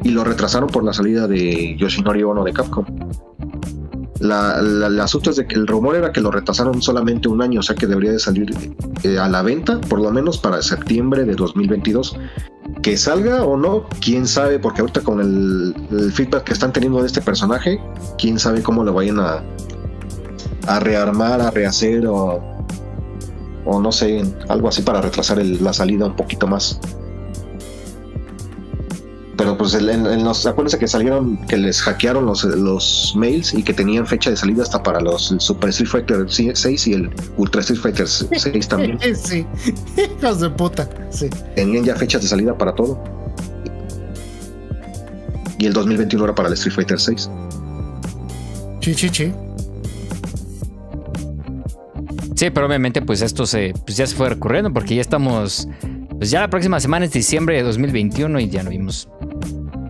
[0.04, 2.86] Y lo retrasaron por la salida de Yoshinori Ono de Capcom.
[4.20, 7.42] La, la- el asunto es de que el rumor era que lo retrasaron solamente un
[7.42, 8.54] año, o sea que debería de salir
[9.04, 12.18] eh, a la venta, por lo menos para septiembre de 2022.
[12.82, 17.08] Que salga o no, quién sabe, porque ahorita con el, feedback que están teniendo de
[17.08, 17.80] este personaje,
[18.18, 19.44] quién sabe cómo lo vayan a,
[20.68, 22.42] a rearmar, a rehacer o,
[23.66, 26.80] no sé, algo así para retrasar la salida un poquito más.
[29.36, 33.54] Pero pues el- en, en los, acuérdense que salieron, que les hackearon los, los mails
[33.54, 36.94] y que tenían fecha de salida hasta para los el Super Street Fighter 6 y
[36.94, 39.00] el Ultra Street Fighter 6 también.
[39.16, 39.46] sí.
[40.20, 40.88] Hijos de puta.
[41.10, 41.30] Sí.
[41.56, 43.04] Tenían ya fechas de salida para todo.
[45.58, 47.30] Y el 2021 era para el Street Fighter 6.
[48.82, 49.34] Chi, chi, chi.
[52.36, 55.68] Sí, pero obviamente pues esto se, pues ya se fue recurriendo porque ya estamos,
[56.18, 59.08] pues ya la próxima semana es diciembre de 2021 y ya no vimos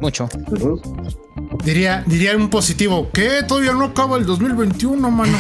[0.04, 0.30] mucho.
[1.64, 3.08] Diría, diría un positivo.
[3.14, 3.44] ¿Qué?
[3.48, 5.38] Todavía no acaba el 2021, mano.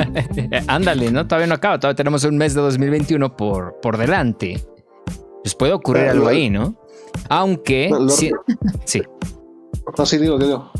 [0.66, 1.26] Ándale, ¿no?
[1.26, 4.60] Todavía no acaba, todavía tenemos un mes de 2021 por, por delante.
[5.42, 6.74] Pues puede ocurrir algo ahí, ¿no?
[7.28, 8.32] Aunque, Lo- sí,
[9.96, 10.70] No, sí, digo, digo.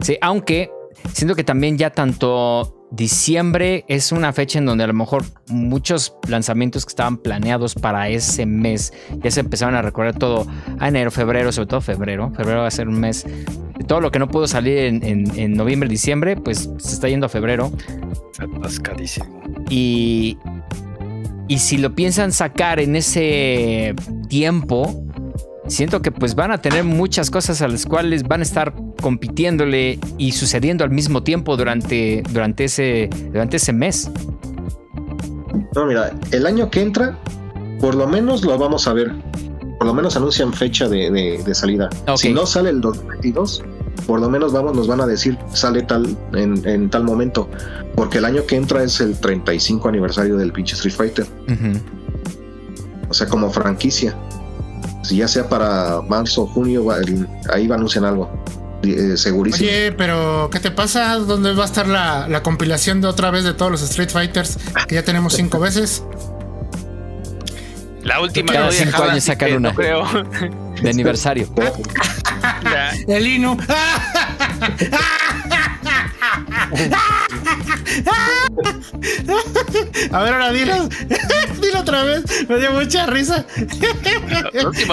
[0.00, 0.70] sí, aunque
[1.12, 6.14] siento que también ya tanto diciembre es una fecha en donde a lo mejor muchos
[6.28, 8.92] lanzamientos que estaban planeados para ese mes
[9.22, 10.46] ya se empezaron a recorrer todo
[10.78, 12.30] a enero, febrero, sobre todo febrero.
[12.36, 13.24] Febrero va a ser un mes
[13.78, 17.08] de todo lo que no pudo salir en, en- en noviembre, diciembre, pues se está
[17.08, 17.72] yendo a febrero.
[18.38, 19.40] Atascadísimo.
[19.70, 20.36] Y,
[21.48, 23.94] y si lo piensan sacar en ese
[24.28, 25.02] tiempo,
[25.68, 29.98] siento que pues van a tener muchas cosas a las cuales van a estar compitiéndole
[30.18, 34.10] y sucediendo al mismo tiempo durante, durante, ese, durante ese mes.
[35.74, 37.18] No, mira, el año que entra,
[37.80, 39.12] por lo menos lo vamos a ver.
[39.78, 41.88] Por lo menos anuncian fecha de, de- de salida.
[42.16, 43.64] Si no sale el 2022,
[44.06, 47.48] por lo menos vamos, nos van a decir sale tal en, en tal momento.
[47.96, 51.26] Porque el año que entra es el 35 aniversario del pinche Street Fighter.
[53.08, 54.14] O sea, como franquicia.
[55.02, 58.30] Si ya sea para marzo o junio, va- el- ahí va a anunciar algo.
[58.84, 59.68] Eh, segurísimo.
[59.68, 61.14] Oye, pero ¿qué te pasa?
[61.16, 64.58] ¿Dónde va a estar la, la compilación de otra vez de todos los Street Fighters
[64.88, 66.02] que ya tenemos cinco veces?
[68.02, 69.68] La última Cada no cinco años sacan que una.
[69.70, 70.04] No creo.
[70.82, 71.48] De aniversario.
[73.06, 73.56] El Inu.
[80.12, 80.74] A ver, ahora dilo.
[81.60, 82.48] Dilo otra vez.
[82.48, 83.44] Me dio mucha risa.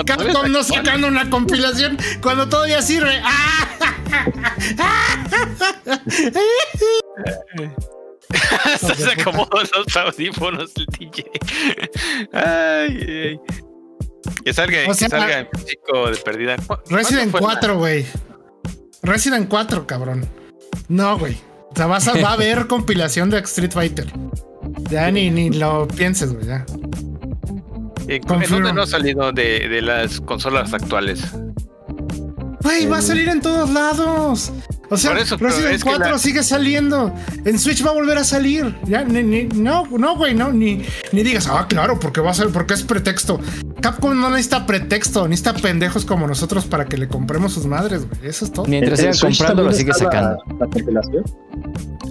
[0.06, 3.22] Capcom no sacando una compilación cuando todavía sirve.
[8.64, 11.24] Hasta se acomodó los audífonos el DJ.
[12.34, 13.40] Ay, ay.
[14.46, 16.56] Que salga, O sea, que salga en físico de perdida.
[16.58, 18.06] ¿Cu- cuándo Resident fue la- 4, güey.
[19.02, 20.30] Resident 4, cabrón.
[20.88, 21.38] No, güey.
[21.72, 24.08] O sea, vas a, va a haber compilación de Street Fighter.
[24.90, 26.46] Ya ni, ni lo pienses, güey.
[26.46, 26.66] Ya.
[28.08, 31.22] ¿En, dónde no ha salido de, de las consolas actuales?
[32.62, 34.52] Güey, va a salir en todos lados.
[34.92, 37.14] O sea, eso, Resident es que 4 la- sigue saliendo.
[37.46, 38.76] En Switch va a volver a salir.
[38.86, 42.34] Ya, ni, ni- no, no, güey, no, ni, ni digas, ah, claro, porque va a
[42.34, 43.40] ser, porque es pretexto.
[43.82, 48.28] Capcom no necesita pretexto, necesita pendejos como nosotros para que le compremos sus madres, güey.
[48.30, 48.66] Eso es todo.
[48.66, 50.38] Mientras ¿En- en sigan comprando, lo sigue sacando.
[50.48, 51.24] La, la compilación?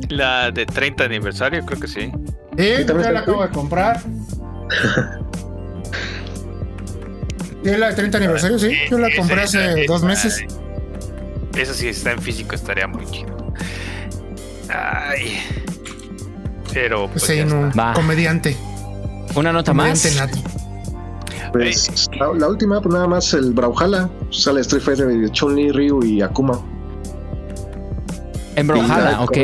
[0.09, 2.11] La de 30 aniversario, creo que sí.
[2.57, 4.01] Eh, también ya la acabo de comprar.
[7.65, 8.59] ¿Sí, la de 30 aniversario?
[8.59, 10.45] Sí, yo la compré hace dos meses.
[11.57, 13.37] Eso sí está en físico, estaría muy chido.
[14.69, 15.41] Ay.
[16.73, 18.57] Pero pues, Pues sí, no, comediante.
[19.35, 20.03] Una nota más.
[20.03, 20.51] Comediante nato.
[21.53, 24.09] Pues la, la última, pues nada más el Brawlhalla.
[24.31, 26.61] Sale Street Fighter de Chun-Li, Ryu y Akuma.
[28.55, 29.37] En Brawlhalla, ok.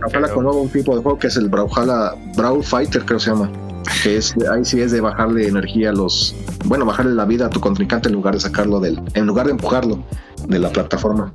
[0.00, 3.24] Brawlhalla con nuevo un tipo de juego que es el Brawlhalla Brawl Fighter, creo que
[3.24, 3.50] se llama.
[4.02, 6.34] Que es, ahí sí es de bajarle energía a los.
[6.64, 9.00] Bueno, bajarle la vida a tu contrincante en lugar de sacarlo del.
[9.14, 10.02] En lugar de empujarlo
[10.46, 11.32] de la plataforma.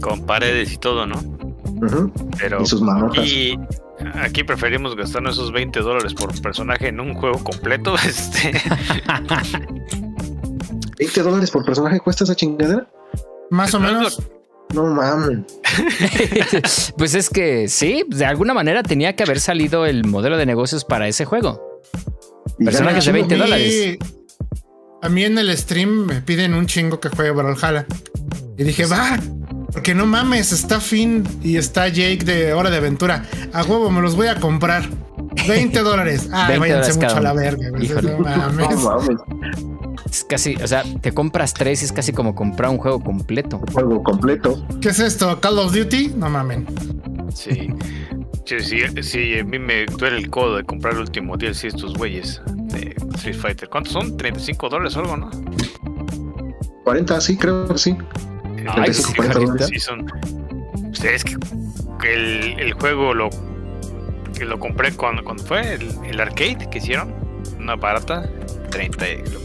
[0.00, 1.16] Con paredes y todo, ¿no?
[2.38, 3.24] Pero Y sus manotas.
[3.26, 3.58] y
[4.22, 7.94] aquí preferimos gastarnos esos 20 dólares por personaje en un juego completo.
[8.04, 8.52] Este,
[10.98, 12.88] 20 dólares por personaje cuesta esa chingadera.
[13.50, 14.20] Más o menos.
[14.74, 15.40] No mames.
[16.96, 20.84] pues es que sí, de alguna manera tenía que haber salido el modelo de negocios
[20.84, 21.80] para ese juego.
[22.58, 23.44] Personajes de gana 20 chingo.
[23.44, 23.98] dólares.
[25.00, 27.86] A mí en el stream me piden un chingo que juegue Brawlhalla.
[28.56, 29.18] Y dije, va,
[29.72, 33.24] porque no mames, está Finn y está Jake de Hora de Aventura.
[33.52, 34.88] A huevo, me los voy a comprar.
[35.46, 36.28] 20 dólares.
[36.32, 37.70] Ay, 20 váyanse dólares mucho cada a la verga.
[37.70, 37.84] güey.
[37.84, 38.10] Híjole.
[38.12, 38.70] No mames.
[38.70, 39.18] No mames.
[40.10, 43.60] Es casi, o sea, te compras tres y es casi como comprar un juego completo.
[43.72, 44.66] Juego completo.
[44.80, 45.38] ¿Qué es esto?
[45.40, 46.14] ¿Call of Duty?
[46.16, 46.66] No mamen.
[47.34, 47.68] sí.
[48.46, 51.68] Sí, sí, sí, a mí me duele el codo de comprar el último DLC de
[51.68, 53.68] estos güeyes de Street Fighter.
[53.68, 54.16] ¿Cuántos son?
[54.16, 55.30] ¿35 dólares o algo, no?
[56.84, 57.94] 40, sí, creo que sí.
[58.66, 59.52] Ay, 35, sí, 40 ahorita.
[59.52, 59.68] dólares.
[59.70, 60.06] Sí, son.
[60.90, 61.36] Ustedes que
[62.00, 63.28] que el, el juego lo,
[64.38, 67.14] que lo compré cuando, cuando fue el, el arcade que hicieron,
[67.58, 68.28] una barata,
[68.70, 69.40] 30, y lo-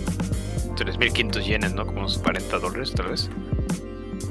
[0.75, 1.85] 3.500 yenes, ¿no?
[1.85, 3.29] Como unos 40 dólares, tal vez.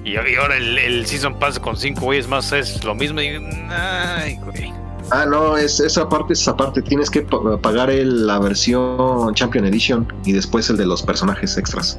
[0.04, 3.20] Y, y ahora el, el Season Pass con 5 güeyes más es lo mismo.
[3.20, 4.72] Y, digo, ay, güey.
[5.10, 6.80] Ah, no, es esa parte, esa parte.
[6.82, 11.56] Tienes que pa- pagar el- la versión Champion Edition y después el de los personajes
[11.58, 11.98] extras.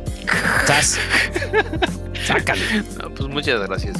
[0.65, 0.98] Sas.
[2.26, 2.84] Sácale.
[3.02, 3.98] No, pues muchas gracias.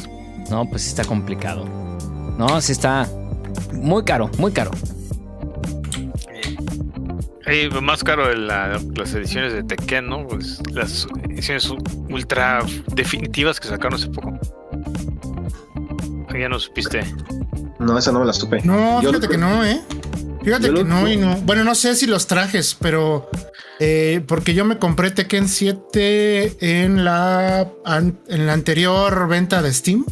[0.50, 1.66] No, pues sí está complicado.
[2.38, 3.08] No, sí está
[3.74, 4.72] muy caro, muy caro.
[7.46, 10.26] Eh, más caro la- las ediciones de Tekken, ¿no?
[10.28, 11.70] Pues las ediciones
[12.10, 12.64] ultra
[12.96, 14.32] definitivas que sacaron hace poco.
[16.38, 17.04] Ya no supiste.
[17.80, 18.62] No, esa no me la supe.
[18.64, 19.82] No, Yo fíjate lo- que no, ¿eh?
[20.44, 21.36] Fíjate Yo que no y no.
[21.42, 23.30] Bueno, no sé si los trajes, pero
[23.80, 29.72] eh, porque yo me compré Tekken 7 en la, an- en la anterior venta de
[29.74, 30.06] Steam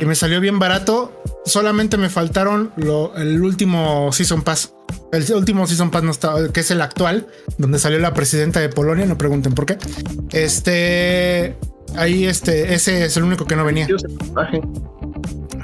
[0.00, 1.22] y me salió bien barato.
[1.46, 4.74] Solamente me faltaron lo- el último Season Pass.
[5.12, 7.26] El último Season Pass no está, que es el actual,
[7.58, 9.78] donde salió la presidenta de Polonia, no pregunten por qué.
[10.32, 11.56] Este,
[11.96, 13.86] ahí este, ese es el único que no venía.
[13.86, 14.06] Ese.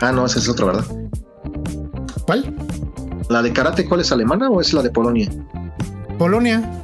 [0.01, 0.85] Ah, no, esa es otra, ¿verdad?
[2.27, 2.55] ¿Cuál?
[3.29, 5.29] ¿La de karate cuál es alemana o es la de Polonia?
[6.19, 6.81] Polonia.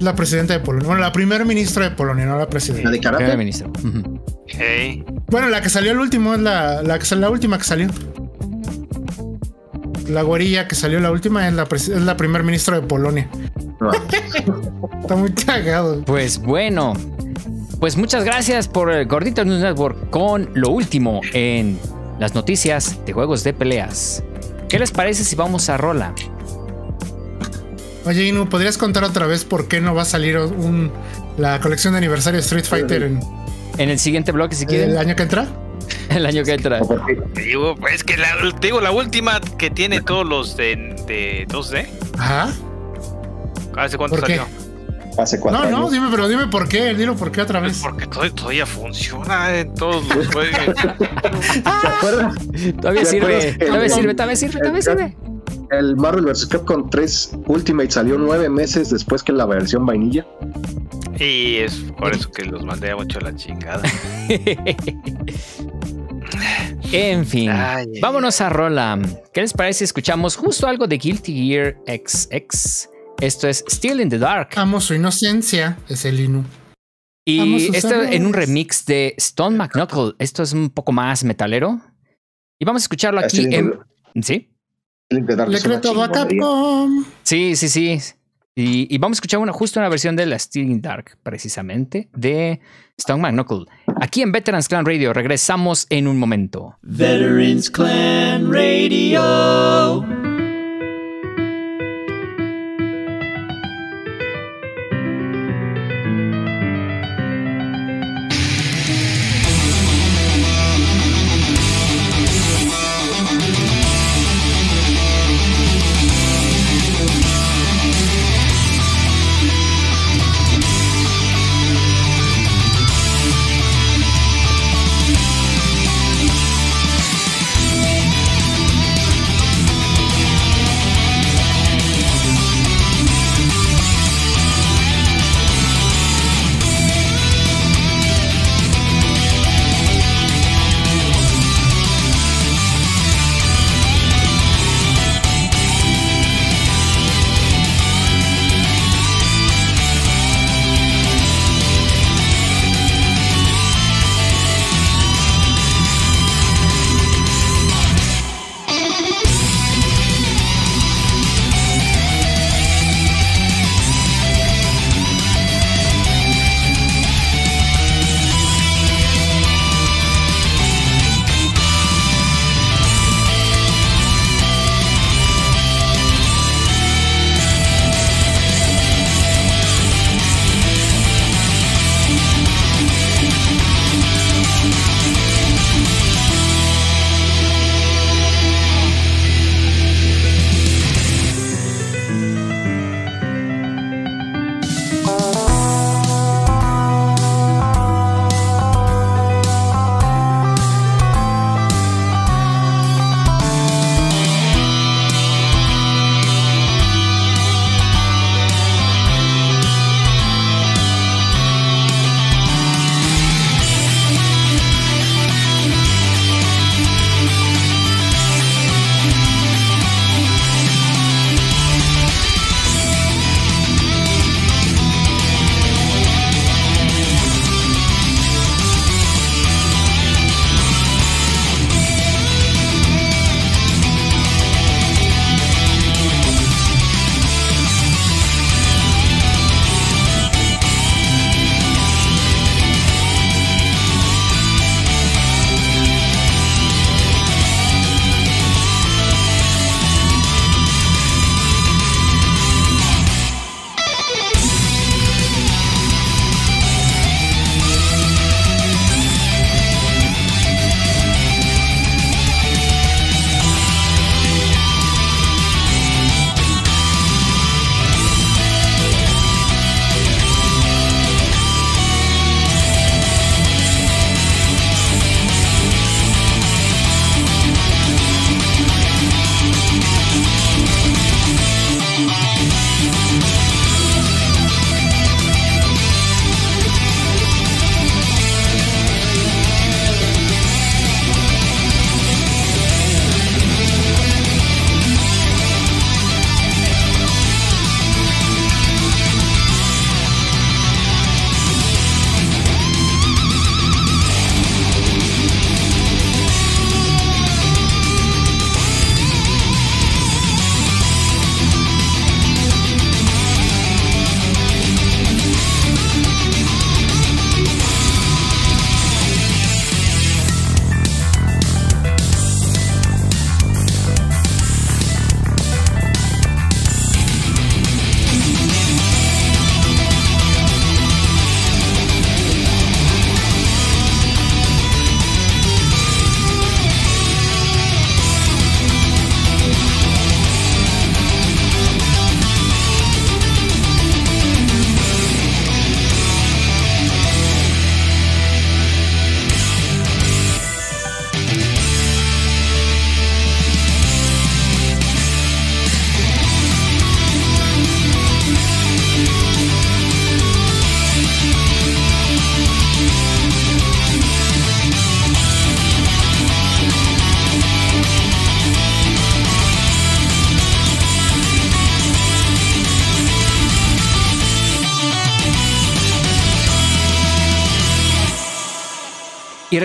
[0.00, 0.86] La presidenta de Polonia.
[0.86, 2.90] Bueno, la primer ministra de Polonia, no la ¿La presidenta.
[2.90, 3.36] de Primer karate?
[3.36, 3.70] ministro.
[3.82, 4.20] Ujú.
[4.46, 7.88] Hey, Bueno, la que salió el último es la, la, que- la última que salió.
[10.08, 13.28] La güerilla que salió la última es la, es la primer ministra de Polonia.
[13.80, 13.90] No.
[15.00, 16.02] Está muy cagado.
[16.04, 16.92] Pues bueno,
[17.80, 21.78] pues muchas gracias por el Gordito News Network con lo último en
[22.20, 24.22] las noticias de juegos de peleas.
[24.68, 26.12] ¿Qué les parece si vamos a Rola?
[28.04, 30.92] Oye, Inu, ¿podrías contar otra vez por qué no va a salir un,
[31.36, 33.20] la colección de aniversario de Street Fighter en
[33.78, 35.46] En el siguiente bloque, si el quieren, año que entra?
[36.08, 36.80] el año que entra.
[37.34, 38.28] Digo, pues que la,
[38.60, 41.86] te digo, la última que tiene todos los de, de 2D.
[42.18, 42.52] Ajá.
[43.76, 44.46] ¿Hace cuánto salió?
[45.18, 46.94] Hace cuatro No, no, dime, pero dime por qué.
[46.94, 47.82] Dilo por qué otra Pues vez.
[47.82, 50.58] porque todavía, todavía funciona en todos los juegos.
[50.74, 52.34] ¿Te acuerdas?
[52.80, 55.16] Todavía ¿Te sirve, todavía el- sirve, todavía sirve, todavía sirve.
[55.70, 56.46] El Marvel vs.
[56.46, 60.24] Capcom 3 Ultimate salió nueve meses después que la versión vainilla.
[61.18, 63.82] Y es por eso que los mandé mucho a la chingada.
[66.92, 68.98] En fin, Ay, vámonos a Rola.
[69.32, 72.88] ¿Qué les parece si escuchamos justo algo de Guilty Gear XX?
[73.20, 74.50] Esto es Still in the Dark.
[74.56, 76.44] Amo su inocencia, es el Inu.
[77.24, 80.14] Y esto en un remix de Stone McKnuckle.
[80.18, 81.80] Esto es un poco más metalero.
[82.58, 83.78] Y vamos a escucharlo aquí en.
[84.22, 84.52] ¿Sí?
[85.10, 85.24] Le.
[86.12, 87.04] Capcom.
[87.24, 88.00] Sí, sí, sí.
[88.58, 92.58] Y, vamos a escuchar una, justo una versión de la Still in Dark, precisamente, de
[92.96, 93.66] Stone McKnuckle.
[94.00, 96.78] Aquí en Veterans Clan Radio regresamos en un momento.
[96.80, 100.25] Veterans Clan Radio.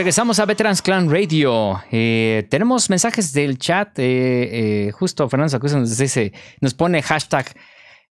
[0.01, 1.79] Regresamos a Veterans Clan Radio.
[1.91, 3.99] Eh, tenemos mensajes del chat.
[3.99, 7.45] eh, eh, justo Fernando Sacusa nos dice, nos pone hashtag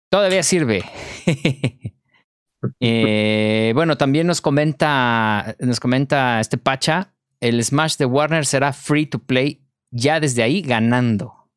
[0.10, 0.84] todavía sirve.
[2.80, 9.06] Eh, bueno, también nos comenta, nos comenta este Pacha, el Smash de Warner será free
[9.06, 11.50] to play ya desde ahí ganando.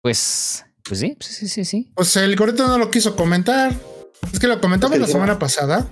[0.00, 1.92] Pues, pues sí, sí, sí, sí.
[1.96, 3.72] Pues el gorrito no lo quiso comentar.
[4.32, 5.90] Es que lo comentamos la semana pasada.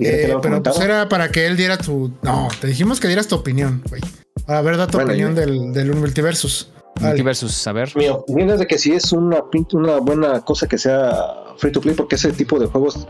[0.00, 2.10] Eh, pero pues era para que él diera tu.
[2.22, 4.02] No, te dijimos que dieras tu opinión, güey.
[4.46, 6.70] A ver, da tu Bueno, opinión yo- del, del multiversus.
[7.00, 7.92] Multiversus, a ver.
[7.96, 9.38] Mi opinión es de que sí es una,
[9.72, 11.12] una buena cosa que sea
[11.58, 13.06] free to play porque ese tipo de juegos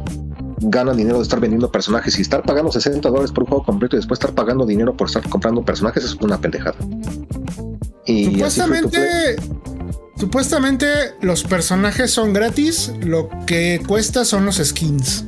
[0.63, 3.97] ganan dinero de estar vendiendo personajes y estar pagando 60 dólares por un juego completo
[3.97, 6.77] y después estar pagando dinero por estar comprando personajes es una pendejada.
[8.07, 9.37] Y Supuestamente,
[10.17, 10.87] supuestamente
[11.21, 15.25] los personajes son gratis, lo que cuesta son los skins.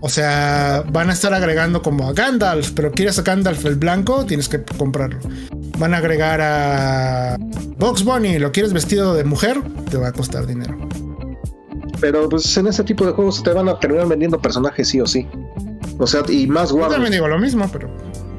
[0.00, 4.24] O sea, van a estar agregando como a Gandalf, pero quieres a Gandalf el blanco,
[4.26, 5.18] tienes que comprarlo.
[5.78, 7.36] Van a agregar a
[7.78, 9.60] Box Bunny, lo quieres vestido de mujer,
[9.90, 10.76] te va a costar dinero.
[12.00, 15.06] Pero pues en ese tipo de juegos te van a terminar vendiendo personajes sí o
[15.06, 15.26] sí.
[15.98, 16.92] O sea, y más Yo Warner.
[16.92, 17.90] también digo lo mismo, pero.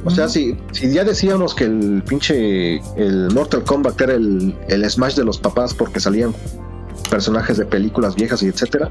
[0.06, 4.90] O sea, si, si ya decíamos que el pinche el Mortal Kombat era el, el
[4.90, 6.34] Smash de los papás porque salían
[7.10, 8.90] personajes de películas viejas y etcétera,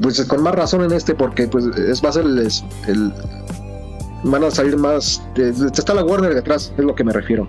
[0.00, 2.38] pues con más razón en este porque pues es va a ser el,
[2.86, 3.12] el-
[4.24, 7.48] van a salir más está la Warner detrás, es lo que me refiero.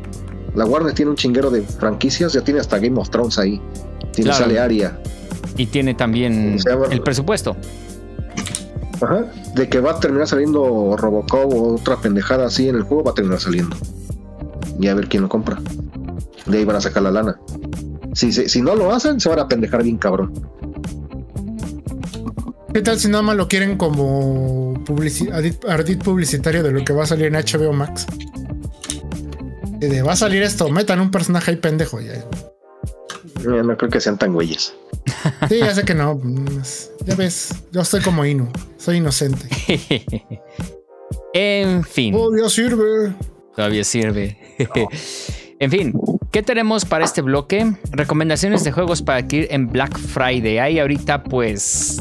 [0.56, 3.62] La Warner tiene un chinguero de franquicias, ya tiene hasta Game of Thrones ahí.
[4.14, 4.46] Tiene Claro.
[4.46, 5.00] sale Aria.
[5.58, 6.94] Y tiene también O sea, bueno.
[6.94, 7.56] el presupuesto.
[9.02, 9.26] Ajá.
[9.56, 13.12] De que va a terminar saliendo Robocop o otra pendejada así en el juego, va
[13.12, 13.76] a terminar saliendo.
[14.80, 15.60] Y a ver quién lo compra.
[16.46, 17.40] De ahí van a sacar la lana.
[18.14, 20.34] Si, si, si no lo hacen, se van a pendejar bien cabrón.
[22.74, 25.30] ¿Qué tal si nada más lo quieren como publici-
[25.68, 28.06] ardid publicitario de lo que va a salir en HBO Max?
[29.82, 32.00] Y de va a salir esto, metan un personaje ahí pendejo.
[32.02, 32.14] Ya.
[32.14, 32.24] Eh,
[33.64, 34.74] No creo que sean tan güeyes.
[35.48, 36.16] Sí, ya sé que no.
[36.16, 38.48] mm, es- Ya ves, yo estoy como Inu,
[38.78, 39.48] soy inocente.
[41.34, 43.16] en fin, ya sirve.
[43.56, 44.38] todavía sirve.
[45.60, 45.94] en fin,
[46.32, 47.74] ¿qué tenemos para este bloque?
[47.92, 50.60] Recomendaciones de juegos para adquirir en Black Friday.
[50.60, 51.98] Hay ahorita pues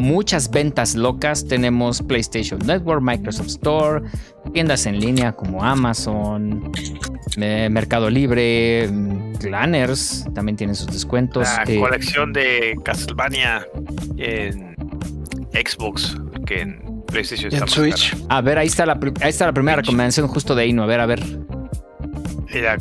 [0.00, 1.46] muchas ventas locas.
[1.46, 4.02] Tenemos PlayStation Network, Microsoft Store,
[4.52, 6.72] tiendas en línea como Amazon,
[7.36, 11.46] eh, Mercado Libre, mm, Glanners también tienen sus descuentos.
[11.56, 13.66] La Eh, colección de Castlevania
[14.16, 14.74] en
[15.52, 16.16] Xbox,
[16.46, 18.12] que en PlayStation en Switch.
[18.12, 18.24] cara.
[18.28, 19.86] a ver, ahí está, la, ahí está la primera Switch.
[19.86, 20.82] recomendación justo de Ino.
[20.82, 21.20] A ver, a ver.
[22.54, 22.78] La-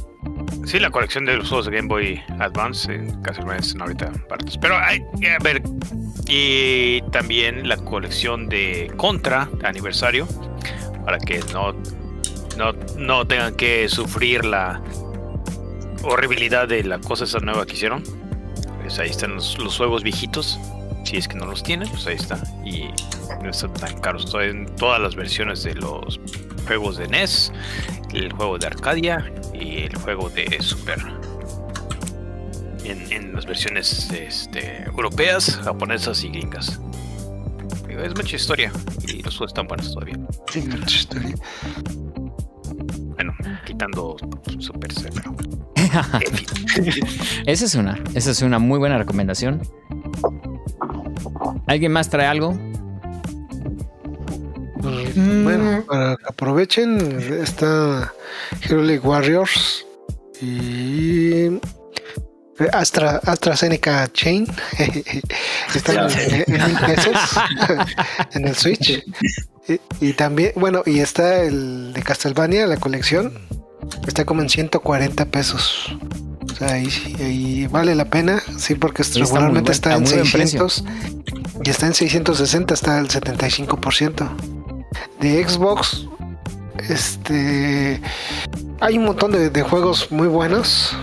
[0.69, 4.57] sí, la colección de los juegos de Game Boy Advance en Castlevania están ahorita partes.
[4.57, 5.61] Pero hay que ver.
[6.27, 10.27] Y también la colección de Contra aniversario.
[11.05, 11.73] Para que no,
[12.57, 14.81] no, no tengan que sufrir la
[16.03, 18.03] horribilidad de la cosa esa nueva que hicieron.
[18.81, 20.59] Pues ahí están los, los juegos viejitos.
[21.03, 22.41] Si es que no los tienen, pues ahí está.
[22.65, 22.89] Y
[23.43, 24.25] no están tan caros.
[24.25, 26.19] Estoy en todas las versiones de los
[26.67, 27.51] juegos de NES,
[28.13, 30.99] el juego de Arcadia y el juego de Super.
[32.83, 36.79] En, en las versiones este, europeas, japonesas y gringas.
[37.89, 38.71] Es mucha historia
[39.07, 40.17] y los juegos están buenos todavía.
[40.51, 41.35] Sí, mucha historia.
[43.15, 43.33] Bueno,
[43.65, 44.15] quitando
[44.59, 45.07] Super fin.
[47.45, 49.61] Esa es una, esa es una muy buena recomendación.
[51.67, 52.57] ¿Alguien más trae algo?
[54.81, 55.43] Pues, Mm.
[55.43, 58.13] Bueno, para que aprovechen, está
[58.63, 59.85] Hero League Warriors
[60.41, 61.59] y
[62.71, 64.47] Astra, AstraZeneca Chain.
[65.75, 67.15] Están en, en mil pesos
[68.33, 69.03] en el Switch.
[69.67, 73.33] Y, y también, bueno, y está el de Castlevania, la colección.
[74.07, 75.95] Está como en 140 pesos.
[76.59, 80.31] Sea, ahí, ahí vale la pena, sí, porque está regularmente buen- está en muy buen
[80.31, 80.67] precio.
[80.69, 80.83] 600
[81.63, 84.29] y está en 660, está el 75%.
[85.21, 86.05] De Xbox,
[86.89, 88.01] este.
[88.81, 90.95] Hay un montón de, de juegos muy buenos.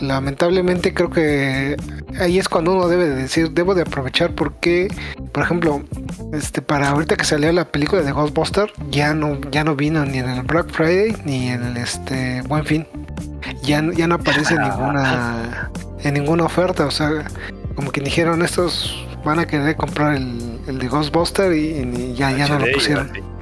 [0.00, 1.76] Lamentablemente creo que
[2.20, 4.88] ahí es cuando uno debe de decir, debo de aprovechar porque,
[5.32, 5.82] por ejemplo,
[6.32, 10.18] este para ahorita que salió la película de Ghostbuster, ya no, ya no vino ni
[10.18, 12.86] en el Black Friday ni en el este Buen Fin.
[13.62, 15.70] Ya, ya no aparece en ninguna
[16.02, 16.86] en ninguna oferta.
[16.86, 17.24] O sea,
[17.74, 22.30] como que dijeron estos van a querer comprar el, el de Ghostbuster y, y ya,
[22.30, 23.37] ya no lo pusieron.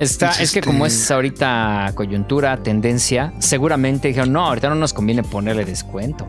[0.00, 4.74] Está, Es es que como este- es ahorita coyuntura, tendencia, seguramente dijeron, no, ahorita no
[4.74, 6.26] nos conviene ponerle descuento.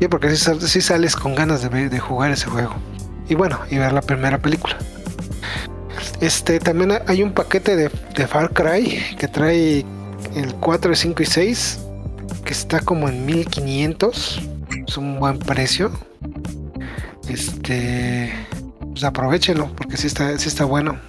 [0.00, 2.74] Sí, porque si, sales con ganas de, ver- de jugar ese juego.
[3.28, 4.76] Y bueno, y ver la primera película.
[6.20, 9.84] Este, también hay un paquete de, de Far Cry que trae
[10.34, 11.80] el 4, 5 y 6
[12.44, 14.40] que está como en 1500.
[14.86, 15.92] Es un buen precio.
[17.28, 18.32] Este,
[18.92, 21.00] pues aprovechenlo porque sí está, sí está bueno.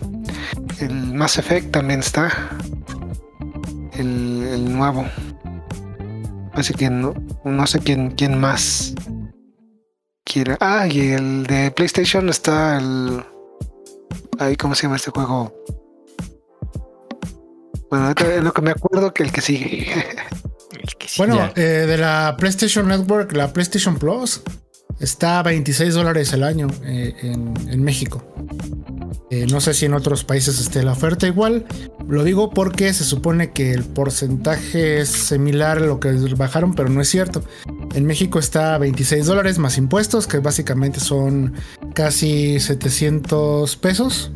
[0.80, 2.32] El Mass Effect también está.
[3.94, 5.06] El, el nuevo.
[6.54, 8.96] Así que no, no sé quién, quién más
[10.24, 10.58] quiere.
[10.60, 13.24] Ah, y el de PlayStation está el.
[14.40, 15.54] Ahí, ¿cómo se llama este juego?
[17.90, 19.88] Bueno, es lo que me acuerdo que el que sigue.
[20.72, 21.16] El que sí.
[21.18, 24.42] Bueno, eh, de la PlayStation Network, la PlayStation Plus
[25.00, 28.24] está a 26 dólares el año eh, en, México.
[29.30, 31.66] Eh, no sé si en otros países esté la oferta igual.
[32.08, 36.90] Lo digo porque se supone que el porcentaje es similar a lo que bajaron, pero
[36.90, 37.44] no es cierto.
[37.96, 41.54] En México está a 26 dólares más impuestos, que básicamente son
[41.94, 44.32] casi 700 pesos.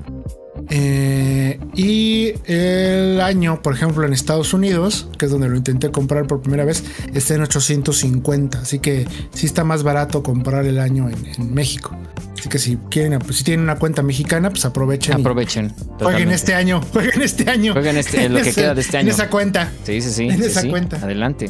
[0.69, 6.27] Eh, y el año, por ejemplo, en Estados Unidos, que es donde lo intenté comprar
[6.27, 6.84] por primera vez,
[7.14, 8.60] está en 850.
[8.60, 11.95] Así que sí está más barato comprar el año en, en México.
[12.38, 15.19] Así que si quieren, pues, si tienen una cuenta mexicana, pues aprovechen.
[15.22, 15.69] Aprovechen.
[15.69, 16.35] Jueguen totalmente.
[16.35, 17.73] este año, jueguen este año.
[17.73, 19.14] Jueguen este- En lo que ese- queda de este En año.
[19.14, 19.72] esa cuenta.
[19.85, 20.23] Sí, sí, sí.
[20.27, 20.69] en sí, esa sí.
[20.69, 20.98] cuenta.
[20.98, 21.49] Adelante.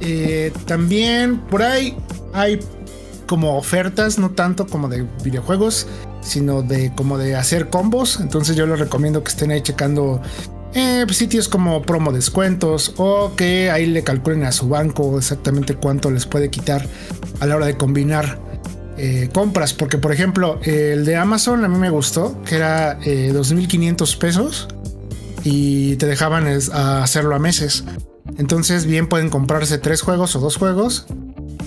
[0.00, 1.96] Eh, también por ahí
[2.32, 2.60] hay
[3.26, 5.86] como ofertas, no tanto como de videojuegos,
[6.28, 8.20] sino de como de hacer combos.
[8.20, 10.20] Entonces yo les recomiendo que estén ahí checando
[10.74, 15.74] eh, pues, sitios como promo descuentos o que ahí le calculen a su banco exactamente
[15.74, 16.86] cuánto les puede quitar
[17.40, 18.38] a la hora de combinar
[18.96, 19.72] eh, compras.
[19.72, 24.68] Porque por ejemplo el de Amazon a mí me gustó, que era eh, 2.500 pesos
[25.44, 27.84] y te dejaban hacerlo a meses.
[28.36, 31.06] Entonces bien pueden comprarse tres juegos o dos juegos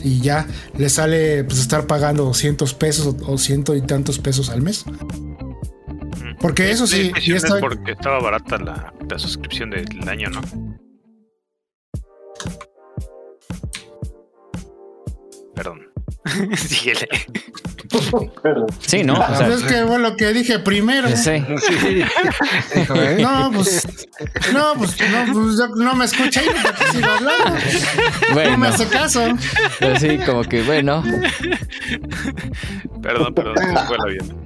[0.03, 0.47] y ya
[0.77, 4.85] les sale pues estar pagando 200 pesos o, o ciento y tantos pesos al mes.
[6.39, 10.41] Porque eso sí, esto- porque estaba barata la, la suscripción del año, ¿no?
[15.55, 15.81] Perdón.
[16.57, 17.07] Síguele.
[18.79, 19.13] Sí, ¿no?
[19.19, 21.09] O sea, Pues es que fue lo que dije primero.
[21.15, 21.31] sí.
[21.31, 23.17] ¿eh?
[23.21, 23.87] No, pues
[24.53, 27.45] no, pues no, pues, yo- no me escucha y no sigo hablando.
[27.49, 29.21] No Bueno, me hace caso.
[29.95, 31.03] así como que bueno.
[33.01, 33.55] Perdón, perdón.
[33.87, 34.41] fue el avión.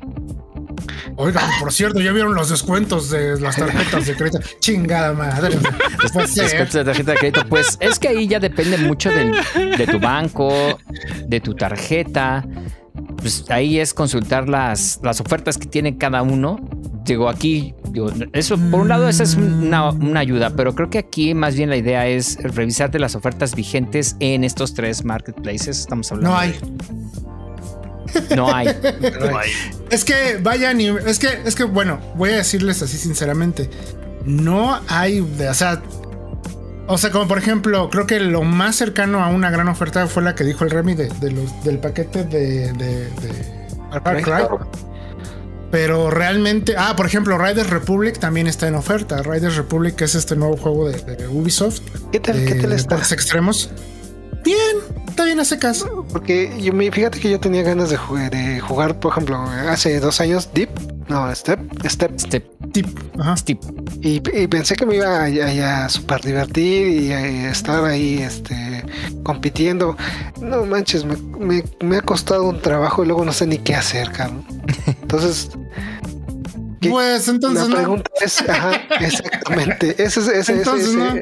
[1.18, 4.40] Oigan, por cierto, ya vieron los descuentos de las tarjetas de crédito.
[4.60, 5.58] Chingada madre.
[6.14, 9.34] Pues sí, Descuentos de tarjeta de crédito, pues es que ahí ya depende mucho del-
[9.78, 10.78] de tu banco,
[11.28, 12.44] de tu tarjeta.
[13.18, 16.60] Pues ahí es consultar las, las ofertas que tiene cada uno.
[17.06, 20.98] Digo, aquí, digo, eso por un lado, esa es una, una ayuda, pero creo que
[20.98, 25.80] aquí más bien la idea es revisarte las ofertas vigentes en estos tres marketplaces.
[25.80, 26.32] Estamos hablando.
[26.32, 26.52] No hay.
[26.52, 28.68] de- no hay.
[29.20, 29.50] No hay.
[29.92, 33.70] Es que vayan y es que es que bueno, voy a decirles así sinceramente,
[34.26, 35.82] no hay, de- o sea,
[36.88, 40.24] o sea, como por ejemplo, creo que lo más cercano a una gran oferta fue
[40.24, 43.68] la que dijo el Remy de, de los, del paquete de, de, de
[44.04, 44.44] Far Cry.
[45.72, 49.22] Pero realmente, ah, por ejemplo, Riders Republic también está en oferta.
[49.24, 51.82] Riders Republic es este nuevo juego de, de Ubisoft.
[52.12, 52.96] ¿Qué tal, de ¿qué tal está?
[52.96, 53.72] deportes extremos.
[54.44, 55.84] Bien, está bien a secas.
[56.12, 60.00] Porque yo me, fíjate que yo tenía ganas de jugar, de jugar, por ejemplo, hace
[60.00, 60.70] dos años Deep,
[61.08, 62.88] no, Step, Step, Step, Tip.
[63.20, 63.38] Ajá.
[63.38, 63.60] step.
[64.02, 68.20] y, y pensé que me iba a, a, a super divertir y a, estar ahí,
[68.22, 68.84] este,
[69.24, 69.96] compitiendo.
[70.42, 73.76] No manches, me, me, me ha costado un trabajo y luego no sé ni qué
[73.76, 74.46] hacer, cabrón.
[75.02, 75.50] Entonces,
[76.82, 76.90] ¿Qué?
[76.90, 77.76] Pues entonces la no.
[77.78, 81.14] pregunta es, ajá, exactamente, ese es, ese, ese, Entonces, ese- no.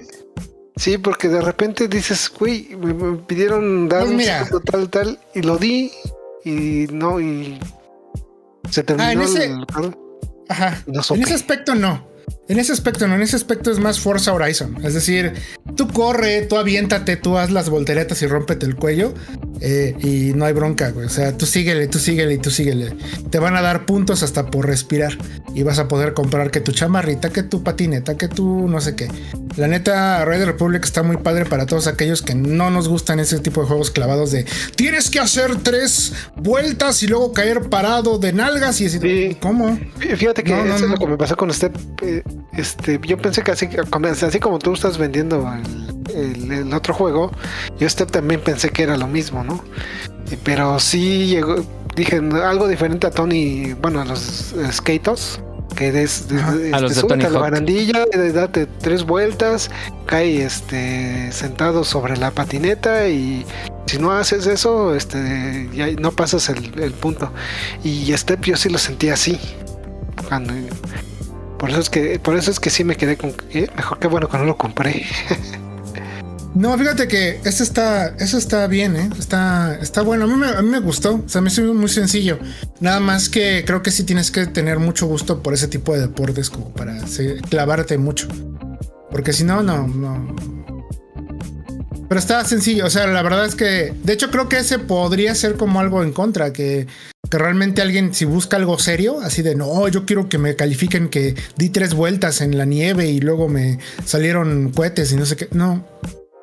[0.75, 4.49] Sí, porque de repente dices, güey, me, me pidieron dar Pues un mira.
[4.65, 5.91] tal, tal, y lo di,
[6.43, 7.59] y no, y
[8.73, 9.65] se terminó Ah, en ese- el
[10.49, 10.83] Ajá.
[10.87, 12.07] En ese aspecto no.
[12.49, 13.15] En ese aspecto no.
[13.15, 14.77] En ese aspecto es más Forza Horizon.
[14.83, 15.33] Es decir,
[15.75, 19.13] tú corre, tú aviéntate, tú haz las volteretas y rómpete el cuello.
[19.61, 21.05] eh, y no hay bronca, güey.
[21.05, 22.95] O sea, tú síguele, tú síguele y tú síguele.
[23.29, 25.17] Te van a dar puntos hasta por respirar.
[25.55, 28.95] Y vas a poder comprar que tu chamarrita, que tu patineta, que tu no sé
[28.95, 29.07] qué.
[29.55, 33.39] La neta, Red Republic está muy padre para todos aquellos que no nos gustan ese
[33.39, 34.45] tipo de juegos clavados de
[34.75, 38.99] tienes que hacer tres vueltas y luego caer parado de nalgas y así.
[38.99, 39.37] Sí.
[39.39, 39.79] ¿Cómo?
[39.99, 40.95] Fíjate que No, no, eso es no.
[40.95, 41.73] lo que me pasó con Step.
[42.17, 42.23] Eh,
[42.53, 45.51] Este, yo pensé que así, como- así como tú estás vendiendo
[46.13, 47.31] el, el- el otro juego,
[47.79, 49.63] yo también pensé que era lo mismo, ¿no?
[50.31, 51.55] Eh, Pero sí llegó,
[51.95, 55.41] dije algo diferente a Tony, bueno, a los skatos.
[55.75, 59.71] Que des, este, A los de Tony a la barandilla, date tres vueltas,
[60.05, 63.43] cae este sentado sobre la patineta y
[63.87, 67.31] si no haces eso, este ya no pasas el, el punto.
[67.83, 69.39] Y Step yo sí lo sentí así.
[70.23, 70.53] jugando.
[71.63, 74.09] Por eso es que, por eso es que sí me quedé con eh, mejor que
[74.09, 75.05] bueno que no lo compré.
[76.55, 79.09] No, fíjate que este está, eso está bien, ¿eh?
[79.17, 80.25] Está, está bueno.
[80.25, 81.15] A mí, me, a mí me gustó.
[81.25, 82.37] O sea, me hizo muy sencillo.
[82.79, 86.01] Nada más que creo que sí tienes que tener mucho gusto por ese tipo de
[86.01, 88.27] deportes como para se- clavarte mucho.
[89.09, 90.35] Porque si no, no, no.
[92.07, 92.85] Pero está sencillo.
[92.85, 96.03] O sea, la verdad es que, de hecho, creo que ese podría ser como algo
[96.03, 96.53] en contra.
[96.53, 96.87] Que,
[97.29, 101.09] que realmente alguien, si busca algo serio, así de no, yo quiero que me califiquen
[101.09, 105.35] que di tres vueltas en la nieve y luego me salieron cohetes y no sé
[105.35, 105.47] qué.
[105.51, 105.85] No.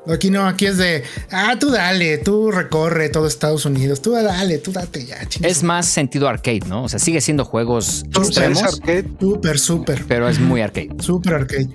[0.07, 4.59] Aquí no, aquí es de, ah, tú dale, tú recorre todo Estados Unidos, tú dale,
[4.59, 5.19] tú date ya.
[5.43, 6.85] Es más sentido arcade, ¿no?
[6.85, 10.89] O sea, sigue siendo juegos extremos, arcade, súper, súper, pero es muy arcade.
[11.01, 11.69] súper arcade.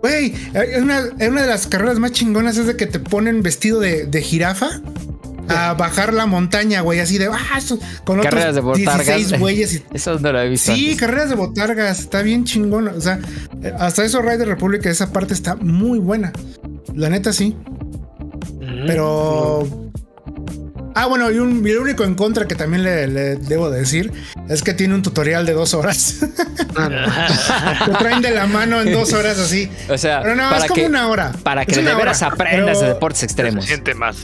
[0.00, 3.42] Güey, hay una, hay una de las carreras más chingonas es de que te ponen
[3.42, 4.80] vestido de, de jirafa
[5.48, 9.06] a bajar la montaña, güey, así de, ah, eso- con Carreras de otros botargas.
[9.06, 10.74] 16 güeyes y Eso no lo he visto.
[10.74, 11.00] Sí, antes.
[11.00, 12.88] carreras de botargas, está bien chingón.
[12.88, 13.20] O sea,
[13.62, 16.32] eh, hasta eso Rider Republic, esa parte está muy buena.
[16.96, 17.56] La neta sí.
[18.86, 19.68] Pero.
[20.94, 24.10] Ah, bueno, y, un, y el único en contra que también le, le debo decir
[24.48, 26.20] es que tiene un tutorial de dos horas.
[26.74, 29.70] Te traen de la mano en dos horas así.
[29.90, 31.32] O sea, Pero no, para es como que, una hora.
[31.42, 33.66] para que de una veras hora, aprendas de deportes extremos.
[33.66, 34.16] Gente más.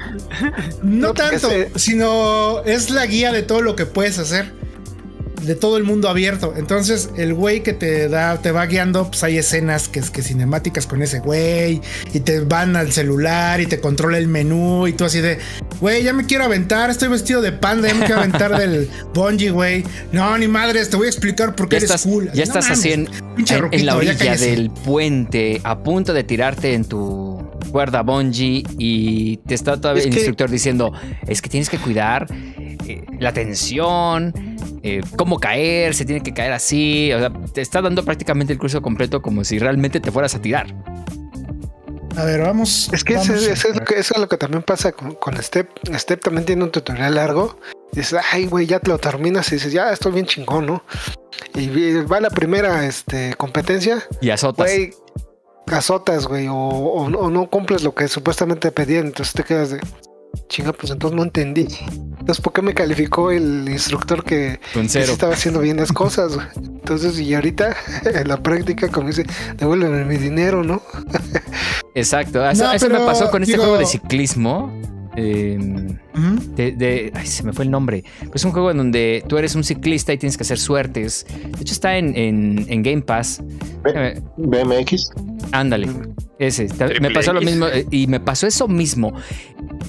[0.83, 4.62] No tanto, sino es la guía de todo lo que puedes hacer.
[5.43, 6.55] De todo el mundo abierto.
[6.57, 10.23] Entonces, el güey que te da, te va guiando, pues hay escenas que es que
[10.23, 11.81] cinemáticas con ese güey.
[12.13, 14.87] Y te van al celular y te controla el menú.
[14.87, 15.39] Y tú así de,
[15.81, 19.51] güey, ya me quiero aventar, estoy vestido de panda, ya me quiero aventar del bungee,
[19.51, 19.85] güey.
[20.13, 22.27] No, ni madres, te voy a explicar por qué Ya eres estás, cool.
[22.27, 23.09] ya No estás mames, así en,
[23.39, 27.32] en- en la orilla del puente, a punto de tirarte en tu
[27.71, 30.93] cuerda bungee y te está todavía Es el que- instructor diciendo,
[31.27, 34.33] es que tienes que cuidar eh, la tensión,
[34.83, 38.59] eh, cómo caer, se tiene que caer así, o sea, te está dando prácticamente el
[38.59, 40.67] curso completo como si realmente te fueras a tirar.
[42.17, 42.91] A ver, vamos.
[42.93, 44.93] Es que vamos ese- a- ese es lo que, eso es lo que también pasa
[44.93, 45.69] con, con Step.
[45.95, 47.59] Step también tiene un tutorial largo.
[47.93, 50.85] Dices, ay, güey, ya te lo terminas y dices, ya estoy bien chingón, ¿no?
[51.55, 51.69] Y
[52.03, 54.67] va la primera este, competencia, Y azotas.
[54.67, 54.93] güey,
[55.75, 59.45] azotas, güey, o, o no- o no cumples lo que supuestamente te pedían, entonces te
[59.45, 59.81] quedas de,
[60.49, 61.67] chinga, pues entonces no entendí.
[62.21, 66.35] Entonces, ¿por qué me calificó el instructor que, sí estaba haciendo bien las cosas?
[66.37, 66.47] güey?
[66.57, 69.25] Entonces, y ahorita en la práctica, como dice,
[69.57, 70.81] devuélveme mi dinero, ¿no?
[71.95, 72.49] Exacto.
[72.49, 74.73] Eso, No, eso me pasó con este digo- juego de ciclismo.
[75.15, 75.59] eh,
[76.15, 76.55] Ujú.
[76.57, 78.03] de, de- ay, se me fue el nombre.
[78.35, 81.27] Es un juego en donde tú eres un ciclista y tienes que hacer suertes.
[81.29, 83.43] De hecho, está en, en- en Game Pass.
[83.95, 85.11] Eh, BMX.
[85.53, 85.89] Ándale,
[86.39, 86.67] ese.
[86.67, 89.13] Ta- Me pasó lo mismo eh, y me pasó eso mismo.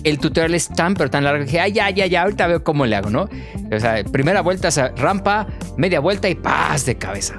[0.03, 2.63] El tutorial es tan, pero tan largo que dije, ay, ya, ya, ya, ahorita veo
[2.63, 3.29] cómo le hago, ¿no?
[3.71, 7.35] O sea, primera vuelta, o sea, rampa, media vuelta y paz de cabeza.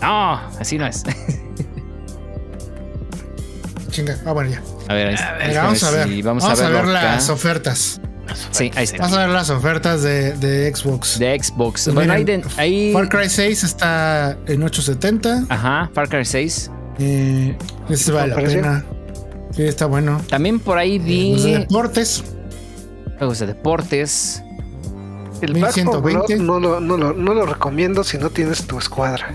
[0.00, 1.02] No, así no es.
[3.90, 4.16] Chinga.
[4.26, 4.62] Ah, bueno, ya.
[4.88, 6.08] A ver, ahí- Venga, vamos a ver.
[6.08, 8.00] si vamos, vamos a ver las ofertas.
[8.50, 8.98] Sí, ahí está.
[8.98, 11.18] Vamos a ver las ofertas de, de Xbox.
[11.18, 11.84] De Xbox.
[11.84, 15.44] Pues bueno, ahí, miren, de- ahí- Far Cry 6 está en 870.
[15.48, 16.70] Ajá, Far Cry 6.
[16.98, 17.56] Eh,
[17.88, 18.84] ese vale la pena.
[19.52, 20.20] Sí, está bueno.
[20.28, 22.24] También por ahí vi Los de deportes.
[23.18, 24.42] juegos de deportes.
[25.40, 26.36] El Back 4 Blood 1120.
[26.44, 29.34] no lo, no, lo, no lo recomiendo si no tienes tu escuadra.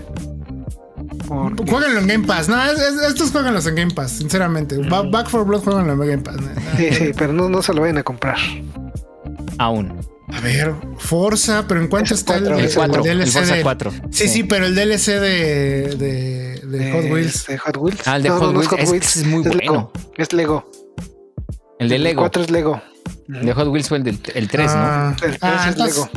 [1.28, 2.48] Porque- Jueguenlo en Game Pass.
[2.48, 4.76] No, es- es- estos jueguenlos en Game Pass, sinceramente.
[4.88, 6.36] Ba- Back for Blood jueguenlo en Game Pass.
[6.76, 8.36] Sí, sí, pero no, no se lo vayan a comprar.
[9.58, 9.92] Aún.
[10.32, 13.04] A ver, Forza, pero ¿en cuánto Es está el, El el 4.
[13.04, 13.92] El, DLC Forza de- 4.
[14.10, 17.46] Sí, sí, pero el DLC de, de, de Hot Wheels.
[17.46, 18.00] De Hot Wheels.
[18.06, 18.72] Ah, el de No, Hot no, no Wheels.
[19.04, 19.58] Es, ese es muy bueno.
[19.60, 19.92] Lego.
[20.16, 20.70] Es Lego.
[21.78, 22.20] El de El Lego.
[22.22, 22.80] 4 es Lego.
[23.28, 25.96] El de Hot Wheels fue el, del, el 3, Ah, El 3 ah, es entonces,
[25.96, 26.10] Lego.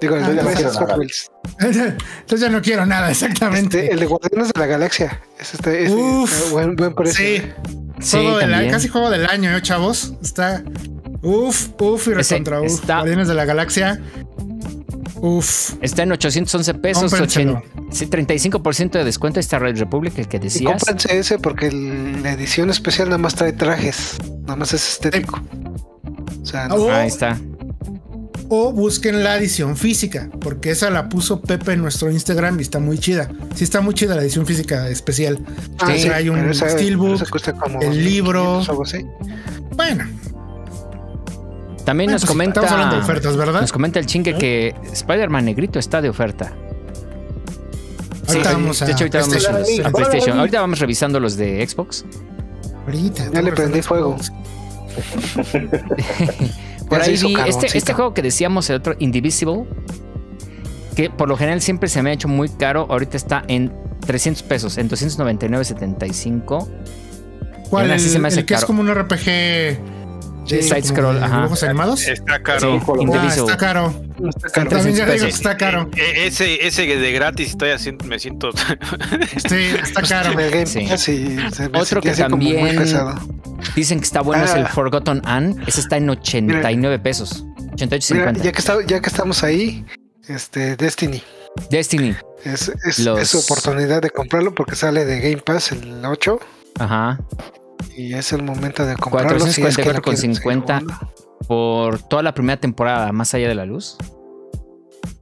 [0.00, 0.96] Digo, el Ah, de no 3 quiero es Hot.
[0.98, 1.30] Wheels.
[1.60, 3.80] entonces ya no quiero nada, exactamente.
[3.80, 5.20] Este, el de Guardianes de la Galaxia.
[5.38, 7.16] Es este, Uf, buen, buen precio.
[7.16, 7.82] sí, ¿no?
[8.00, 8.70] Sí, juego también.
[8.70, 10.14] casi juego del año, ¿eh, chavos?
[10.22, 10.62] Está
[11.22, 12.66] uf, uf y recontra uf.
[12.66, 14.00] está- Guardianes de la Galaxia.
[15.16, 15.74] Uf.
[15.80, 17.10] Está en 811 pesos.
[17.10, 17.58] Cómprenselo.
[17.58, 19.38] 80, sí, 35% de descuento.
[19.38, 20.72] Está Red Republic, el que Y decías.
[20.82, 24.16] cómprense ese porque el- la edición especial nada más trae trajes.
[24.42, 25.40] Nada más es estético.
[26.42, 27.38] O sea, no- Ahí está.
[28.48, 32.80] o busquen la edición física, porque esa la puso Pepe en nuestro Instagram y está
[32.80, 33.30] muy chida.
[33.54, 35.38] Sí, está muy chida la edición física especial.
[35.78, 38.42] Ah, Sí, hay un esa- steelbook, esa cuesta como el libro.
[38.60, 39.06] 2.500 o algo así.
[39.76, 40.04] Bueno,
[41.92, 42.60] También nos pues, comenta.
[42.60, 43.60] estamos hablando de ofertas, ¿verdad?
[43.60, 46.50] Nos comenta el chingue que Spider-Man Negrito está de oferta.
[48.28, 49.86] Ahorita Sí, vamos a de hecho, ahorita vamos PlayStation.
[49.86, 50.38] a PlayStation.
[50.38, 52.06] Ahorita vamos revisando los de Xbox.
[52.86, 54.16] Ahorita, Ya le prendí fuego.
[56.88, 59.64] Por ahí vi este, este juego que decíamos, el otro Indivisible.
[60.96, 62.86] que por lo general siempre se me ha hecho muy caro.
[62.88, 63.70] Ahorita está en
[64.06, 66.68] 300 pesos, en 299.75.
[67.68, 67.90] ¿Cuál?
[67.90, 69.78] El, se me hace el que es como un RPG
[70.48, 71.36] de Side scroll, de ajá.
[71.36, 72.06] dibujos animados.
[72.06, 72.80] Está caro.
[72.80, 73.94] Sí, Ah, está caro.
[74.28, 74.70] Está caro.
[74.70, 75.90] También ya 300 digo que está caro.
[75.96, 78.50] Eh, ese, ese de gratis estoy haciendo, me siento.
[79.48, 80.32] Sí, está caro.
[80.66, 81.36] Sí.
[81.70, 83.14] Me Otro que también- pesado.
[83.76, 84.68] Dicen que está bueno es el Ah.
[84.68, 85.56] Forgotten Anne.
[85.66, 87.44] Ese está en 89 pesos.
[87.76, 88.14] 88.50.
[88.14, 89.84] Mira, ya que, está- ya que estamos ahí,
[90.28, 91.22] este Destiny.
[91.70, 92.14] Destiny.
[92.44, 96.40] Es, es, Los- es su oportunidad de comprarlo porque sale de Game Pass el 8
[96.78, 97.18] Ajá.
[97.96, 99.38] Y es el momento de comprarlo.
[99.40, 100.62] si es que lo quieres seguir 444,50.
[100.62, 100.94] jugando.
[101.48, 103.96] Por toda la primera temporada, más allá de la luz.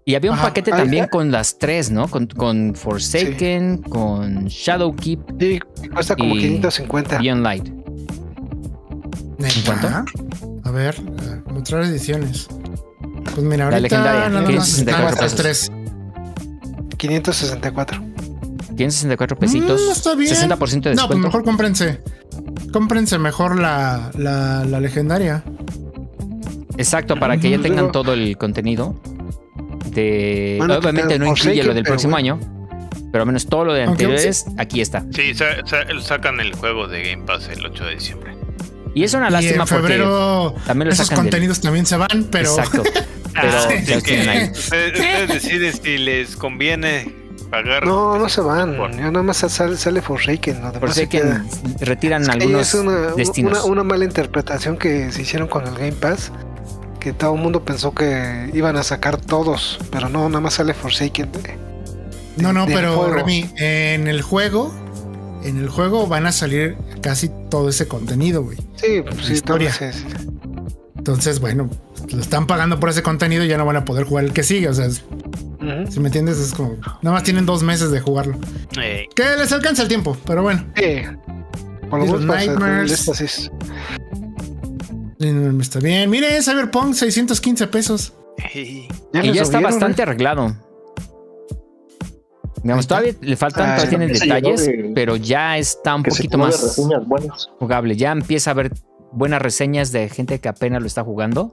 [0.04, 0.48] Y había un Ajá.
[0.48, 1.10] paquete también ya.
[1.10, 2.08] con las tres, ¿no?
[2.08, 5.60] Con, con Forsaken, con Shadowkeep Sí,
[5.92, 7.18] cuesta como Y- 550.
[7.18, 7.66] Beyond Light.
[9.38, 9.88] ¿En cuánto?
[10.64, 12.48] A ver, eh, mostrar ediciones.
[13.34, 15.70] Pues mira, La ahorita legendaria, nada más 564 están estas pesos.
[15.70, 16.96] tres.
[16.98, 18.00] 564.
[18.76, 19.80] 564 pesitos.
[19.88, 20.30] Mm, está bien.
[20.34, 21.18] 60% de No, pues descuento.
[21.28, 22.02] mejor cómprense.
[22.72, 25.42] Cómprense mejor la, la, la legendaria.
[26.76, 29.00] Exacto, para que ya tengan todo el contenido.
[29.92, 30.58] De...
[30.62, 32.34] Obviamente no incluye Forsaken, lo del próximo bueno.
[32.36, 32.40] año.
[33.12, 35.04] Pero al menos todo lo de anteriores, aquí está.
[35.12, 38.36] Sí, sa- sa- sacan el juego de Game Pass el 8 de diciembre.
[38.94, 41.96] Y es una y lástima en febrero también lo esos sacan del- contenidos también se
[41.96, 42.28] van, porque.
[42.30, 42.82] pero Exacto.
[43.32, 44.50] Pero Ah, ya los sí, tienen ahí.
[44.50, 47.14] Ustedes, ustedes deciden si les conviene
[47.50, 47.84] pagar.
[47.86, 48.76] No, no se van.
[48.76, 50.60] Por- Ya nada más sale, sale Forsaken.
[50.94, 51.44] Que queda.
[51.80, 53.64] retiran Es que algunos es una, destinos.
[53.64, 56.32] Una, una mala interpretación que se hicieron con el Game Pass.
[57.00, 59.78] Que todo el mundo pensó que iban a sacar todos.
[59.90, 61.32] Pero no, nada más sale Forsaken.
[61.32, 61.56] de-
[62.36, 63.10] no, no, pero.
[63.12, 64.72] Remy, en el juego,
[65.42, 68.56] en el juego van a salir casi todo ese contenido, güey.
[68.76, 69.74] Sí, pues sí, Historia.
[69.76, 70.04] todo ese-
[70.96, 71.70] Entonces, bueno,
[72.12, 74.42] lo están pagando por ese contenido y ya no van a poder jugar el que
[74.42, 74.68] sigue.
[74.68, 74.86] O sea,
[75.90, 78.36] si me entiendes, es como nada más tienen dos meses de jugarlo.
[78.80, 80.64] Eh, Que les alcanza el tiempo, pero bueno.
[80.76, 81.02] Sí.
[81.88, 83.08] Por lo Nightmares.
[85.60, 86.08] Está bien.
[86.08, 88.14] Mire, Cyberpunk, 615 pesos.
[89.12, 90.04] Ya, Y ya está bastante ¿eh?
[90.04, 90.56] arreglado.
[92.62, 96.76] Digamos, todavía le faltan, Ah, todavía tienen detalles, de- pero ya está un poquito más
[97.58, 97.96] jugable.
[97.96, 98.72] Ya empieza a haber
[99.12, 101.52] buenas reseñas de gente que apenas lo está jugando.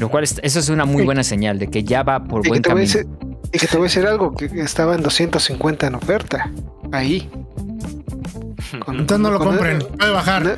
[0.00, 2.50] Lo cual es- eso es una muy buena señal de que ya va por Y
[2.50, 2.80] buen camino.
[2.86, 3.06] decir,
[3.52, 6.50] y que te voy a decir algo, que estaba en 250 en oferta.
[6.92, 7.28] Ahí.
[8.84, 9.78] Con- Entonces no lo compren.
[9.98, 10.56] Puede bajar.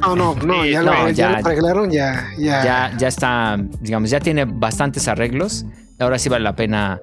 [0.00, 2.64] No, no, no, ya, no, lo, ya ya- lo arreglaron, ya, ya.
[2.64, 5.64] Ya, ya está, digamos, ya tiene bastantes arreglos.
[5.98, 7.00] Ahora sí vale la pena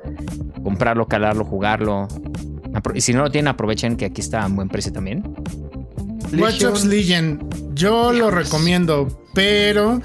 [0.63, 2.07] comprarlo, calarlo, jugarlo.
[2.93, 5.23] Y si no lo tienen, aprovechen que aquí está a buen precio también.
[6.37, 10.01] Watch Dogs Legion, yo lo recomiendo, pero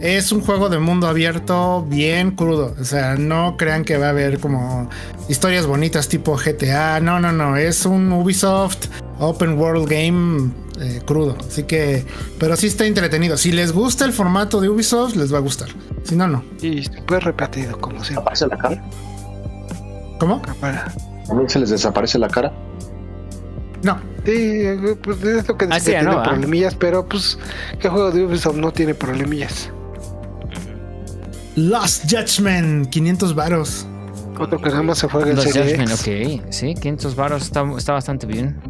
[0.00, 2.74] es un juego de mundo abierto bien crudo.
[2.80, 4.88] O sea, no crean que va a haber como
[5.28, 7.00] historias bonitas tipo GTA.
[7.00, 7.56] No, no, no.
[7.56, 8.86] Es un Ubisoft
[9.18, 10.50] Open World Game
[10.80, 11.36] eh, crudo.
[11.46, 12.04] Así que,
[12.38, 13.36] pero sí está entretenido.
[13.36, 15.68] Si les gusta el formato de Ubisoft, les va a gustar.
[16.04, 16.44] Si no, no.
[16.60, 18.22] Y después repetido, como siempre.
[18.22, 18.84] ¿Aparece la cara?
[20.18, 20.42] ¿Cómo?
[21.26, 22.52] ¿También se les desaparece la cara?
[23.82, 23.98] No.
[24.24, 26.10] Sí, eh, pues es lo que Ah, sí, que ¿no?
[26.10, 26.22] tiene Ah.
[26.22, 27.38] problemillas, pero pues,
[27.80, 29.70] ¿qué juego de Ubisoft no tiene problemillas?
[31.56, 33.86] Lost Judgment, 500 varos.
[34.38, 36.40] Otro que nada más se juega en Los Serie Judgment, X.
[36.42, 36.52] ok.
[36.52, 38.60] Sí, 500 baros está, está bastante bien.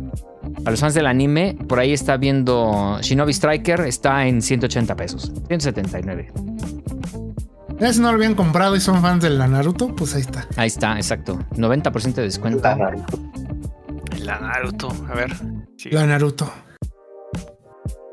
[0.67, 5.33] A los fans del anime, por ahí está viendo Shinobi Striker, está en 180 pesos.
[5.49, 6.33] 179.
[7.81, 10.47] Ya si no lo habían comprado y son fans de la Naruto, pues ahí está.
[10.57, 11.39] Ahí está, exacto.
[11.57, 12.63] 90% de descuento.
[12.63, 15.35] la Naruto, a ver.
[15.77, 15.91] sí.
[15.91, 16.51] La Naruto.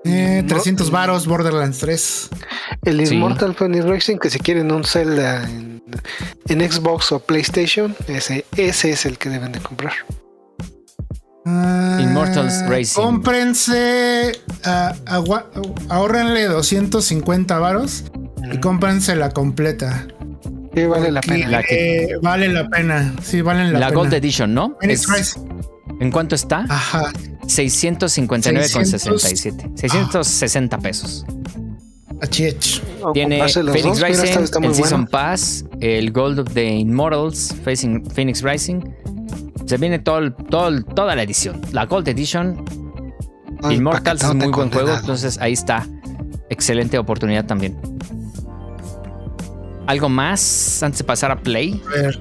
[0.04, 0.48] Eh, No.
[0.48, 2.30] 300 varos, Borderlands 3.
[2.84, 3.16] El Sí.
[3.16, 5.84] Immortal Phoenix Racing, que si quieren un Zelda en,
[6.48, 9.94] en Xbox o PlayStation, ese, ese es el que deben de comprar.
[11.46, 13.02] Immortals Racing.
[13.02, 14.32] Cómprense,
[14.64, 15.50] ah, agua-
[15.90, 18.06] ahórrenle 250 varos
[18.52, 20.08] y cómprense la completa.
[20.74, 21.48] Sí, vale la pena.
[21.48, 23.14] La que- eh, vale la pena.
[23.24, 23.98] Sí, valen la, La, pena.
[24.00, 24.78] Gold Edition, ¿no?
[24.82, 25.36] Es-.
[26.00, 26.66] ¿En cuánto está?
[26.70, 27.12] Ajá.
[27.56, 29.72] 659,67.
[29.76, 31.26] 660 pesos.
[33.14, 35.12] Tiene Phoenix dos, Rising, está- está muy el Season bueno.
[35.12, 38.82] Pass, el Gold of the Immortals, Facing- Phoenix Rising.
[39.66, 41.60] Se viene todo, el- todo toda la edición.
[41.72, 42.64] La Gold Edition,
[43.64, 45.88] Ay, Immortals es muy buen juego, entonces ahí está.
[46.50, 47.78] Excelente oportunidad también.
[49.88, 51.82] ¿Algo más antes de pasar a Play?
[51.88, 52.20] A ver.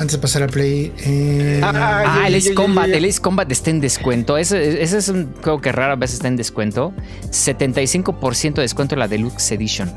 [0.00, 0.92] Antes de pasar a Play.
[0.98, 4.36] eh, Ah, Ah, ya, el Ace Combat, el Ace Combat está en descuento.
[4.38, 6.92] Ese, ese es un juego que rara vez está en descuento.
[7.30, 9.92] 75% de descuento en la Deluxe Edition.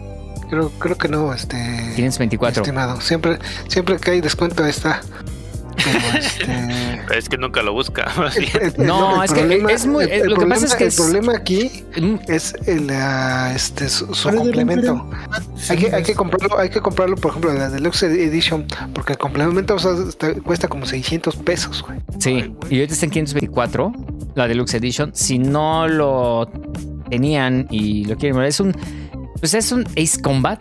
[0.49, 1.55] creo, creo que no, este.
[1.95, 2.63] 524.
[2.63, 2.99] Estimado.
[2.99, 3.37] Siempre,
[3.67, 5.01] siempre que hay descuento está.
[6.17, 7.17] Este.
[7.17, 8.11] Es que nunca lo busca.
[8.17, 8.51] más bien.
[8.61, 10.83] el- el- No, el es que es muy- el- el lo que pasa es que
[10.85, 15.09] el es- problema aquí Mm, es el, ah, este, su, su ¿Cuál es el complemento.
[15.57, 18.65] Sí, Hay que, hay es- que comprarlo, hay que comprarlo, por ejemplo, la Deluxe Edition,
[18.93, 21.99] porque el complemento o sea, está- cuesta como 600 pesos, güey.
[22.19, 23.91] Sí, y ahorita está en 524,
[24.35, 25.11] la Deluxe Edition.
[25.13, 26.49] Si no lo
[27.09, 28.75] tenían y lo quieren ver, es un.
[29.41, 30.59] Pues es un Ace Combat.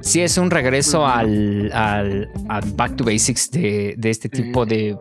[0.00, 4.96] Sí, es un regreso al, al, al Back to Basics de, de este tipo de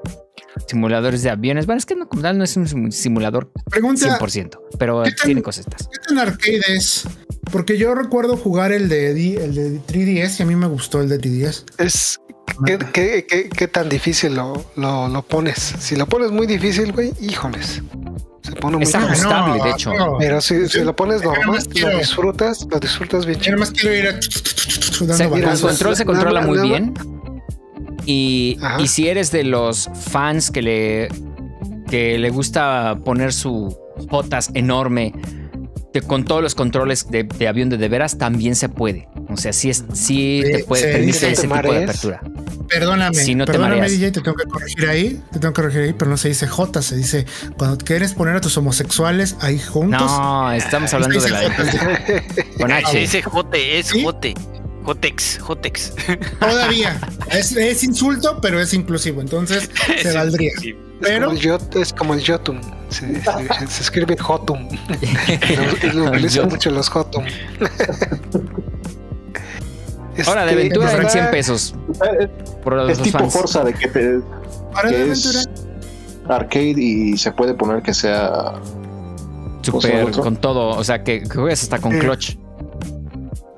[0.67, 1.65] simuladores de aviones.
[1.67, 5.11] Bueno, es que no, como tal no es un sim- simulador Pregunta, 100%, pero ¿qué
[5.11, 5.87] tan- tiene cositas.
[5.87, 7.03] ¿qué tan arcade es?
[7.51, 9.11] Porque yo recuerdo jugar el de,
[9.43, 11.63] el de 3DS y a mí me gustó el de 3DS.
[11.77, 12.19] Es.
[12.65, 15.75] ¿Qué, qué, qué- qué tan difícil lo, lo, lo pones?
[15.79, 17.83] Si lo pones muy difícil, güey, híjoles.
[18.47, 19.93] Se pone muy Es ajustable, de hecho.
[19.93, 20.17] no.
[20.19, 24.07] Pero si, si lo pones normal, nomás lo disfrutas, lo disfrutas bien Yo quiero ir
[24.07, 24.21] a...
[24.21, 26.93] Se- dando mira, el control se nada- controla muy nada- bien.
[28.05, 31.07] Y, y si eres de los fans que le,
[31.89, 33.77] que le gusta poner su
[34.09, 35.13] jotas enorme
[35.93, 39.07] que con todos los controles de, de avión de de veras, también se puede.
[39.29, 42.21] O sea, sí, es, sí te puede sí, permite sí, ese te tipo de apertura.
[42.69, 43.91] Perdóname, Si no te perdóname mareas.
[43.93, 46.47] DJ, te tengo que corregir ahí, te tengo que corregir ahí, pero no se dice
[46.47, 47.25] J, se dice
[47.57, 50.01] cuando quieres poner a tus homosexuales ahí juntos.
[50.01, 51.43] No, estamos hablando de la
[52.59, 54.03] con Se dice Jote, es ¿Sí?
[54.03, 54.33] Jote.
[54.83, 55.93] Jotex, Jotex.
[56.39, 56.97] Todavía.
[57.29, 59.69] es, es insulto, pero es inclusivo, entonces
[60.01, 60.51] se valdría.
[60.61, 60.69] sí.
[60.69, 62.59] Es Pero como el es como el Jotum.
[62.89, 64.67] Se, se- se escribe Jotum.
[65.93, 67.25] lo, lo utilizan mucho los Jotum.
[70.25, 71.75] Ahora, de Este, aventura en está- 100 pesos.
[72.63, 73.33] Por los Es tipo fans.
[73.33, 76.35] Forza de que te que de es aventura.
[76.35, 78.53] arcade y se puede poner que sea
[79.61, 80.69] Super, con todo.
[80.77, 81.99] O sea, que, que juegas hasta con Eh.
[81.99, 82.37] clutch.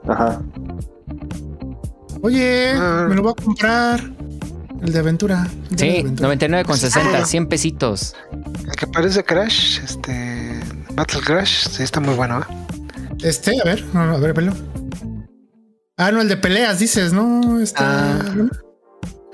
[0.08, 0.42] ajá
[2.22, 3.06] Oye, Ah.
[3.08, 4.02] me lo voy a comprar.
[4.82, 5.48] El de aventura.
[5.72, 6.28] el de Sí, aventura.
[6.30, 8.16] 99,60, 100 pesitos.
[8.66, 10.60] El que parece Crash, este.
[10.94, 12.40] Battle Crash, sí, está muy bueno.
[12.40, 12.44] ¿eh?
[13.24, 14.54] Este, a ver, a ver, velo.
[16.00, 17.60] Ah, no, el de peleas, dices, ¿no?
[17.62, 18.20] Este, Ah.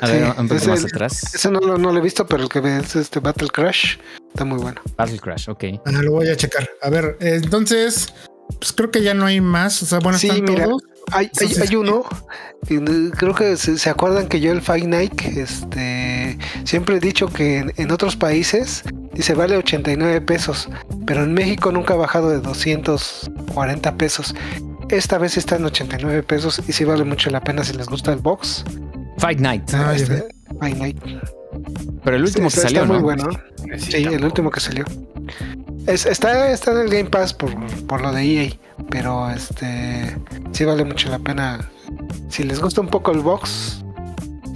[0.02, 1.34] A Sí, ver, un poco más el- atrás.
[1.34, 3.96] Ese no lo, no lo he visto, pero el que ves este Battle Crash
[4.28, 4.82] está muy bueno.
[4.98, 5.64] Battle Crash, ok.
[5.86, 6.70] Ah, lo voy a checar.
[6.82, 8.14] A ver, entonces,
[8.60, 9.82] pues creo que ya no hay más.
[9.84, 10.66] O sea, bueno, Sí, están mira.
[10.66, 10.82] todos.
[11.14, 12.04] Hay, hay, hay uno,
[13.16, 17.60] creo que se, se acuerdan que yo el Fight Night, este, siempre he dicho que
[17.60, 18.84] en, en otros países
[19.14, 20.68] dice vale 89 pesos,
[21.06, 24.34] pero en México nunca ha bajado de 240 pesos.
[24.90, 28.14] Esta vez está en 89 pesos y sí vale mucho la pena si les gusta
[28.14, 28.64] el box.
[29.18, 29.64] Fight Night.
[29.74, 30.28] Ah, Este.
[30.60, 30.98] Fight Night.
[32.04, 33.04] Pero el último que salió, está muy ¿no?
[33.04, 33.30] bueno.
[33.80, 34.86] Sí, el último que salió.
[35.88, 37.52] Es- está, está en el Game Pass por,
[37.88, 38.52] por lo de EA,
[38.90, 40.16] pero este
[40.52, 41.70] sí vale mucho la pena.
[42.30, 43.84] Si les gusta un poco el box,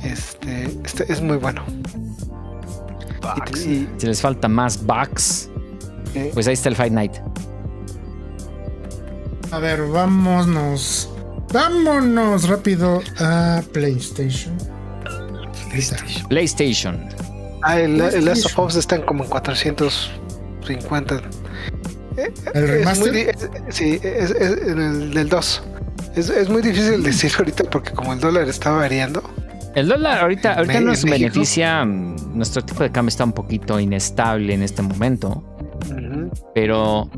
[0.03, 1.63] este, este es muy bueno.
[3.37, 5.49] Y te- y- Si les falta más bugs,
[6.15, 7.13] eh, pues ahí está el Fight Night.
[9.51, 11.09] A ver, vámonos.
[11.51, 14.55] Vámonos rápido a PlayStation.
[15.73, 15.97] Está.
[16.27, 17.07] PlayStation.
[17.63, 21.15] ah, el, el Last of Us están como en 450.
[22.17, 23.11] Eh, ¿El es remaster?
[23.11, 25.63] muy di- es- sí, es, es- en el del 2.
[26.15, 29.23] Es, es muy difícil decir ahorita porque como el dólar está variando.
[29.75, 31.19] El dólar ahorita, ahorita nos México.
[31.31, 31.85] beneficia.
[31.85, 35.43] mm, Nuestro tipo de cambio está un poquito inestable en este momento.
[36.53, 37.09] Pero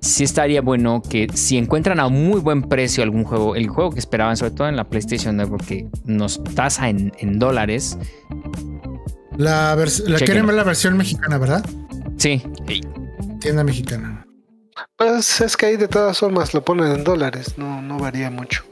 [0.00, 3.98] sí estaría bueno que si encuentran a muy buen precio algún juego, el juego que
[3.98, 7.98] esperaban, sobre todo en la PlayStation Network, que nos tasa en, en dólares.
[9.36, 9.76] La,
[10.18, 11.64] quieren ver la versión mexicana, ¿verdad?
[12.16, 12.42] Sí,
[13.40, 14.26] Tienda mexicana.
[14.96, 18.64] Pues es que ahí de todas formas lo ponen en dólares, no, no varía mucho.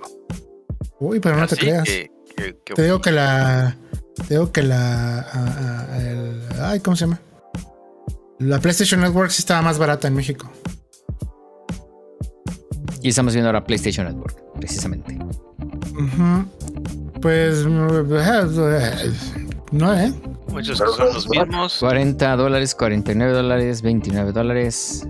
[0.98, 1.84] Uy, pero no te creas.
[1.84, 3.76] que- que- que- Te digo que la.
[4.26, 5.90] Te digo que la.
[5.98, 7.20] el- ay, ¿cómo se llama?
[8.38, 10.50] La PlayStation Network sí estaba más barata en México.
[13.04, 15.16] Y estamos viendo ahora PlayStation Network, precisamente.
[15.92, 17.20] Ujú.
[17.20, 17.66] Pues.
[17.66, 17.88] No,
[19.94, 20.12] ¿eh?
[20.48, 21.76] Muchos que son los mismos.
[21.80, 25.06] 40 dólares, 49 dólares, 29 dólares.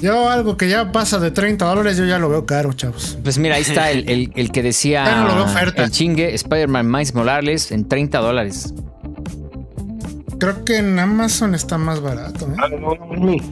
[0.00, 3.18] Yo algo que ya pasa de 30 dólares, yo ya lo veo caro, chavos.
[3.22, 5.84] Pues mira, ahí está el, el- el que decía Ya no lo veo oferta.
[5.84, 8.72] el chingue Spider-Man Miles Morales en 30 dólares.
[10.38, 13.42] Creo que en Amazon está más barato, ¿eh?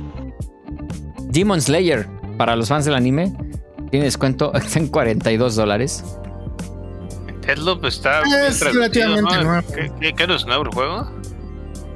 [1.30, 2.06] Demon Slayer,
[2.36, 3.34] para los fans del anime,
[3.90, 6.04] tiene descuento está en 42 dólares.
[7.46, 9.42] Deadloop está Es relativamente ¿no?
[9.44, 9.68] nuevo.
[9.72, 11.10] ¿Qué, qué, qué es nuevo el juego?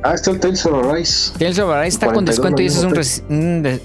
[0.02, 2.78] ah está el Tales of Arise Tales of Arise está con 42 descuento y ese
[3.00, 3.82] es un, un de-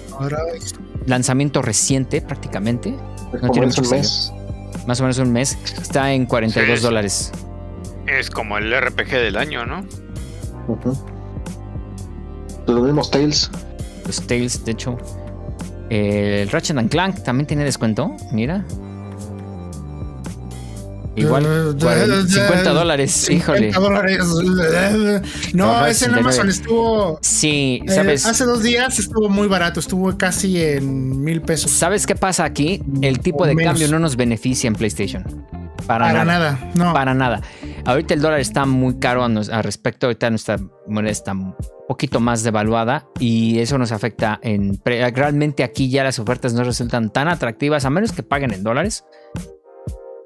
[1.07, 2.95] lanzamiento reciente prácticamente.
[3.33, 4.31] Es No tiene es un mucho que mes.
[4.87, 5.57] Más o menos un mes.
[5.81, 6.85] Está en 42 Sí.
[6.85, 7.31] dólares.
[8.07, 9.83] Es como el RPG del año, ¿no?
[10.67, 10.95] Ujú.
[12.67, 13.49] Los mismos Tales.
[14.05, 14.97] Los Tales, de hecho.
[15.89, 18.15] El Ratchet and Clank también tiene descuento.
[18.31, 18.63] Mira.
[21.15, 23.11] Igual, Eh, 40, eh, 50 eh, dólares.
[23.11, 23.71] 50 Híjole.
[23.71, 24.19] dólares.
[25.53, 26.19] No, ese en 69.
[26.19, 27.19] Amazon estuvo.
[27.21, 28.25] Sí, eh, ¿sabes?
[28.25, 31.71] hace dos días estuvo muy barato, estuvo casi en mil pesos.
[31.71, 32.81] ¿Sabes qué pasa aquí?
[33.01, 33.71] El tipo de Menos.
[33.73, 35.23] cambio no nos beneficia en PlayStation.
[35.87, 36.51] Para, Para nada.
[36.51, 36.93] nada, no.
[36.93, 37.41] Para nada.
[37.85, 40.07] Ahorita el dólar está muy caro a, nos- a respecto.
[40.07, 41.55] Ahorita nuestra moneda está un
[41.87, 44.81] poquito más devaluada y eso nos afecta en...
[44.83, 49.03] Realmente aquí ya las ofertas no resultan tan atractivas a menos que paguen en dólares.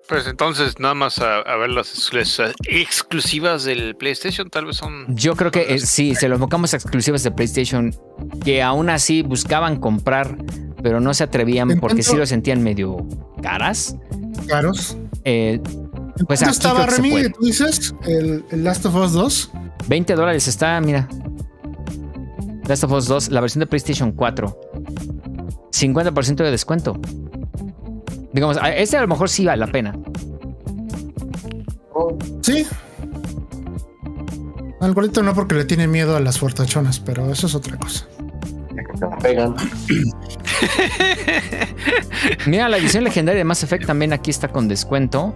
[0.10, 5.06] Pues entonces nada más a, a ver las, las, exclusivas del PlayStation, tal vez son...
[5.15, 7.95] Yo creo que eh, sí, se lo enfocamos a exclusivas de PlayStation
[8.44, 10.36] que aún así buscaban comprar,
[10.81, 12.98] pero no se atrevían ¿En porque sí lo sentían medio
[13.44, 13.95] caras.
[14.48, 14.98] Caros.
[15.26, 15.61] Eh,
[16.27, 17.30] pues ¿Cuánto estaba Remy?
[17.30, 17.94] ¿Tú dices?
[18.03, 19.52] El, el Last of Us 2.
[19.88, 21.07] 20 dólares está, mira.
[22.68, 24.60] Last of Us 2, la versión de PlayStation 4.
[25.72, 26.99] 50% de descuento.
[28.34, 29.96] Digamos, a- este a lo mejor sí vale la pena.
[32.42, 32.66] Sí.
[34.82, 38.06] Al gordito no porque le tiene miedo a las fortachonas, pero eso es otra cosa.
[39.22, 39.56] Pegan.
[42.48, 45.34] Mira, la edición legendaria de Mass Effect también aquí está con descuento.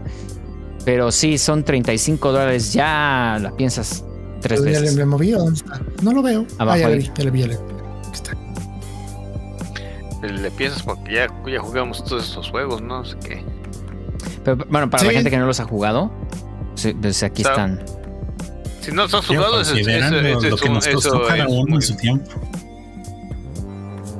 [0.85, 2.73] Pero sí, son 35 dólares.
[2.73, 4.03] Ya la piensas
[4.41, 4.95] tres ¿Ya le, veces.
[4.95, 5.81] le moví o dónde está?
[6.01, 6.45] No lo veo.
[6.57, 6.99] Abajo ah, ya le ahí.
[6.99, 7.63] vi, ya le vi, ya le vi.
[8.07, 8.31] Aquí está.
[10.29, 12.99] Le piensas porque ya, ya jugamos todos estos juegos, ¿no?
[12.99, 13.43] Así que...
[14.43, 16.11] Pero, bueno, para la gente que no los ha jugado,
[16.75, 17.85] sí, pues aquí Está- están.
[18.81, 21.49] Si no los has jugado, considerando eso lo es que nos costó eso cada es
[21.49, 22.29] uno en su tiempo.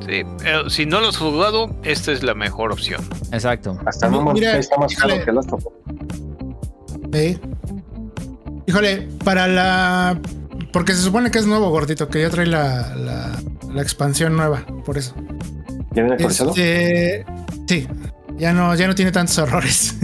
[0.08, 0.22] sí.
[0.46, 3.02] Eh, si no los has jugado, esta es la mejor opción.
[3.32, 3.78] Exacto.
[3.86, 5.46] Hasta más mira, está más caro que el Us.
[7.14, 7.40] Sí.
[8.68, 10.20] Híjole, para la.
[10.72, 13.32] Porque se supone que es nuevo, gordito, que ya trae la, la,
[13.72, 15.14] la expansión nueva, por eso.
[15.94, 16.50] ¿Ya viene actualizado?
[16.52, 17.26] Este,
[17.68, 17.88] sí,
[18.38, 19.96] ya no, ya no tiene tantos errores.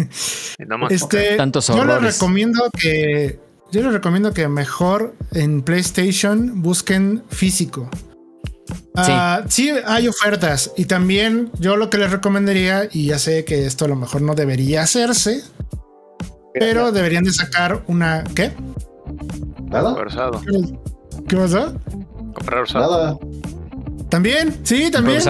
[0.60, 2.14] Y nada más- Este, Tantos yo les horrores.
[2.16, 3.40] recomiendo que
[3.72, 7.90] yo les recomiendo que mejor en PlayStation busquen físico.
[8.96, 13.66] Ah, sí, hay ofertas y también yo lo que les recomendaría y ya sé que
[13.66, 15.42] esto a lo mejor no debería hacerse,
[16.54, 18.52] pero deberían de sacar una ¿qué?
[19.70, 19.96] Nada.
[21.28, 21.74] ¿Qué pasó?
[22.34, 22.92] Comprar usado.
[22.92, 23.18] nada.
[24.10, 25.22] También, sí, también.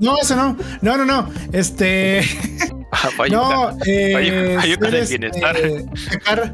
[0.00, 0.56] No, eso no.
[0.80, 1.28] No, no, no.
[1.50, 2.20] Este,
[2.90, 5.56] Ah, no, eh, Bayuca del bienestar.
[5.56, 6.52] este, sacar,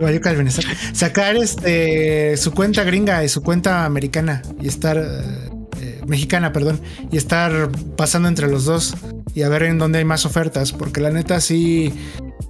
[0.00, 0.64] Bayuca del bienestar.
[0.92, 5.50] Sacar este su cuenta gringa y su cuenta americana y estar eh,
[5.80, 6.80] eh, mexicana, perdón,
[7.12, 8.94] y estar pasando entre los dos
[9.34, 11.94] y a ver en dónde hay más ofertas, porque la neta sí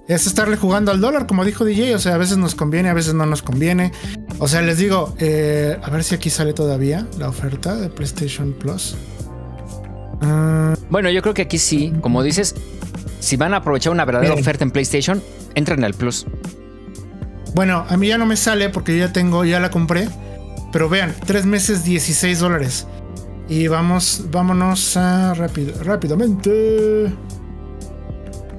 [0.07, 2.93] es estarle jugando al dólar, como dijo DJ, o sea, a veces nos conviene, a
[2.93, 3.91] veces no nos conviene.
[4.39, 8.53] O sea, les digo, eh, a ver si aquí sale todavía la oferta de PlayStation
[8.53, 8.95] Plus.
[10.21, 12.55] Ah, Bueno, yo creo que aquí sí, como dices,
[13.19, 14.43] si van a aprovechar una verdadera Miren.
[14.43, 15.21] oferta en PlayStation,
[15.55, 16.25] entren al Plus.
[17.53, 20.07] Bueno, a mí ya no me sale porque ya tengo, ya la compré.
[20.71, 22.85] Pero vean, tres meses 16 dólares.
[23.49, 27.11] Y vamos, vámonos a rápido, rápidamente.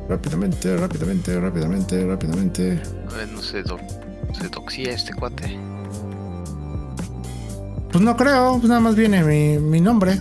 [0.09, 2.81] Rápidamente, rápidamente, rápidamente, rápidamente.
[3.13, 3.79] A ver, no se, do-
[4.33, 5.59] se doxía este cuate.
[7.93, 10.21] Pues no creo, pues nada más viene mi, mi nombre.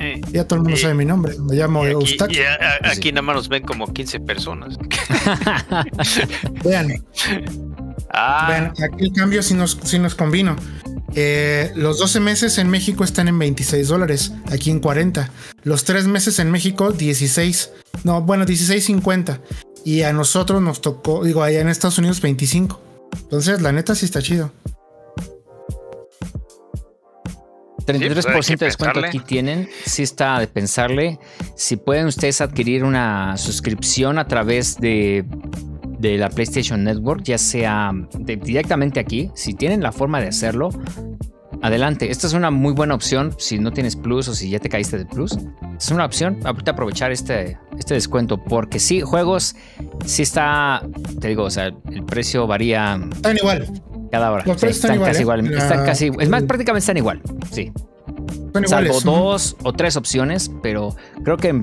[0.00, 1.34] Eh, Ya todo el mundo Y- sabe mi nombre.
[1.40, 2.42] Me llamo y aquí, Eustaquio.
[2.42, 2.54] y a-
[2.88, 4.76] a- aquí nada más nos ven como 15 personas.
[6.64, 6.88] Vean,
[8.10, 10.56] Ah, vean, aquí el cambio sí nos, sí nos convino.
[11.20, 15.28] Eh, los 12 meses en México están en 26 dólares, aquí en 40.
[15.64, 17.72] Los 3 meses en México, 16.
[18.04, 19.40] No, bueno, 16.50.
[19.84, 22.80] Y a nosotros nos tocó, digo, allá en Estados Unidos, 25.
[23.22, 24.52] Entonces, la neta sí está chido.
[27.84, 29.08] 33% Sí, pues, de descuento pensarle.
[29.08, 29.68] aquí tienen.
[29.86, 31.18] Sí está de pensarle.
[31.56, 35.24] Si pueden ustedes adquirir una suscripción a través de,
[35.98, 40.70] de la PlayStation Network, ya sea de- directamente aquí, si tienen la forma de hacerlo,
[41.62, 42.10] adelante.
[42.10, 44.96] Esta es una muy buena opción si no tienes Plus o si ya te caíste
[44.98, 45.36] de Plus.
[45.76, 49.56] Es una opción ahorita aprovechar este, este descuento porque sí, juegos,
[50.04, 50.82] sí está,
[51.20, 53.66] te digo, o sea, el precio varía Están igual.
[54.12, 54.44] cada hora.
[54.46, 55.22] Los Sí, precios están casi ¿eh?
[55.22, 55.52] igual.
[55.52, 57.20] Están casi, es más, prácticamente están igual.
[57.50, 57.72] Sí.
[58.46, 59.04] Están Salvo iguales.
[59.04, 60.94] dos o tres opciones, pero
[61.24, 61.62] creo que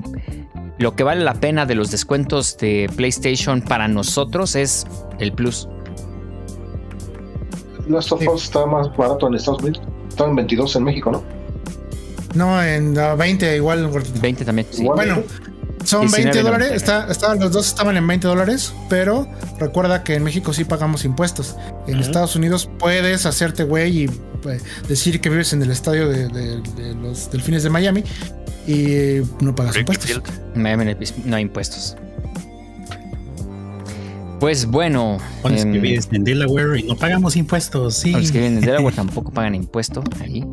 [0.78, 4.86] lo que vale la pena de los descuentos de PlayStation para nosotros es
[5.18, 5.68] el Plus.
[7.88, 8.26] Last of.
[8.26, 9.80] Us está más barato en Estados Unidos.
[10.08, 11.22] Están en 22 en México, ¿no?
[12.34, 13.88] No, en ah, 20 igual.
[13.88, 14.20] gordito.
[14.20, 14.66] 20 también.
[14.70, 14.82] Sí.
[14.82, 14.96] Igual.
[14.96, 15.22] Bueno,
[15.86, 16.74] Son 20 dólares, 19.99.
[16.76, 21.04] está, estaban- los dos estaban en 20 dólares, pero recuerda que en México sí pagamos
[21.04, 21.56] impuestos.
[21.86, 22.00] En.
[22.00, 24.08] Estados Unidos puedes hacerte güey y
[24.42, 28.04] pues, decir que vives en el estadio de, de- de los delfines de Miami
[28.66, 30.20] y no pagas impuestos.
[30.54, 30.94] Miami
[31.24, 31.96] no hay impuestos.
[34.40, 38.12] Pues bueno, em, que vives en Delaware y no pagamos impuestos, sí.
[38.12, 40.44] los que vienen de Delaware tampoco pagan impuesto ahí.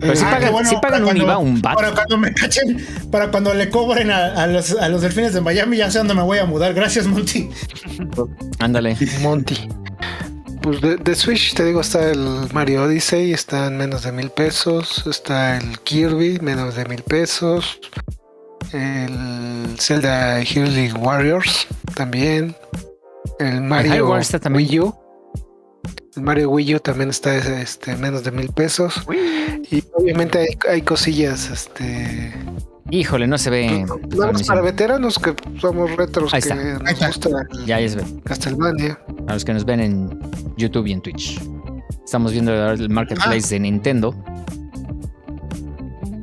[0.00, 1.74] Pero sí Ah, pagan, bueno, sí pagan para un cuando- IVA, un VAT.
[1.74, 5.40] Para cuando me cachen, para cuando le cobren a, a los, a los delfines de
[5.40, 6.74] Miami, ya sé dónde me voy a mudar.
[6.74, 7.48] Gracias, Monty.
[8.58, 8.96] Ándale.
[9.20, 9.68] Monty.
[10.62, 14.30] Pues de, de Switch te digo, está el Mario Odyssey, está en menos de mil
[14.30, 15.04] pesos.
[15.06, 17.78] Está el Kirby, menos de mil pesos.
[18.72, 22.56] El Zelda Healing Warriors también.
[23.38, 24.68] El Mario también.
[24.68, 24.94] Wii U.
[26.16, 28.94] Mario Wii U también está este, menos de mil pesos.
[29.70, 32.32] Y obviamente hay, hay cosillas, este.
[32.90, 33.84] Híjole, no se ve.
[34.16, 36.78] Nada más para veteranos que somos retros Ahí que está.
[36.78, 37.30] Nos gusta
[37.66, 38.04] Ya, ya se ve.
[38.24, 38.98] Castlevania.
[39.26, 40.20] A los que nos ven en
[40.56, 41.40] YouTube y en Twitch.
[42.04, 44.14] Estamos viendo el marketplace de Nintendo.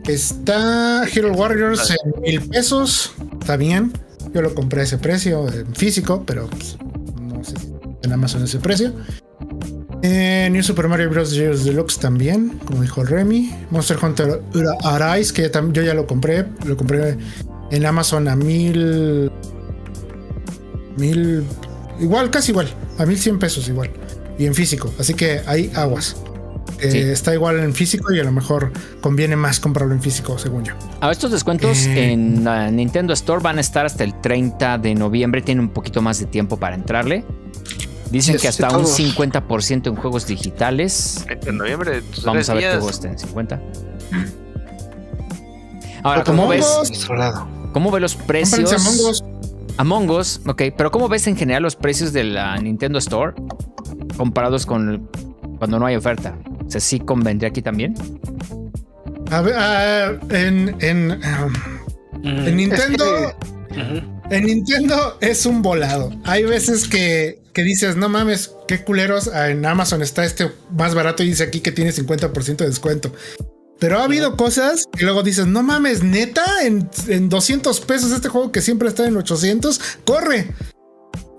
[0.07, 3.14] Está Hero Warriors en mil pesos.
[3.41, 3.91] Está bien.
[4.34, 6.78] Yo lo compré a ese precio en físico, pero pues,
[7.22, 8.94] no sé si en Amazon ese precio.
[10.06, 11.32] Eh, New Super Mario Bros.
[11.34, 13.56] Deluxe también, como dijo Remy.
[13.72, 16.46] Monster Hunter Ura- Arise, que yo ya lo compré.
[16.66, 17.18] Lo compré
[17.72, 19.32] en Amazon a mil.
[20.98, 21.44] Mil.
[22.00, 22.68] Igual, casi igual.
[23.00, 23.90] A mil cien pesos igual.
[24.38, 24.94] Y en físico.
[25.00, 26.18] Así que hay aguas.
[26.82, 26.98] Eh, Sí.
[27.00, 30.74] Está igual en físico y a lo mejor conviene más comprarlo en físico, según yo.
[31.00, 32.12] A estos descuentos Eh.
[32.12, 35.42] en la Nintendo Store van a estar hasta el 30 de noviembre.
[35.42, 37.24] Tienen un poquito más de tiempo para entrarle.
[38.14, 38.98] Dicen que hasta un todos.
[38.99, 41.26] 50% en juegos digitales.
[41.27, 42.02] En noviembre.
[42.03, 42.77] pues, Vamos a ver qué días.
[42.80, 43.61] juegos estén en 50.
[46.03, 46.65] Ahora, ¿cómo ves.
[47.73, 48.72] ¿cómo ves los precios?
[48.73, 49.23] Among Us.
[49.77, 53.34] Among Us, ok, pero ¿cómo ves en general los precios de la Nintendo Store
[54.18, 55.10] comparados con
[55.57, 56.38] cuando no hay oferta?
[56.68, 57.95] O sea, ¿sí convendría aquí también?
[59.31, 61.19] A ver, ah, en, en,
[62.23, 63.34] En Nintendo-
[63.69, 64.12] Es que-.
[64.30, 66.12] En Nintendo es un volado.
[66.24, 69.28] Hay veces que, que dices, no mames, qué culeros.
[69.28, 73.14] Ah, En Amazon está este más barato y dice aquí que tiene 50% de descuento.
[73.80, 78.30] Pero ha habido cosas que luego dices, no mames, neta, en, en 200 pesos este
[78.30, 80.48] juego que siempre está en 800, corre.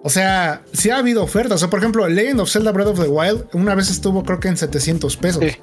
[0.03, 1.57] O sea, sí ha habido ofertas.
[1.57, 4.39] O sea, por ejemplo, Legend of Zelda Breath of the Wild una vez estuvo creo
[4.41, 5.43] que en 700 pesos.
[5.43, 5.57] Sí.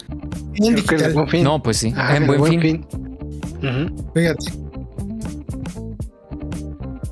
[0.55, 1.13] En Creo que el digital.
[1.13, 1.43] Buen Fin.
[1.43, 2.87] No, pues sí, Ah, en el buen, Buen fin.
[4.15, 4.70] Fíjate.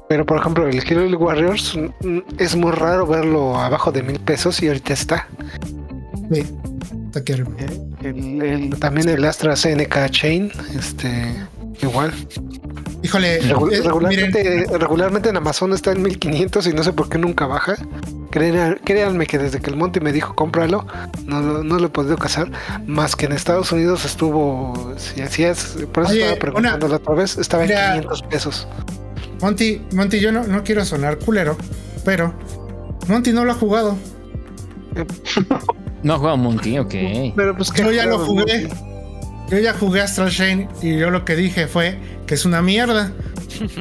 [0.10, 1.78] Pero por ejemplo, el Hero Warriors
[2.40, 5.28] es muy raro verlo abajo de mil pesos y ahorita está.
[6.34, 6.44] Sí.
[7.06, 7.50] Está aquí arriba.
[8.02, 11.34] El- el- también el Astra CNK Chain, este,
[11.84, 12.12] igual.
[13.04, 17.08] Híjole, Regu- eh, miren, regularmente, regularmente en Amazon está en 1500 y no sé por
[17.08, 17.76] qué nunca baja.
[18.32, 20.86] Créan- Créanme que desde que el Monty me dijo cómpralo,
[21.26, 22.52] no, lo- no lo he podido casar.
[22.88, 26.96] Más que en Estados Unidos estuvo, si así es, por eso Oye, estaba preguntando la
[26.98, 27.90] otra vez, estaba en Mira.
[27.94, 28.68] 500 pesos.
[29.42, 31.58] Monty, Monty, yo no, no quiero sonar culero,
[32.06, 32.34] pero
[33.08, 33.98] Monty no lo ha jugado.
[36.04, 36.94] No ha jugado Monty, ok.
[37.36, 38.70] Pero pues que Yo ya lo jugué.
[39.50, 41.98] Yo ya jugué Astral Chain y yo lo que dije fue
[42.28, 43.12] que es una mierda.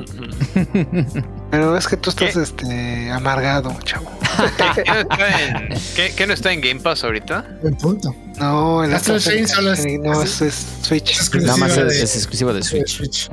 [1.51, 2.43] Pero es que tú estás ¿Qué?
[2.43, 4.11] este amargado, chavo.
[4.75, 7.59] ¿Qué no, está en, qué- qué no está en Game Pass ahorita?
[7.81, 8.15] Punto.
[8.39, 11.19] No, el Astral Astral Chain solo es- no es, es Switch.
[11.19, 13.31] es Nada más es, de- es exclusivo de de Switch.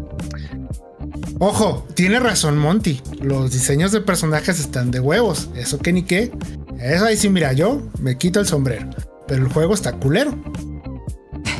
[1.39, 3.01] Ojo, tiene razón Monty.
[3.21, 5.49] Los diseños de personajes están de huevos.
[5.55, 6.31] Eso que ni qué.
[6.79, 8.89] Eso ahí sí, mira, yo me quito el sombrero.
[9.27, 10.33] Pero el juego está culero.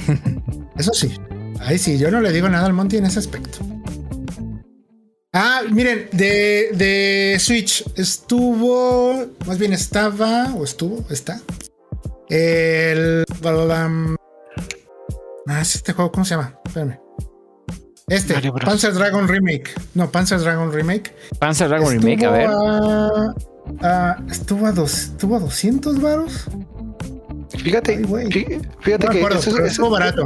[0.77, 1.13] Eso sí.
[1.59, 3.59] Ahí sí, yo no le digo nada al Monty en ese aspecto.
[5.33, 11.41] Ah, miren, de, de Switch estuvo, más bien estaba, o estuvo, está.
[12.29, 13.25] El.
[15.47, 16.57] Ah, es este juego, ¿cómo se llama?
[16.63, 17.04] Espérame.
[18.07, 18.69] Este, Mario Bros.
[18.69, 19.71] Panzer Dragon Remake.
[19.95, 21.13] No, Panzer Dragon Remake.
[21.39, 22.49] Panzer Dragon Estuvo Remake, a ver.
[22.51, 23.33] a-
[23.81, 26.45] a- estuvo a dos, estuvo a 200 varos.
[27.57, 30.25] Fíjate, Ay, fíjate No que acuerdo, ese- estuvo barato.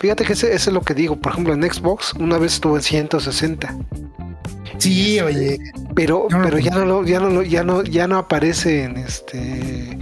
[0.00, 1.16] Fíjate que ese, ese es lo que digo.
[1.20, 3.76] Por ejemplo, en Xbox una vez estuvo en 160.
[4.78, 5.58] Sí, oye.
[5.94, 8.96] Pero, No pero ya no lo, ya no lo- ya no, ya no aparece en
[8.96, 9.96] este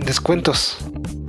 [0.00, 0.78] descuentos.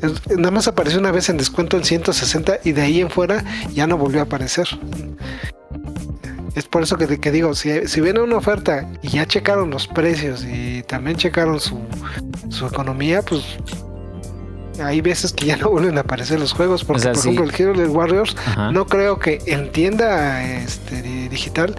[0.01, 3.43] Es- nada más apareció una vez en descuento en 160 y de ahí en fuera
[3.73, 4.67] ya no volvió a aparecer.
[6.55, 9.87] Es por eso que, que digo, si, si viene una oferta y ya checaron los
[9.87, 11.79] precios y también checaron su,
[12.49, 13.43] su economía, pues
[14.83, 16.83] hay veces que ya no vuelven a aparecer los juegos.
[16.83, 17.29] Porque, O sea, por sí.
[17.29, 18.71] ejemplo, el Hero Warriors Ajá.
[18.71, 21.75] no creo que en tienda este, di- digital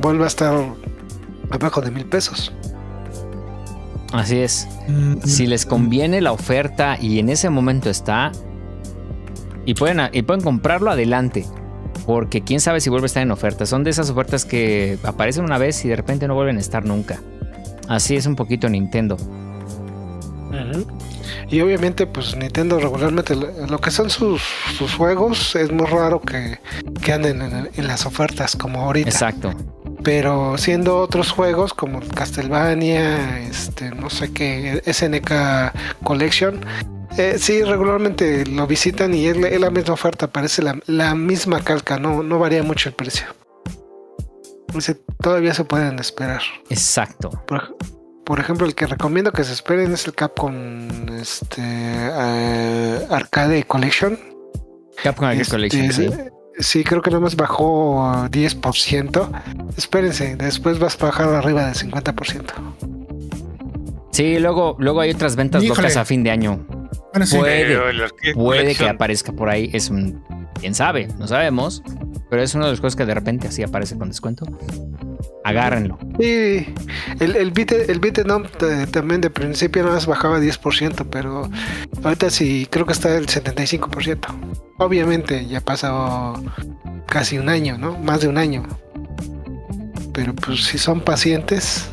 [0.00, 0.54] vuelve a estar
[1.50, 2.52] abajo de mil pesos.
[4.14, 4.68] Así es.
[4.88, 8.30] Mm, Si les conviene la oferta y en ese momento está
[9.66, 11.44] y pueden, y pueden comprarlo adelante.
[12.06, 13.66] Porque quién sabe si vuelve a estar en oferta.
[13.66, 16.84] Son de esas ofertas que aparecen una vez y de repente no vuelven a estar
[16.84, 17.20] nunca.
[17.88, 19.16] Así es un poquito Nintendo.
[21.50, 24.40] Y obviamente, pues Nintendo regularmente lo lo que son sus,
[24.78, 26.58] sus juegos es muy raro que,
[27.02, 29.08] que anden en, en las ofertas como ahorita.
[29.08, 29.52] Exacto.
[30.04, 36.60] Pero siendo otros juegos como Castlevania, este, no sé qué, SNK Collection,
[37.16, 41.14] eh, sí, regularmente lo visitan y es la, es la misma oferta, parece la, la
[41.14, 43.26] misma calca, no, no varía mucho el precio.
[44.74, 46.42] Dice, todavía se pueden esperar.
[46.68, 47.30] Exacto.
[47.46, 47.76] Por,
[48.24, 50.54] por ejemplo, el que recomiendo que se esperen es el Capcom
[51.18, 54.18] este, eh, Arcade Collection.
[55.02, 56.10] Capcom Arcade Este, Collection, sí.
[56.58, 59.42] Sí, creo que nada más bajó 10%.
[59.76, 62.52] Espérense, después vas a bajar arriba del 50%.
[64.12, 65.82] Sí, luego, luego hay otras ventas Híjole.
[65.82, 66.60] locas a fin de año.
[67.14, 67.36] Bueno, sí.
[67.38, 69.70] Puede, que puede que aparezca por ahí.
[69.72, 70.20] Es un.
[70.58, 71.82] Quién sabe, no sabemos.
[72.28, 74.44] Pero es uno de los juegos que de repente así aparece con descuento.
[75.44, 75.96] Agárrenlo.
[76.18, 76.66] Sí,
[77.20, 81.48] el, el beat el beat 'em eh, también de principio nada más bajaba 10%, pero
[82.02, 84.26] ahorita sí creo que está el 75%.
[84.78, 86.42] Obviamente ya pasó
[87.06, 87.96] casi un año, ¿no?
[87.98, 88.64] Más de un año.
[90.12, 91.88] Pero pues si son pacientes,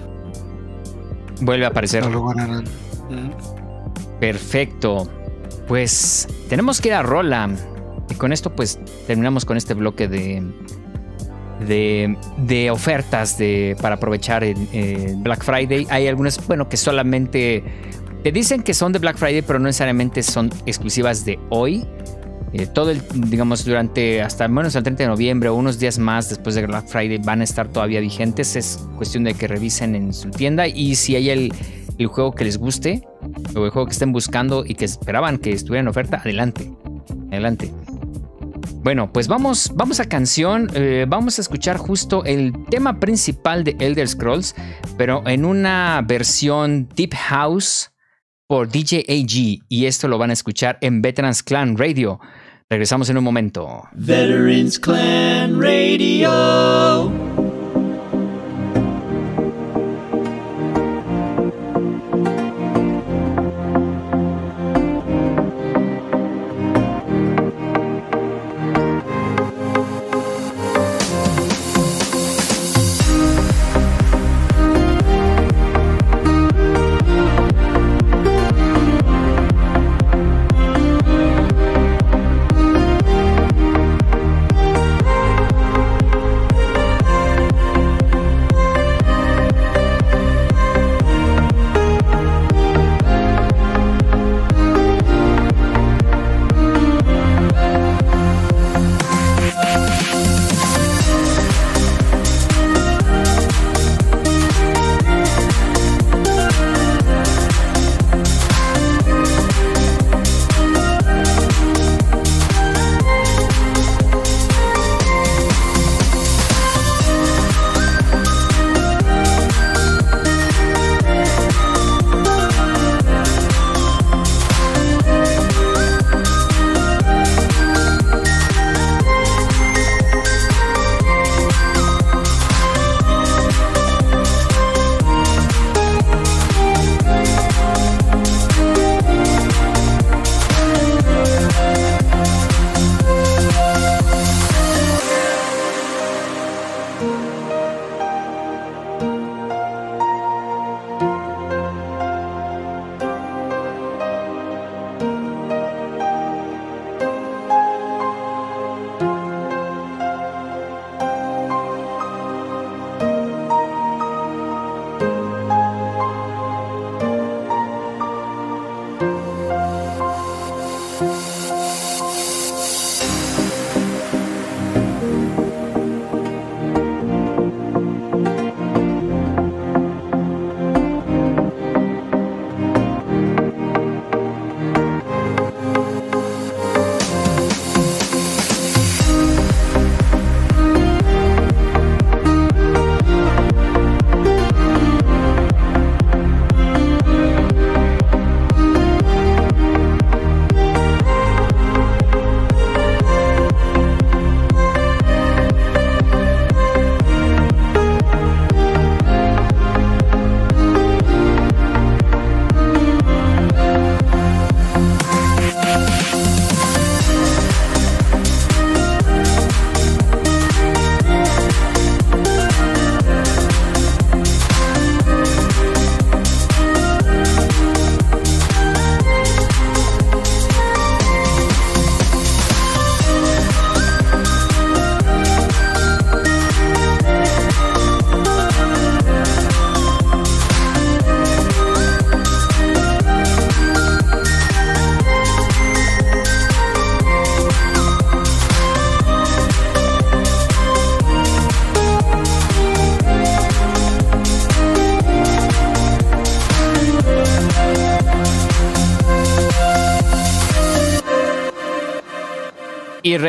[1.41, 2.03] Vuelve a aparecer.
[2.05, 2.63] lo lograrán.
[3.09, 3.60] Mm.
[4.21, 5.09] Perfecto.
[5.67, 7.49] Pues tenemos que ir a Rola.
[8.07, 10.43] Y con esto, pues terminamos con este bloque de.
[11.67, 14.57] De, ofertas de, para aprovechar el,
[15.17, 15.85] Black Friday.
[15.91, 17.63] Hay algunas, bueno, que solamente
[18.23, 21.85] te dicen que son de Black Friday, pero no necesariamente son exclusivas de hoy.
[22.53, 26.29] Eh, todo el, digamos, durante hasta menos el 30 de noviembre o unos días más
[26.29, 28.55] después de Black Friday van a estar todavía vigentes.
[28.55, 31.53] Es cuestión de que revisen en su tienda y si hay el,
[31.97, 33.07] el juego que les guste
[33.55, 36.69] o el juego que estén buscando y que esperaban que estuviera en oferta, adelante.
[37.31, 37.71] Adelante.
[38.83, 40.67] Bueno, pues vamos, vamos a canción.
[40.73, 44.55] eh, vamos a escuchar justo el tema principal de Elder Scrolls,
[44.97, 47.91] pero en una versión Deep House
[48.47, 49.63] por DJ AG.
[49.69, 52.19] Y esto lo van a escuchar en Veterans Clan Radio.
[52.71, 53.83] Regresamos en un momento.
[53.91, 57.11] Veterans Clan Radio.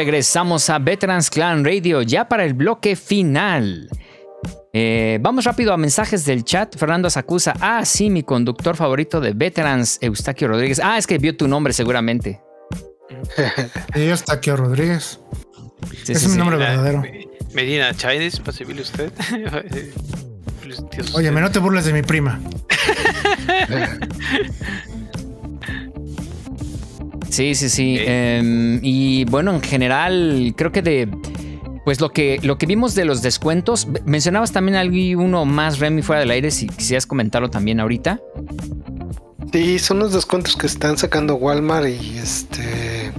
[0.02, 3.88] Regresamos a Veterans Clan Radio ya para el bloque final.
[4.72, 6.76] Eh, vamos rápido a mensajes del chat.
[6.76, 7.54] Fernando Sacusa.
[7.60, 10.80] Ah, sí, mi conductor favorito de Veterans, Eustaquio Rodríguez.
[10.82, 12.40] Ah, es que vio tu nombre seguramente.
[13.36, 13.42] Sí,
[14.08, 15.20] Eustaquio Rodríguez.
[16.02, 16.38] Sí, Ese sí, es mi sí.
[16.38, 17.04] nombre verdadero.
[17.54, 19.12] Medina Chávez, posible usted.
[21.14, 22.40] Óyeme, no te burles de mi prima.
[27.32, 27.96] Sí, sí, sí.
[27.98, 31.08] Em, y bueno, en general, creo que de.
[31.84, 36.02] Pues lo que, lo que vimos de los descuentos, mencionabas también algo uno más, Remy,
[36.02, 38.20] fuera del aire, si quisieras comentarlo también ahorita.
[39.52, 43.10] Sí, son los descuentos que están sacando Walmart y este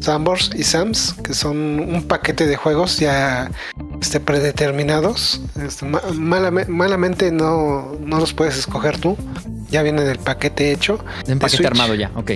[0.00, 3.50] Sambors y Sams, que son un paquete de juegos ya
[4.00, 5.40] este, predeterminados.
[5.64, 9.16] Este, ma- malame- malamente no, no los puedes escoger tú.
[9.70, 10.98] Ya viene del paquete hecho.
[11.28, 11.66] Un paquete Switch.
[11.66, 12.32] armado ya, ok.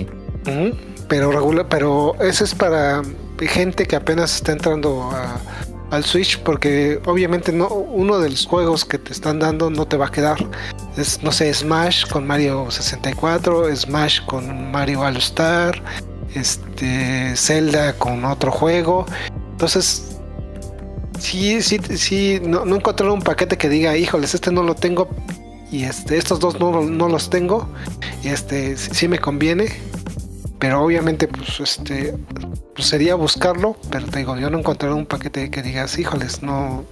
[1.09, 3.01] Pero regular, pero ese es para
[3.39, 5.39] gente que apenas está entrando a-
[5.91, 9.97] al Switch, porque obviamente no uno de los juegos que te están dando no te
[9.97, 10.37] va a quedar.
[10.97, 15.81] Es, no sé, Smash con Mario 64, Smash con Mario All Star,
[16.35, 19.05] este Zelda con otro juego.
[19.51, 20.15] Entonces,
[21.17, 22.79] sí, sí, sí, no, no
[23.13, 25.09] un paquete que diga, híjoles, este no lo tengo.
[25.71, 27.67] Y este, estos dos no, no los tengo.
[28.23, 29.71] Y este, sí me conviene
[30.59, 32.13] pero obviamente pues este
[32.75, 36.83] pues sería buscarlo pero te digo yo no encontré un paquete que digas híjoles no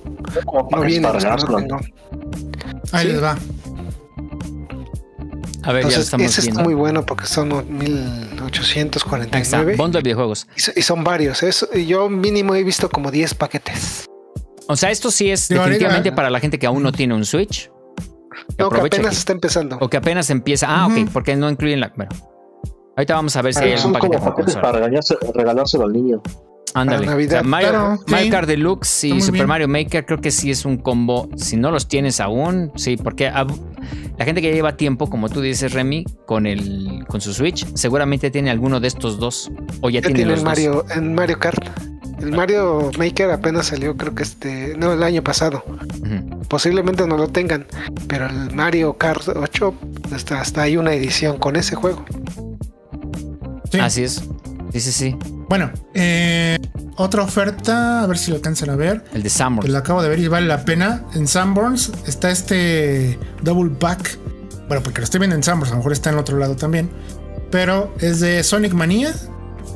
[0.72, 1.08] no viene
[1.68, 1.80] no.
[2.94, 3.12] Ahí Sí.
[3.12, 3.38] les va.
[5.64, 6.60] A ver, ya entonces estamos ese viendo.
[6.60, 7.74] está muy bueno porque son Ahí está,
[8.54, 10.48] 1849 bundle de videojuegos.
[10.56, 14.06] y, so- y son varios es- yo mínimo he visto como 10 paquetes
[14.70, 17.70] O sea, esto sí es definitivamente para la gente que aún no tiene un Switch.
[18.58, 20.68] Que no que apenas que- está empezando O que apenas empieza.
[20.70, 21.06] Ah, ok, Ujú.
[21.14, 21.92] porque no incluyen la.
[21.96, 22.12] Bueno.
[22.98, 24.62] Ahorita vamos a ver si hay Son un como paquete consola.
[24.62, 26.22] para regalarse- regalárselo al niño.
[26.74, 27.00] Ándale.
[27.06, 27.40] Para Navidad.
[27.40, 28.30] O sea, Mario, Claro, Mario sí.
[28.32, 29.48] Kart Deluxe y Super bien.
[29.48, 31.30] Mario Maker creo que sí es un combo.
[31.38, 35.74] Si no los tienes aún, sí, porque la gente que lleva tiempo, como tú dices,
[35.74, 39.50] Remy, con el con su Switch, seguramente tiene alguno de estos dos.
[39.82, 40.50] O ya, ya tiene tiene los el dos.
[40.52, 41.66] Mario en Mario Kart
[42.20, 45.64] el Mario Maker apenas salió creo que este no el año pasado
[46.48, 47.68] posiblemente no lo tengan
[48.08, 49.74] pero el Mario Kart 8
[50.12, 52.04] hasta, hasta hay una edición con ese juego
[53.72, 53.80] Sí.
[53.80, 54.24] Así es.
[54.74, 55.18] Sí, sí, sí.
[55.50, 56.58] Bueno, eh,
[56.98, 59.04] otra oferta, a ver si lo alcanzan a ver.
[59.14, 59.66] El de Samus.
[59.66, 61.06] Que lo acabo de ver y vale la pena.
[61.14, 64.18] En Sanborns está este Double Pack.
[64.68, 66.56] Bueno, porque lo estoy viendo en Sanborns, a lo mejor está en el otro lado
[66.56, 66.90] también.
[67.50, 69.14] Pero es de Sonic Mania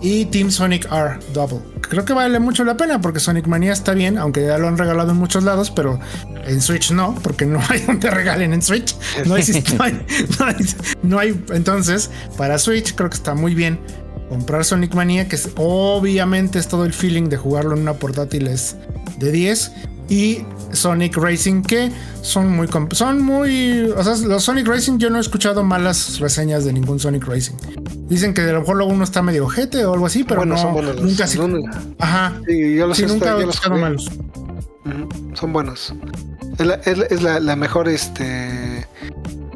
[0.02, 1.60] y Team Sonic R Double.
[1.82, 4.78] Creo que vale mucho la pena porque Sonic Mania está bien, aunque ya lo han
[4.78, 6.00] regalado en muchos lados, pero
[6.46, 8.96] en Switch no, porque no hay donde regalen en Switch.
[9.26, 9.44] No hay,
[10.40, 10.56] no hay,
[11.04, 13.80] no hay- entonces, para Switch creo que está muy bien
[14.30, 18.48] comprar Sonic Mania, que es, obviamente es todo el feeling de jugarlo en una portátil
[18.48, 18.78] es
[19.18, 19.72] de 10
[20.10, 25.18] y Sonic Racing que son muy son muy o sea los Sonic Racing yo no
[25.18, 27.56] he escuchado malas reseñas de ningún Sonic Racing.
[28.08, 30.56] Dicen que a lo mejor luego uno está medio ojete o algo así pero Bueno,
[30.56, 31.40] no son buenos los- nunca sí-
[32.00, 32.34] ajá.
[32.48, 34.10] Sí, yo los sí, nunca he escuchado malos.
[35.34, 35.94] Son buenos.
[36.58, 38.86] Es la, es la- es la- la mejor este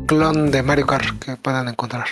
[0.08, 2.06] clon de Mario Kart que puedan encontrar.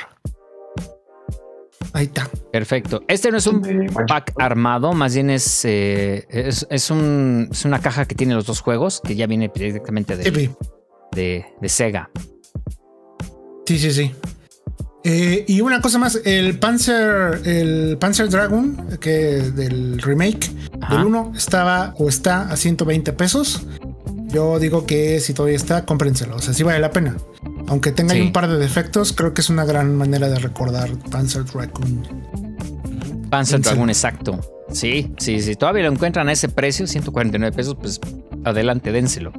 [1.94, 3.04] Ahí está Perfecto.
[3.08, 3.62] Este no es un
[4.08, 8.46] pack armado, más bien es, eh, es, es un- es una caja que tiene los
[8.46, 10.52] dos juegos, que ya viene directamente de,
[11.12, 12.10] de, de Sega.
[13.66, 14.12] sí sí sí
[15.06, 20.50] Eh, y una cosa más el Panzer el Panzer Dragon que del remake
[20.82, 20.96] Ajá.
[21.00, 23.66] El 1 estaba o está a 120 pesos.
[24.28, 26.36] Yo digo que si todavía está, cómprenselo.
[26.38, 27.16] O sea, sí vale la pena.
[27.68, 28.28] Aunque tenga ahí Sí.
[28.28, 32.08] un par de defectos, creo que es una gran manera de recordar Panzer Dragoon.
[33.30, 33.62] Panzer.
[33.62, 34.40] Dragoon, exacto.
[34.72, 35.56] Sí, sí, sí.
[35.56, 38.00] Todavía lo encuentran a ese precio, 149 pesos, pues
[38.44, 39.32] adelante, dénselo.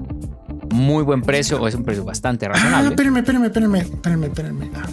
[0.72, 2.88] Muy buen precio, o es un precio bastante Ah, razonable.
[2.90, 4.70] espérenme, espérenme, espérenme, espérenme, espérenme.
[4.74, 4.88] Ah,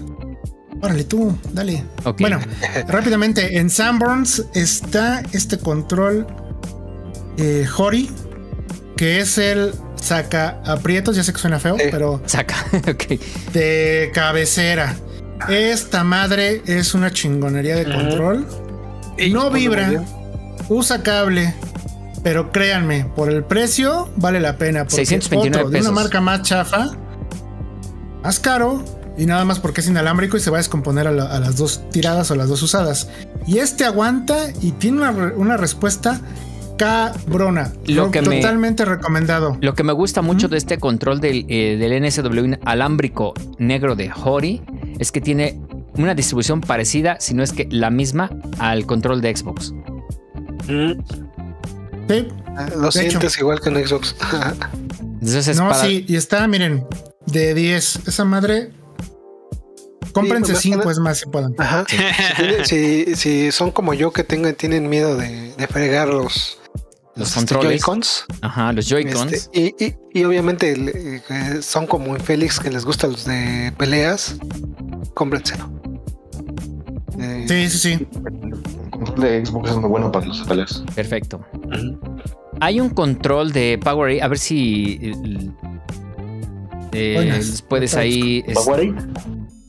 [0.84, 1.84] Órale, tú, dale.
[2.20, 2.40] Bueno,
[2.88, 6.26] rápidamente, en Sanborns está este control
[7.38, 8.10] eh, Hori,
[8.98, 11.86] que es el saca aprietos, ya sé que suena feo, Sí.
[11.92, 12.56] pero Saca,
[12.90, 13.04] ok.
[13.54, 14.96] de cabecera.
[15.50, 18.46] Esta madre es una chingonería de control.
[19.32, 20.04] No vibra,
[20.70, 21.56] usa cable,
[22.24, 24.82] pero créanme, por el precio vale la pena.
[24.84, 25.94] Porque 629 otro de una pesos.
[25.94, 26.90] marca más chafa,
[28.24, 28.84] más caro
[29.18, 31.58] y nada más porque es inalámbrico y se va a descomponer a, la- a las
[31.58, 33.08] dos tiradas o las dos usadas.
[33.48, 36.22] Y este aguanta y tiene una, una respuesta
[36.86, 37.72] cabrona.
[37.86, 39.58] Lo que me- totalmente recomendado.
[39.62, 44.12] Lo que me gusta mucho de este control del, eh, del NSW alámbrico negro de
[44.24, 44.62] Hori
[45.00, 45.62] es que tiene
[45.96, 49.74] una distribución parecida, si no es que la misma, al control de Xbox.
[50.68, 50.94] Mm,
[52.10, 52.28] Sí,
[52.76, 54.16] Lo De sientes igual que en Xbox.
[55.02, 56.84] Entonces es no, para- sí, y está, miren,
[57.28, 58.02] de 10.
[58.08, 58.72] Esa madre.
[60.12, 61.56] Cómprense Sí, más que 5 nada- es más si puedan.
[61.58, 61.86] Ajá.
[62.66, 66.60] Si, si- si son como yo que tengan, tienen miedo de, de fregar los,
[67.16, 67.82] los este, controles.
[67.82, 69.32] Joy-Cons, Ajá, los Joy-Cons.
[69.34, 70.74] este, y, y- y obviamente
[71.30, 74.38] eh, son como infélix que les gustan los de peleas,
[75.14, 75.70] cómprenselo.
[77.20, 78.08] Eh, Sí, sí, sí.
[78.26, 80.84] El control de Xbox es muy bueno para los peleas.
[80.96, 81.46] Perfecto.
[82.60, 85.00] Hay un control de Powerade, a ver si
[86.94, 87.62] eh, Buenas.
[87.68, 88.44] puedes ahí.
[88.48, 88.96] es- Powerade.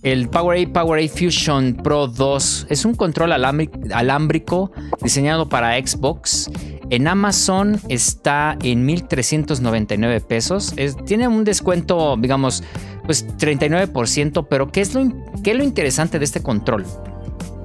[0.03, 4.73] el Powerade Powerade Fusion Pro 2 es un control alámbrico
[5.03, 6.51] diseñado para Xbox.
[6.93, 10.75] En Amazon está en 1399 pesos.
[10.77, 12.63] Es- tiene un descuento, digamos,
[13.07, 16.85] pues 39%, pero ¿qué es, lo, in- qué es lo interesante de este control?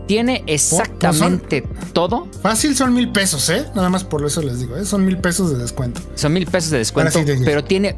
[0.08, 2.30] Tiene exactamente todo.
[2.42, 3.66] Fácil son mil pesos, ¿eh?
[3.76, 4.86] Nada más por eso les digo, ¿eh?
[4.86, 6.00] Son mil pesos de descuento.
[6.16, 7.98] Son mil pesos de descuento, sí, pero tiene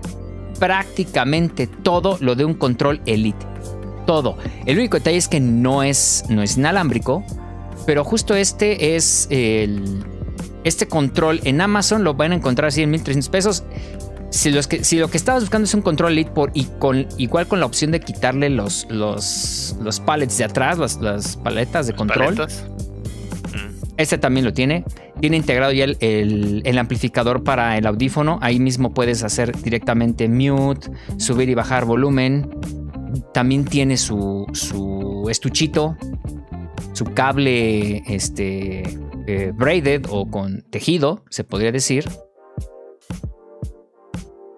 [0.58, 3.46] prácticamente todo lo de un control Elite.
[4.08, 4.38] Todo.
[4.66, 7.24] El único detalle es que no es, no es inalámbrico,
[7.86, 10.04] pero justo este es el.
[10.64, 13.64] Este control en Amazon lo van a encontrar así en 1300 pesos.
[14.32, 17.08] Si, los que, si lo que estabas buscando es un control Elite por, y con,
[17.18, 21.88] igual con la opción de quitarle los, los, los pallets de atrás, las, las paletas
[21.88, 22.36] de control.
[22.36, 22.64] Paletas.
[23.54, 23.94] Mm.
[23.98, 24.86] Este también lo tiene.
[25.20, 28.38] Tiene integrado ya el, el- el amplificador para el audífono.
[28.42, 32.50] Ahí mismo puedes hacer directamente mute, subir y bajar volumen.
[33.34, 35.98] También tiene su, su estuchito,
[36.94, 38.84] su cable este,
[39.28, 42.06] eh, braided o con tejido, se podría decir.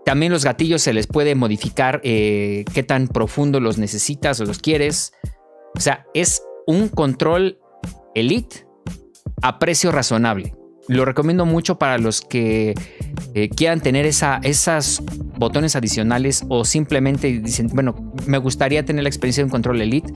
[0.06, 4.60] También los gatillos se les puede modificar eh, qué tan profundo los necesitas o los
[4.60, 5.14] quieres.
[5.76, 7.60] O sea, es un control
[8.16, 8.66] Elite
[9.42, 10.54] a precio razonable.
[10.88, 12.74] Lo recomiendo mucho para los que
[13.34, 15.02] eh, quieran tener esa, esas
[15.38, 20.12] botones adicionales o simplemente dicen, bueno, me gustaría tener la experiencia de un control Elite.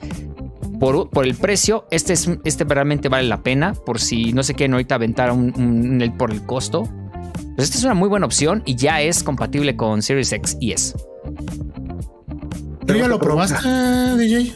[0.80, 3.74] Por, por el precio, este, es, este realmente vale la pena.
[3.74, 6.82] Por si no se quieren ahorita aventar un, un- por el costo.
[7.56, 10.72] Pues esta es una muy buena opción y ya es compatible con Series X y
[10.72, 10.94] S.
[12.86, 13.66] ¿Tú ya lo probaste,
[14.16, 14.52] DJ?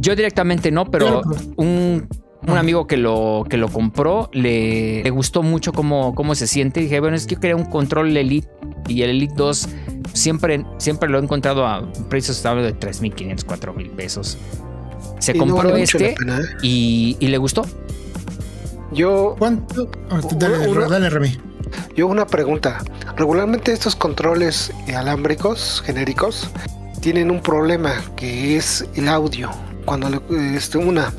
[0.00, 1.22] Yo directamente no, pero
[1.56, 2.06] un,
[2.46, 2.60] un Ah.
[2.60, 6.80] amigo que lo, que lo compró le, le gustó mucho cómo, cómo se siente.
[6.80, 8.48] Dije, bueno, es que yo quería un control Elite
[8.88, 9.68] y el Elite 2
[10.14, 14.36] siempre, siempre lo he encontrado a precios estables de 3.500, 4.000 pesos.
[15.20, 16.42] Se Y no compró vale este pena, ¿eh?
[16.62, 17.64] y, y le gustó.
[18.92, 19.90] Yo, ¿Cuánto?
[20.10, 21.38] Ah, dale, Uno- dale, Remy.
[21.96, 22.78] yo una pregunta.
[23.16, 26.48] Regularmente estos controles alámbricos genéricos
[27.00, 29.50] tienen un problema que es el audio.
[29.84, 31.12] Cuando le- este, una,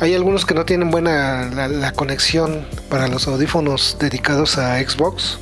[0.00, 5.38] hay algunos que no tienen buena la, la conexión para los audífonos dedicados a Xbox.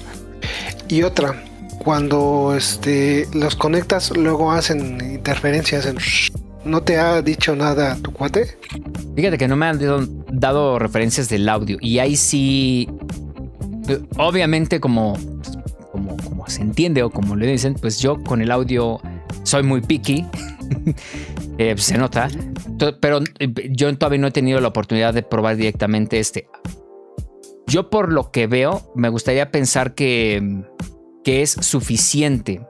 [0.89, 1.43] Y otra,
[1.85, 5.87] cuando este, los conectas, luego hacen interferencias.
[5.87, 5.99] En,
[6.65, 8.57] ¿No te ha dicho nada tu cuate?
[9.15, 9.79] Fíjate que no me han
[10.33, 11.77] dado, referencias del audio.
[11.81, 12.89] Y ahí sí.
[13.89, 15.19] eh, Obviamente, como,
[15.93, 16.17] como,
[16.49, 19.01] se entiende o como le dicen, pues yo con el audio
[19.43, 20.25] soy muy picky.
[21.57, 22.29] Eh, se nota.
[23.01, 26.49] Pero eh, yo todavía no he tenido la oportunidad de probar directamente este.
[27.69, 30.65] Yo, por lo que veo, me gustaría pensar que,
[31.25, 32.61] que es suficiente.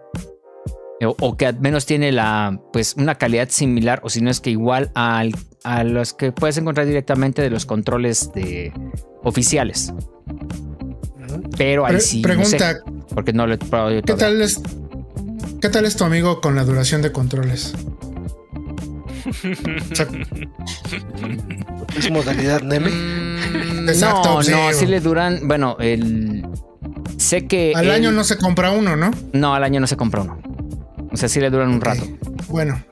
[1.05, 4.41] O, o que al menos tiene la, pues, una calidad similar, o si no es
[4.41, 5.35] que igual al-
[5.65, 8.73] a los que puedes encontrar directamente de los controles de,
[9.23, 9.93] oficiales.
[11.59, 12.17] Pero ahí Pre- sí.
[12.19, 12.81] no pregunta, sé,
[13.15, 14.61] porque no lo he probado yo ¿qué tal es?
[15.61, 17.75] ¿Qué tal es tu amigo con la duración de controles?
[19.27, 20.07] O sea,
[21.99, 22.91] Es modalidad Neme.
[22.91, 24.51] Mm, Exacto, no, sí.
[24.53, 25.41] no, sí le duran.
[25.49, 26.47] Bueno, el.
[27.25, 27.73] Sé que.
[27.75, 29.11] al él- año no se compra uno, ¿no?
[29.33, 30.39] No, al año no se compra uno.
[31.13, 32.05] O sea, sí le duran un rato.
[32.49, 32.85] Bueno.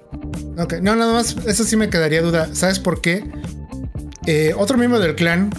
[0.59, 2.49] Ok, no, nada más, eso sí me quedaría duda.
[2.55, 3.25] ¿Sabes por qué?
[4.27, 5.51] Eh, otro miembro del clan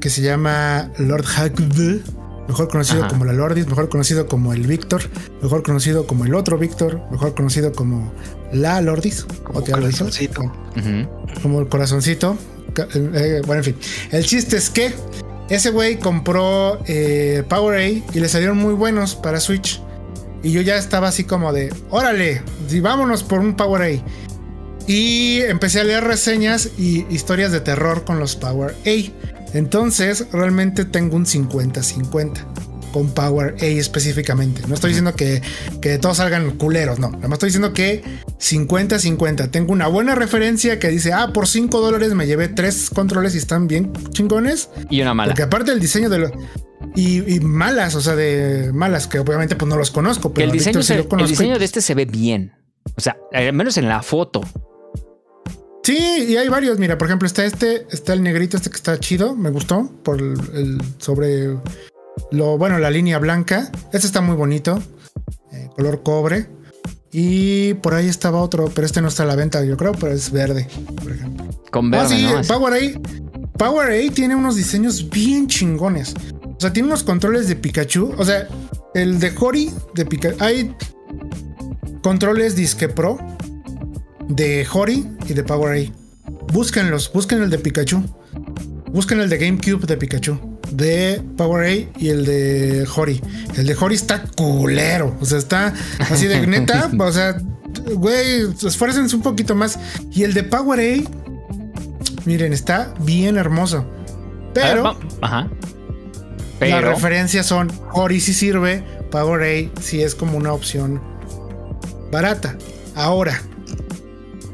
[0.00, 2.00] que se llama Lord Hackd,
[2.48, 3.08] mejor conocido Ajá.
[3.08, 5.02] como la Lordis, mejor conocido como el Víctor,
[5.42, 8.12] mejor conocido como el otro Víctor, mejor conocido como
[8.52, 10.42] la Lordis, Como o te hablo de eso, corazoncito.
[10.42, 11.40] Ujú.
[11.42, 12.36] como el corazoncito.
[12.94, 13.76] Eh, bueno, en fin.
[14.12, 14.92] El chiste es que
[15.48, 19.80] ese güey compró eh, Powerade y le salieron muy buenos para Switch.
[20.42, 22.42] Y yo ya estaba así como de, órale,
[22.80, 24.02] vámonos por un Powerade.
[24.86, 29.12] Y empecé a leer reseñas y historias de terror con los Powerade.
[29.54, 32.67] Entonces, realmente tengo un 50-50.
[32.92, 34.62] Con Power A específicamente.
[34.68, 35.42] No estoy diciendo que,
[35.80, 37.10] que todos salgan culeros, no.
[37.10, 38.02] Nada más estoy diciendo que
[38.38, 39.50] 50-50.
[39.50, 43.38] Tengo una buena referencia que dice, ah, por 5 dólares me llevé tres controles y
[43.38, 44.70] están bien chingones.
[44.90, 45.30] Y una mala.
[45.32, 46.32] Porque aparte del diseño de los...
[46.94, 50.32] Y, y malas, o sea, de malas, que obviamente pues no los conozco.
[50.32, 52.52] Pero el, diseño, sí se- el conozco y, diseño de este se ve bien.
[52.96, 54.40] O sea, al menos en la foto.
[55.82, 56.78] Sí, y hay varios.
[56.78, 60.18] Mira, por ejemplo, está este, está el negrito, este que está chido, me gustó por
[60.20, 61.56] el, el- sobre
[62.30, 63.70] lo bueno, la línea blanca.
[63.92, 64.82] Este está muy bonito,
[65.52, 66.46] eh, color cobre.
[67.10, 70.12] Y por ahí estaba otro, pero este no está a la venta, yo creo, pero
[70.12, 70.68] es verde,
[71.02, 71.46] por ejemplo.
[71.70, 72.38] Con Ah, verde, sí, ¿no?
[72.40, 73.58] el Power A.
[73.58, 76.14] Power A tiene unos diseños bien chingones.
[76.44, 78.14] O sea, tiene unos controles de Pikachu.
[78.18, 78.46] O sea,
[78.94, 80.36] el de Hori de Pikachu.
[80.44, 80.74] Hay
[82.02, 83.18] controles Disque Pro
[84.28, 85.92] de Hori y de Power A.
[86.52, 88.02] Búsquenlos, busquen el de Pikachu.
[88.92, 90.57] Busquen el de GameCube de Pikachu.
[90.70, 93.20] De Power A y el de Hori.
[93.56, 95.16] El de Hori está culero.
[95.20, 95.72] O sea, está
[96.10, 96.90] así de neta.
[96.98, 97.36] o sea,
[97.94, 99.78] güey, esfuércense un poquito más.
[100.12, 101.10] Y el de Power A,
[102.24, 103.84] miren, está bien hermoso.
[104.54, 105.42] Ver, Pero Ajá.
[105.42, 105.50] las
[106.58, 106.90] Pero.
[106.90, 111.00] referencias son Hori sí sirve, Power A sí es como una opción
[112.10, 112.56] barata.
[112.94, 113.40] Ahora,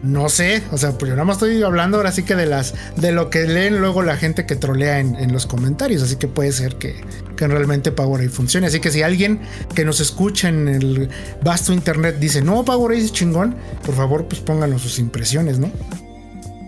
[0.05, 2.74] no sé, o sea, pues yo nada más estoy hablando ahora sí que de las
[2.97, 6.28] de lo que leen luego la gente que trolea en, en los comentarios, así que
[6.28, 6.94] puede ser que,
[7.36, 8.66] que realmente Power A funcione.
[8.66, 9.41] Así que si alguien
[9.74, 11.08] que nos escucha en el
[11.42, 15.70] vasto internet dice, no, Power A es chingón, por favor, pues pónganos sus impresiones, ¿no?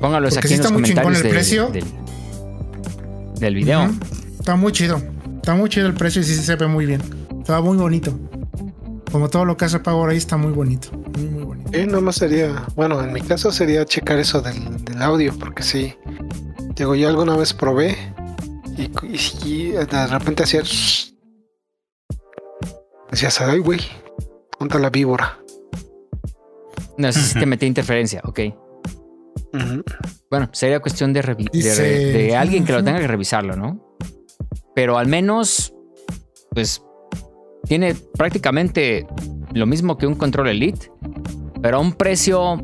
[0.01, 1.69] Póngalos Porque aquí sí en los muy chingón comentarios el de- precio.
[1.69, 1.85] del,
[3.41, 3.91] del video.
[4.39, 5.01] Está muy chido.
[5.37, 7.03] Está muy chido el precio y sí se ve muy bien.
[7.41, 8.19] Está muy bonito.
[9.13, 10.89] Como todo lo que hace Power ahí está muy bonito.
[11.73, 15.95] Eh, nomás sería, bueno, en mi caso sería checar eso del, del audio, porque sí.
[16.75, 17.97] Digo, yo alguna vez probé
[18.77, 18.91] y,
[19.45, 20.63] y de repente hacía.
[23.11, 23.81] Decías, ay, güey,
[24.59, 25.39] ponta la víbora.
[26.99, 28.41] No sé si te metí interferencia, ok.
[30.31, 33.97] Bueno, sería cuestión de, de, Dice- re- de alguien que lo tenga que revisarlo, ¿no?
[34.75, 35.73] Pero al menos,
[36.51, 36.83] pues,
[37.65, 39.07] tiene prácticamente
[39.55, 40.91] lo mismo que un control Elite,
[41.67, 42.63] pero a un precio,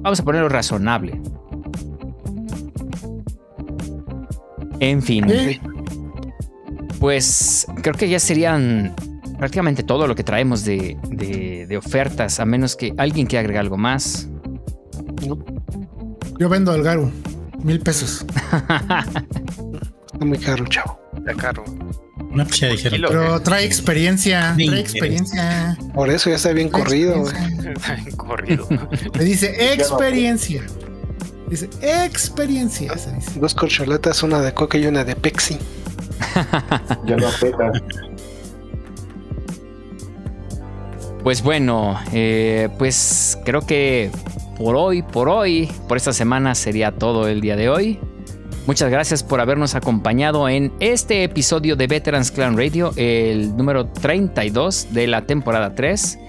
[0.00, 1.20] vamos a ponerlo razonable.
[4.78, 5.60] En fin, Eh,
[6.98, 8.94] pues creo que ya serían
[9.36, 13.64] prácticamente todo lo que traemos de, de- de ofertas, a menos que alguien quiera agregar
[13.64, 14.26] algo más.
[16.38, 17.10] yo vendo al Garu.
[17.62, 18.24] Mil pesos.
[20.14, 20.98] Está muy caro, chavo.
[21.18, 21.64] Está caro.
[22.30, 22.96] No, pues ya dijeron.
[22.96, 23.08] Kilo.
[23.08, 24.54] Pero trae experiencia.
[24.56, 25.76] Trae experiencia.
[25.94, 27.28] Por eso ya está bien trae corrido.
[27.28, 28.68] Está bien corrido.
[29.14, 30.62] Le dice experiencia.
[31.48, 32.96] Dice experiencia.
[32.96, 33.40] Se dice.
[33.40, 35.58] Dos corcholatas, una de coca y una de Pepsi.
[37.06, 37.72] Ya no aprieta.
[41.22, 44.10] Pues bueno, eh, pues creo que
[44.56, 48.00] por hoy, por hoy, por esta semana sería todo el día de hoy.
[48.70, 54.92] Muchas gracias por habernos acompañado en este episodio de Veterans Clan Radio, el número 32
[54.92, 56.20] de la temporada 3.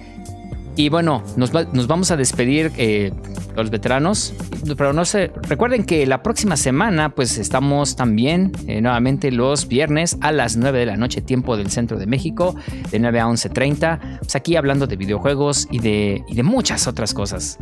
[0.76, 3.11] Y bueno, nos, va- nos vamos a despedir eh,
[3.56, 4.34] los veteranos,
[4.76, 10.18] pero no sé, recuerden que la próxima semana pues estamos también eh, nuevamente los viernes
[10.22, 12.56] a las 9 de la noche, tiempo del centro de México,
[12.90, 17.14] de 9 a 11.30, pues aquí hablando de videojuegos y de, y de muchas otras
[17.14, 17.60] cosas.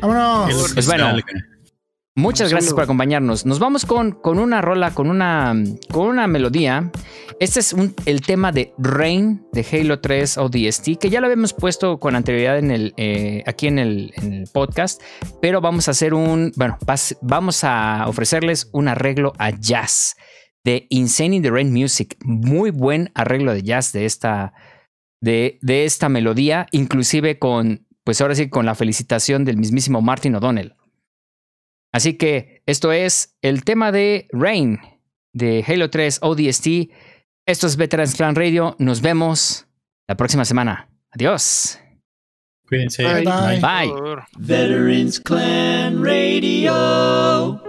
[0.00, 0.72] Vámonos.
[0.72, 1.16] Pues bueno.
[2.18, 3.44] Muchas gracias por acompañarnos.
[3.44, 5.54] Nos vamos con, con una rola, con una,
[5.92, 6.90] con una melodía.
[7.40, 11.52] Este es un- el tema de Rain de Halo 3 ODST, que ya lo habíamos
[11.52, 15.02] puesto con anterioridad en el, eh, aquí en el, en el podcast,
[15.42, 16.78] pero vamos a hacer un, bueno,
[17.20, 20.16] vamos a ofrecerles un arreglo a jazz
[20.64, 22.16] de Insane in the Rain Music.
[22.24, 24.54] Muy buen arreglo de jazz de esta,
[25.20, 30.34] de, de esta melodía, inclusive con, pues ahora sí, con la felicitación del mismísimo Martin
[30.36, 30.74] O'Donnell.
[31.96, 34.78] Así que esto es el tema de Rain
[35.32, 36.66] de Halo 3 ODST.
[37.46, 38.76] Esto es Veterans Clan Radio.
[38.78, 39.66] Nos vemos
[40.06, 40.90] la próxima semana.
[41.10, 41.80] Adiós.
[42.68, 43.02] Cuídense.
[43.02, 43.60] Bye.
[43.62, 43.94] Bye.
[44.36, 47.65] Veterans Clan Radio.